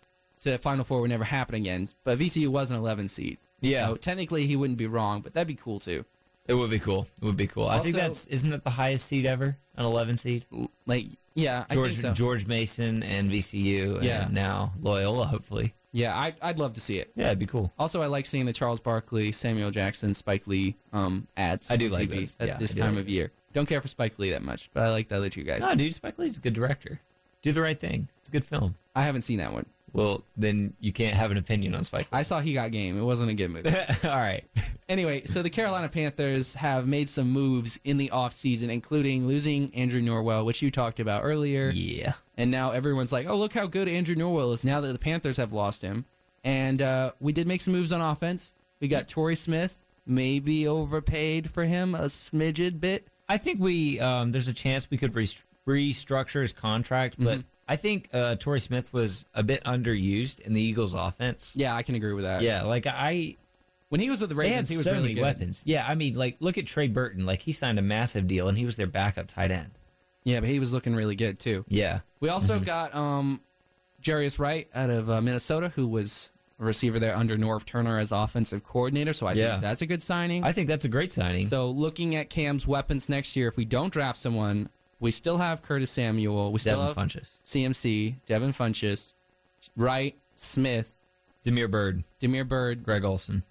to 0.44 0.58
Final 0.58 0.84
Four 0.84 1.02
would 1.02 1.10
never 1.10 1.24
happen 1.24 1.56
again, 1.56 1.90
but 2.04 2.20
VCU 2.20 2.48
was 2.50 2.70
an 2.72 2.78
11 2.78 3.08
seed. 3.08 3.38
Yeah. 3.62 3.88
So 3.88 3.96
technically 3.96 4.46
he 4.48 4.56
wouldn't 4.56 4.78
be 4.80 4.88
wrong, 4.88 5.22
but 5.22 5.34
that'd 5.34 5.48
be 5.48 5.56
cool 5.56 5.80
too. 5.80 6.04
it 6.48 6.54
would 6.56 6.70
be 6.72 6.80
cool 6.80 7.08
it 7.22 7.26
would 7.26 7.38
be 7.38 7.46
cool 7.48 7.68
I 7.68 7.80
think 7.80 7.96
that's 7.96 8.26
isn't 8.26 8.50
that 8.50 8.64
the 8.64 8.72
highest 8.72 9.06
seed 9.06 9.26
ever 9.26 9.58
an 9.76 9.86
11 9.86 10.18
seed 10.18 10.46
Like, 10.88 11.08
yeah, 11.36 11.66
I 11.70 11.76
George 11.76 11.92
think 11.92 12.02
so. 12.02 12.14
George 12.14 12.46
Mason 12.48 13.04
and 13.04 13.30
VCU 13.32 14.02
Yeah. 14.04 14.26
and 14.26 14.34
now 14.34 14.74
Loyola 14.82 15.28
hopefully 15.28 15.76
Yeah, 15.92 16.18
I, 16.18 16.34
I'd 16.42 16.58
love 16.58 16.74
to 16.74 16.82
see 16.82 16.98
it. 16.98 17.12
yeah 17.16 17.28
it'd 17.28 17.38
be 17.40 17.46
cool 17.46 17.72
Also, 17.78 18.02
I 18.02 18.08
like 18.08 18.26
seeing 18.26 18.48
the 18.48 18.54
Charles 18.54 18.80
Barkley, 18.80 19.32
Samuel 19.32 19.70
Jackson, 19.70 20.14
Spike 20.16 20.48
Lee 20.48 20.76
um, 20.92 21.28
ads. 21.38 21.70
I 21.72 21.78
do 21.78 21.86
on 21.86 21.92
like 21.94 22.10
TV 22.10 22.20
those. 22.22 22.38
at 22.40 22.48
Yeah, 22.48 22.58
this 22.58 22.76
I 22.76 22.80
time 22.82 22.96
like 22.96 23.02
of 23.02 23.10
year. 23.10 23.32
Don't 23.54 23.68
care 23.68 23.82
for 23.82 23.88
Spike 23.88 24.18
Lee 24.20 24.32
that 24.32 24.42
much, 24.44 24.70
but 24.74 24.84
I 24.84 24.90
like 24.92 25.08
the 25.08 25.18
other 25.18 25.30
two 25.30 25.44
guys. 25.44 25.62
no 25.62 25.76
dude 25.76 25.94
Spike 25.94 26.18
Lee's 26.18 26.38
a 26.38 26.42
good 26.42 26.54
director 26.54 27.00
do 27.42 27.52
the 27.52 27.62
right 27.62 27.78
thing 27.78 28.08
it's 28.20 28.30
a 28.30 28.32
good 28.32 28.46
film 28.46 28.76
I 28.96 29.02
haven't 29.04 29.24
seen 29.24 29.40
that 29.40 29.52
one. 29.54 29.66
well 29.94 30.24
then 30.38 30.74
you 30.80 30.92
can't 30.94 31.16
have 31.16 31.32
an 31.32 31.38
opinion 31.38 31.74
on 31.76 31.84
Spike 31.84 32.12
Lee. 32.12 32.20
I 32.20 32.22
saw 32.22 32.40
He 32.40 32.54
Got 32.54 32.72
Game. 32.72 33.00
It 33.00 33.04
wasn't 33.04 33.32
a 33.32 33.34
good 33.34 33.50
movie. 33.52 33.70
all 34.04 34.10
right 34.12 34.44
Anyway, 34.90 35.24
so 35.24 35.42
the 35.42 35.50
Carolina 35.50 35.88
Panthers 35.88 36.54
have 36.56 36.86
made 36.86 37.08
some 37.08 37.32
moves 37.32 37.80
in 37.86 37.96
the 37.98 38.10
offseason, 38.10 38.70
including 38.70 39.26
losing 39.26 39.74
Andrew 39.74 40.02
Norwell, 40.02 40.44
which 40.44 40.62
you 40.62 40.70
talked 40.70 41.00
about 41.00 41.24
earlier. 41.24 41.70
yeah 41.74 42.14
And 42.36 42.52
now 42.52 42.72
everyone's 42.72 43.14
like, 43.14 43.26
oh, 43.26 43.38
look 43.38 43.54
how 43.54 43.68
good 43.68 43.88
Andrew 43.88 44.16
Norwell 44.16 44.52
is 44.54 44.66
now 44.66 44.82
that 44.82 44.92
the 44.92 45.00
Panthers 45.00 45.38
have 45.38 45.54
lost 45.54 45.82
him. 45.82 46.04
And 46.44 46.82
uh, 46.82 47.12
we 47.22 47.32
did 47.32 47.48
make 47.48 47.62
some 47.62 47.72
moves 47.74 47.94
on 47.94 48.02
offense. 48.02 48.54
We 48.82 48.90
got 48.90 49.08
Torrey 49.08 49.38
Smith, 49.38 49.82
maybe 50.06 50.68
overpaid 50.68 51.50
for 51.50 51.64
him 51.64 51.96
a 51.96 52.06
smidgen 52.06 52.80
bit. 52.82 53.08
I 53.32 53.38
think 53.38 53.60
we 53.60 54.00
um, 54.00 54.32
there's 54.32 54.48
a 54.48 54.54
chance 54.54 54.90
we 54.90 54.98
could 54.98 55.16
rest- 55.16 55.44
restructure 55.68 56.42
his 56.42 56.54
contract, 56.54 57.16
but 57.18 57.40
Mm-hmm. 57.40 57.48
I 57.68 57.76
think 57.78 58.10
uh, 58.12 58.36
Torrey 58.36 58.60
Smith 58.60 58.92
was 58.92 59.24
a 59.34 59.44
bit 59.44 59.64
underused 59.64 60.40
in 60.42 60.52
the 60.52 60.62
Eagles' 60.62 60.94
offense. 60.94 61.54
Yeah, 61.56 61.74
I 61.74 61.84
can 61.84 61.96
agree 61.96 62.12
with 62.12 62.26
that. 62.26 62.42
Yeah, 62.42 62.64
like 62.64 62.86
I, 62.86 63.38
When 63.88 64.02
he 64.02 64.10
was 64.10 64.20
with 64.20 64.30
the 64.30 64.36
Ravens, 64.36 64.68
he 64.68 64.76
was 64.76 64.84
so 64.84 64.92
really 64.92 65.04
many 65.04 65.14
good. 65.16 65.22
weapons. 65.22 65.64
Yeah, 65.66 65.88
I 65.88 65.96
mean, 65.96 66.16
like 66.16 66.36
look 66.42 66.58
at 66.58 66.66
Trey 66.66 66.90
Burton. 66.90 67.26
Like 67.26 67.42
he 67.44 67.54
signed 67.54 67.80
a 67.80 67.82
massive 67.82 68.28
deal, 68.28 68.50
and 68.50 68.58
he 68.58 68.66
was 68.66 68.76
their 68.76 68.88
backup 68.88 69.28
tight 69.28 69.52
end. 69.52 69.72
Yeah, 70.26 70.42
but 70.42 70.50
he 70.50 70.60
was 70.60 70.74
looking 70.74 70.96
really 70.96 71.16
good 71.16 71.40
too. 71.40 71.64
Yeah, 71.70 72.02
We 72.20 72.28
also 72.28 72.56
Mm-hmm. 72.56 72.66
got 72.66 72.94
um, 72.94 73.40
Jarius 74.04 74.38
Wright 74.38 74.68
out 74.76 74.90
of 74.90 75.10
uh, 75.10 75.22
Minnesota, 75.22 75.70
who 75.70 75.88
was 75.88 76.30
receiver 76.66 77.00
there 77.00 77.16
under 77.16 77.38
Norv 77.38 77.66
Turner 77.66 77.98
as 78.00 78.12
offensive 78.12 78.64
coordinator. 78.64 79.14
So 79.14 79.26
I 79.28 79.34
Yeah. 79.34 79.52
think 79.52 79.62
that's 79.62 79.82
a 79.82 79.86
good 79.86 80.02
signing. 80.02 80.44
I 80.44 80.52
think 80.52 80.68
that's 80.68 80.86
a 80.86 80.90
great 80.90 81.12
signing. 81.12 81.48
so 81.48 81.70
looking 81.70 82.16
at 82.16 82.30
Cam's 82.30 82.66
weapons 82.68 83.10
next 83.10 83.36
year, 83.36 83.48
if 83.48 83.58
we 83.58 83.66
don't 83.66 83.92
draft 83.92 84.20
someone, 84.20 84.70
we 85.00 85.12
still 85.12 85.40
have 85.40 85.62
Curtis 85.62 85.90
Samuel. 85.92 86.52
We 86.52 86.60
still 86.60 86.78
Devin 86.80 86.88
have 86.88 86.96
Funchess, 86.96 87.40
CMC, 87.44 88.16
Devin 88.28 88.52
Funchess, 88.52 89.14
Wright, 89.76 90.16
Smith, 90.36 90.98
Damiere 91.44 91.68
Byrd, 91.68 92.04
Damiere 92.20 92.44
Byrd, 92.46 92.84
Greg 92.84 93.04
Olsen. 93.04 93.44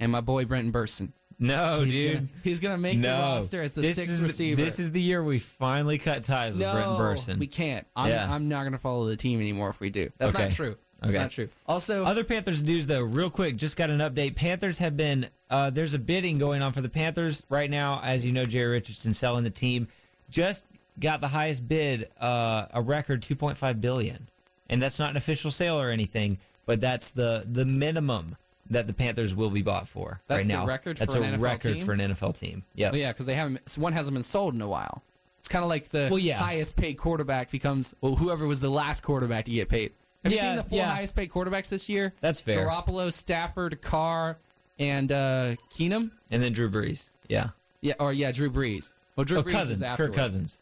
and 0.00 0.10
my 0.12 0.20
boy 0.20 0.44
Brenton 0.44 0.72
Bersin. 0.72 1.12
No, 1.40 1.82
He's 1.84 1.94
dude. 1.94 2.14
gonna, 2.14 2.28
he's 2.42 2.58
gonna 2.60 2.78
make 2.78 2.98
no. 2.98 3.16
the 3.16 3.22
roster 3.22 3.62
as 3.62 3.74
the 3.74 3.80
this 3.82 3.94
sixth 3.96 4.10
is 4.10 4.20
the- 4.22 4.26
receiver. 4.26 4.60
this 4.60 4.80
is 4.80 4.90
the 4.90 5.00
year 5.00 5.22
we 5.22 5.38
finally 5.38 5.96
cut 5.98 6.24
ties 6.24 6.54
with 6.54 6.66
no, 6.66 6.72
Brenton 6.72 6.96
Bersin. 6.96 7.38
we 7.38 7.46
can't. 7.46 7.86
I'm, 7.94 8.08
Yeah. 8.10 8.32
I'm 8.34 8.48
not 8.48 8.64
gonna 8.64 8.76
follow 8.78 9.06
the 9.06 9.16
team 9.16 9.38
anymore 9.40 9.68
if 9.70 9.78
we 9.78 9.88
do. 9.90 10.10
That's 10.18 10.32
not 10.34 10.50
true. 10.50 10.76
That's 11.00 11.10
Okay. 11.14 11.22
not 11.22 11.30
true. 11.30 11.48
Also, 11.66 12.04
Other 12.04 12.24
Panthers 12.24 12.62
news, 12.62 12.86
though, 12.86 13.02
real 13.02 13.30
quick, 13.30 13.56
just 13.56 13.76
got 13.76 13.88
an 13.90 13.98
update. 14.00 14.34
Panthers 14.34 14.78
have 14.78 14.96
been, 14.96 15.28
uh, 15.48 15.70
there's 15.70 15.94
a 15.94 15.98
bidding 15.98 16.38
going 16.38 16.60
on 16.62 16.72
for 16.72 16.80
the 16.80 16.88
Panthers 16.88 17.42
right 17.48 17.70
now. 17.70 18.00
As 18.02 18.26
you 18.26 18.32
know, 18.32 18.44
Jerry 18.44 18.72
Richardson 18.72 19.14
selling 19.14 19.44
the 19.44 19.50
team 19.50 19.86
just 20.30 20.64
got 20.98 21.20
the 21.20 21.28
highest 21.28 21.68
bid, 21.68 22.08
uh, 22.20 22.66
a 22.72 22.82
record 22.82 23.22
2.5 23.22 23.80
billion, 23.80 24.28
and 24.68 24.82
that's 24.82 24.98
not 24.98 25.10
an 25.10 25.16
official 25.16 25.50
sale 25.52 25.80
or 25.80 25.90
anything, 25.90 26.38
but 26.66 26.80
that's 26.80 27.10
the 27.12 27.44
the 27.50 27.64
minimum 27.64 28.36
that 28.70 28.86
the 28.86 28.92
Panthers 28.92 29.34
will 29.34 29.48
be 29.50 29.62
bought 29.62 29.88
for 29.88 30.20
That's 30.26 30.40
right 30.40 30.46
now. 30.46 30.66
record 30.66 30.98
that's 30.98 31.14
a 31.14 31.20
record 31.38 31.76
team? 31.78 31.86
for 31.86 31.92
an 31.92 32.00
NFL 32.00 32.38
team. 32.38 32.64
Yep. 32.74 32.94
Yeah, 32.96 33.12
because 33.12 33.24
they 33.24 33.34
haven't. 33.34 33.76
One 33.78 33.92
hasn't 33.94 34.12
been 34.14 34.22
sold 34.22 34.54
in 34.54 34.60
a 34.60 34.68
while. 34.68 35.02
It's 35.38 35.48
kind 35.48 35.62
of 35.64 35.68
like 35.70 35.88
the 35.88 36.08
Well, 36.10 36.18
yeah. 36.18 36.36
highest 36.36 36.76
paid 36.76 36.98
quarterback 36.98 37.50
becomes 37.50 37.94
well, 38.02 38.16
whoever 38.16 38.46
was 38.46 38.60
the 38.60 38.68
last 38.68 39.02
quarterback 39.02 39.44
to 39.46 39.52
get 39.52 39.68
paid. 39.70 39.92
Have 40.24 40.32
you 40.32 40.38
seen 40.38 40.56
the 40.56 40.64
four 40.64 40.78
yeah. 40.78 40.90
highest 40.94 41.14
paid 41.16 41.30
quarterbacks 41.30 41.68
this 41.68 41.88
year? 41.88 42.12
That's 42.20 42.40
fair. 42.40 42.66
Garoppolo, 42.66 43.12
Stafford, 43.12 43.80
Carr, 43.80 44.36
and 44.78 45.10
uh, 45.12 45.54
Keenum. 45.70 46.10
And 46.30 46.42
then 46.42 46.52
Drew 46.52 46.68
Brees. 46.68 47.08
Yeah. 47.28 47.50
Yeah, 47.80 47.94
or 48.00 48.12
yeah, 48.12 48.32
Drew 48.32 48.50
Brees. 48.50 48.92
Well, 49.16 49.24
Drew 49.24 49.38
Oh, 49.38 49.42
Brees 49.42 49.52
Cousins. 49.52 49.80
is 49.82 49.90
Kirk. 49.90 50.14
Cousins. 50.14 50.58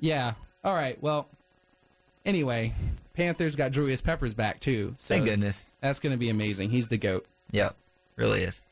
Yeah. 0.00 0.34
All 0.64 0.74
right. 0.74 1.00
Well. 1.02 1.28
Anyway, 2.24 2.72
Panthers 3.14 3.56
got 3.56 3.72
Julius 3.72 4.00
Peppers 4.00 4.32
back 4.34 4.60
too. 4.60 4.94
So 4.98 5.14
Thank 5.14 5.26
goodness. 5.26 5.70
That's 5.80 5.98
going 5.98 6.12
to 6.12 6.16
be 6.18 6.28
amazing. 6.30 6.70
He's 6.70 6.86
the 6.88 6.96
goat. 6.98 7.26
Yep. 7.50 7.74
Really 8.16 8.42
is. 8.44 8.62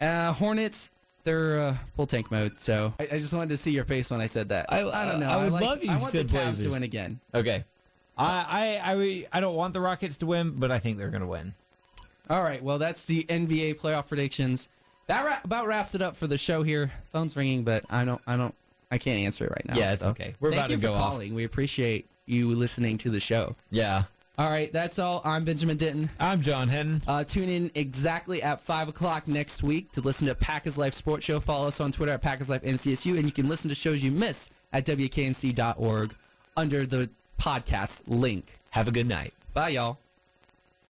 Uh, 0.00 0.32
Hornets, 0.32 0.90
they're 1.24 1.58
uh, 1.60 1.76
full 1.96 2.06
tank 2.06 2.30
mode. 2.30 2.58
So 2.58 2.94
I, 3.00 3.04
I 3.12 3.18
just 3.18 3.32
wanted 3.34 3.48
to 3.50 3.56
see 3.56 3.72
your 3.72 3.84
face 3.84 4.10
when 4.10 4.20
I 4.20 4.26
said 4.26 4.50
that. 4.50 4.66
I- 4.72 4.88
I 4.88 5.04
don't 5.06 5.20
know. 5.20 5.28
I 5.28 5.42
would 5.42 5.52
like- 5.52 5.62
love 5.62 5.82
you 5.84 5.90
I 5.90 5.98
want 5.98 6.12
said 6.12 6.28
the 6.28 6.36
Cavs 6.36 6.42
Blazers. 6.44 6.66
to 6.66 6.72
win 6.72 6.82
again. 6.82 7.18
Okay. 7.34 7.64
I, 8.16 8.80
I 8.84 8.92
I 8.94 9.26
I 9.32 9.40
don't 9.40 9.54
want 9.54 9.74
the 9.74 9.80
Rockets 9.80 10.18
to 10.18 10.26
win, 10.26 10.52
but 10.52 10.70
I 10.70 10.78
think 10.78 10.98
they're 10.98 11.10
going 11.10 11.20
to 11.22 11.26
win. 11.26 11.54
All 12.28 12.42
right. 12.42 12.62
Well, 12.62 12.78
that's 12.78 13.04
the 13.04 13.24
NBA 13.24 13.78
playoff 13.78 14.08
predictions. 14.08 14.68
That 15.06 15.24
ra- 15.24 15.38
about 15.44 15.66
wraps 15.66 15.94
it 15.94 16.02
up 16.02 16.16
for 16.16 16.26
the 16.26 16.38
show 16.38 16.62
here. 16.62 16.90
Phone's 17.12 17.36
ringing, 17.36 17.62
but 17.62 17.84
I 17.90 18.04
don't. 18.04 18.20
I 18.26 18.36
don't. 18.36 18.54
I 18.90 18.98
can't 18.98 19.20
answer 19.20 19.44
it 19.44 19.50
right 19.50 19.66
now. 19.68 19.76
Yeah, 19.76 19.92
it's 19.92 20.02
so. 20.02 20.08
okay. 20.10 20.34
We're 20.40 20.50
Thank 20.50 20.60
about 20.60 20.70
you 20.70 20.76
to 20.76 20.80
for 20.80 20.86
go 20.88 20.94
off. 20.94 21.10
calling. 21.10 21.34
We 21.34 21.44
appreciate 21.44 22.06
you 22.24 22.54
listening 22.54 22.98
to 22.98 23.10
the 23.10 23.20
show. 23.20 23.54
Yeah. 23.70 24.04
All 24.38 24.50
right. 24.50 24.70
That's 24.72 24.98
all. 24.98 25.22
I'm 25.24 25.44
Benjamin 25.44 25.76
Denton. 25.76 26.10
I'm 26.20 26.40
John 26.42 26.68
Henton. 26.68 27.02
Uh, 27.06 27.24
tune 27.24 27.48
in 27.48 27.70
exactly 27.74 28.42
at 28.42 28.60
5 28.60 28.88
o'clock 28.88 29.26
next 29.28 29.62
week 29.62 29.90
to 29.92 30.00
listen 30.02 30.26
to 30.26 30.34
Pack 30.34 30.66
is 30.66 30.76
Life 30.76 30.92
Sports 30.92 31.24
Show. 31.24 31.40
Follow 31.40 31.68
us 31.68 31.80
on 31.80 31.90
Twitter 31.90 32.12
at 32.12 32.20
Pack 32.20 32.40
is 32.42 32.50
Life 32.50 32.62
NCSU, 32.62 33.16
and 33.16 33.24
you 33.24 33.32
can 33.32 33.48
listen 33.48 33.70
to 33.70 33.74
shows 33.74 34.02
you 34.02 34.10
miss 34.10 34.50
at 34.74 34.84
WKNC.org 34.84 36.14
under 36.56 36.84
the 36.84 37.08
podcast 37.38 38.02
link. 38.06 38.58
Have 38.70 38.88
a 38.88 38.92
good 38.92 39.06
night. 39.06 39.32
Bye, 39.54 39.70
y'all. 39.70 40.05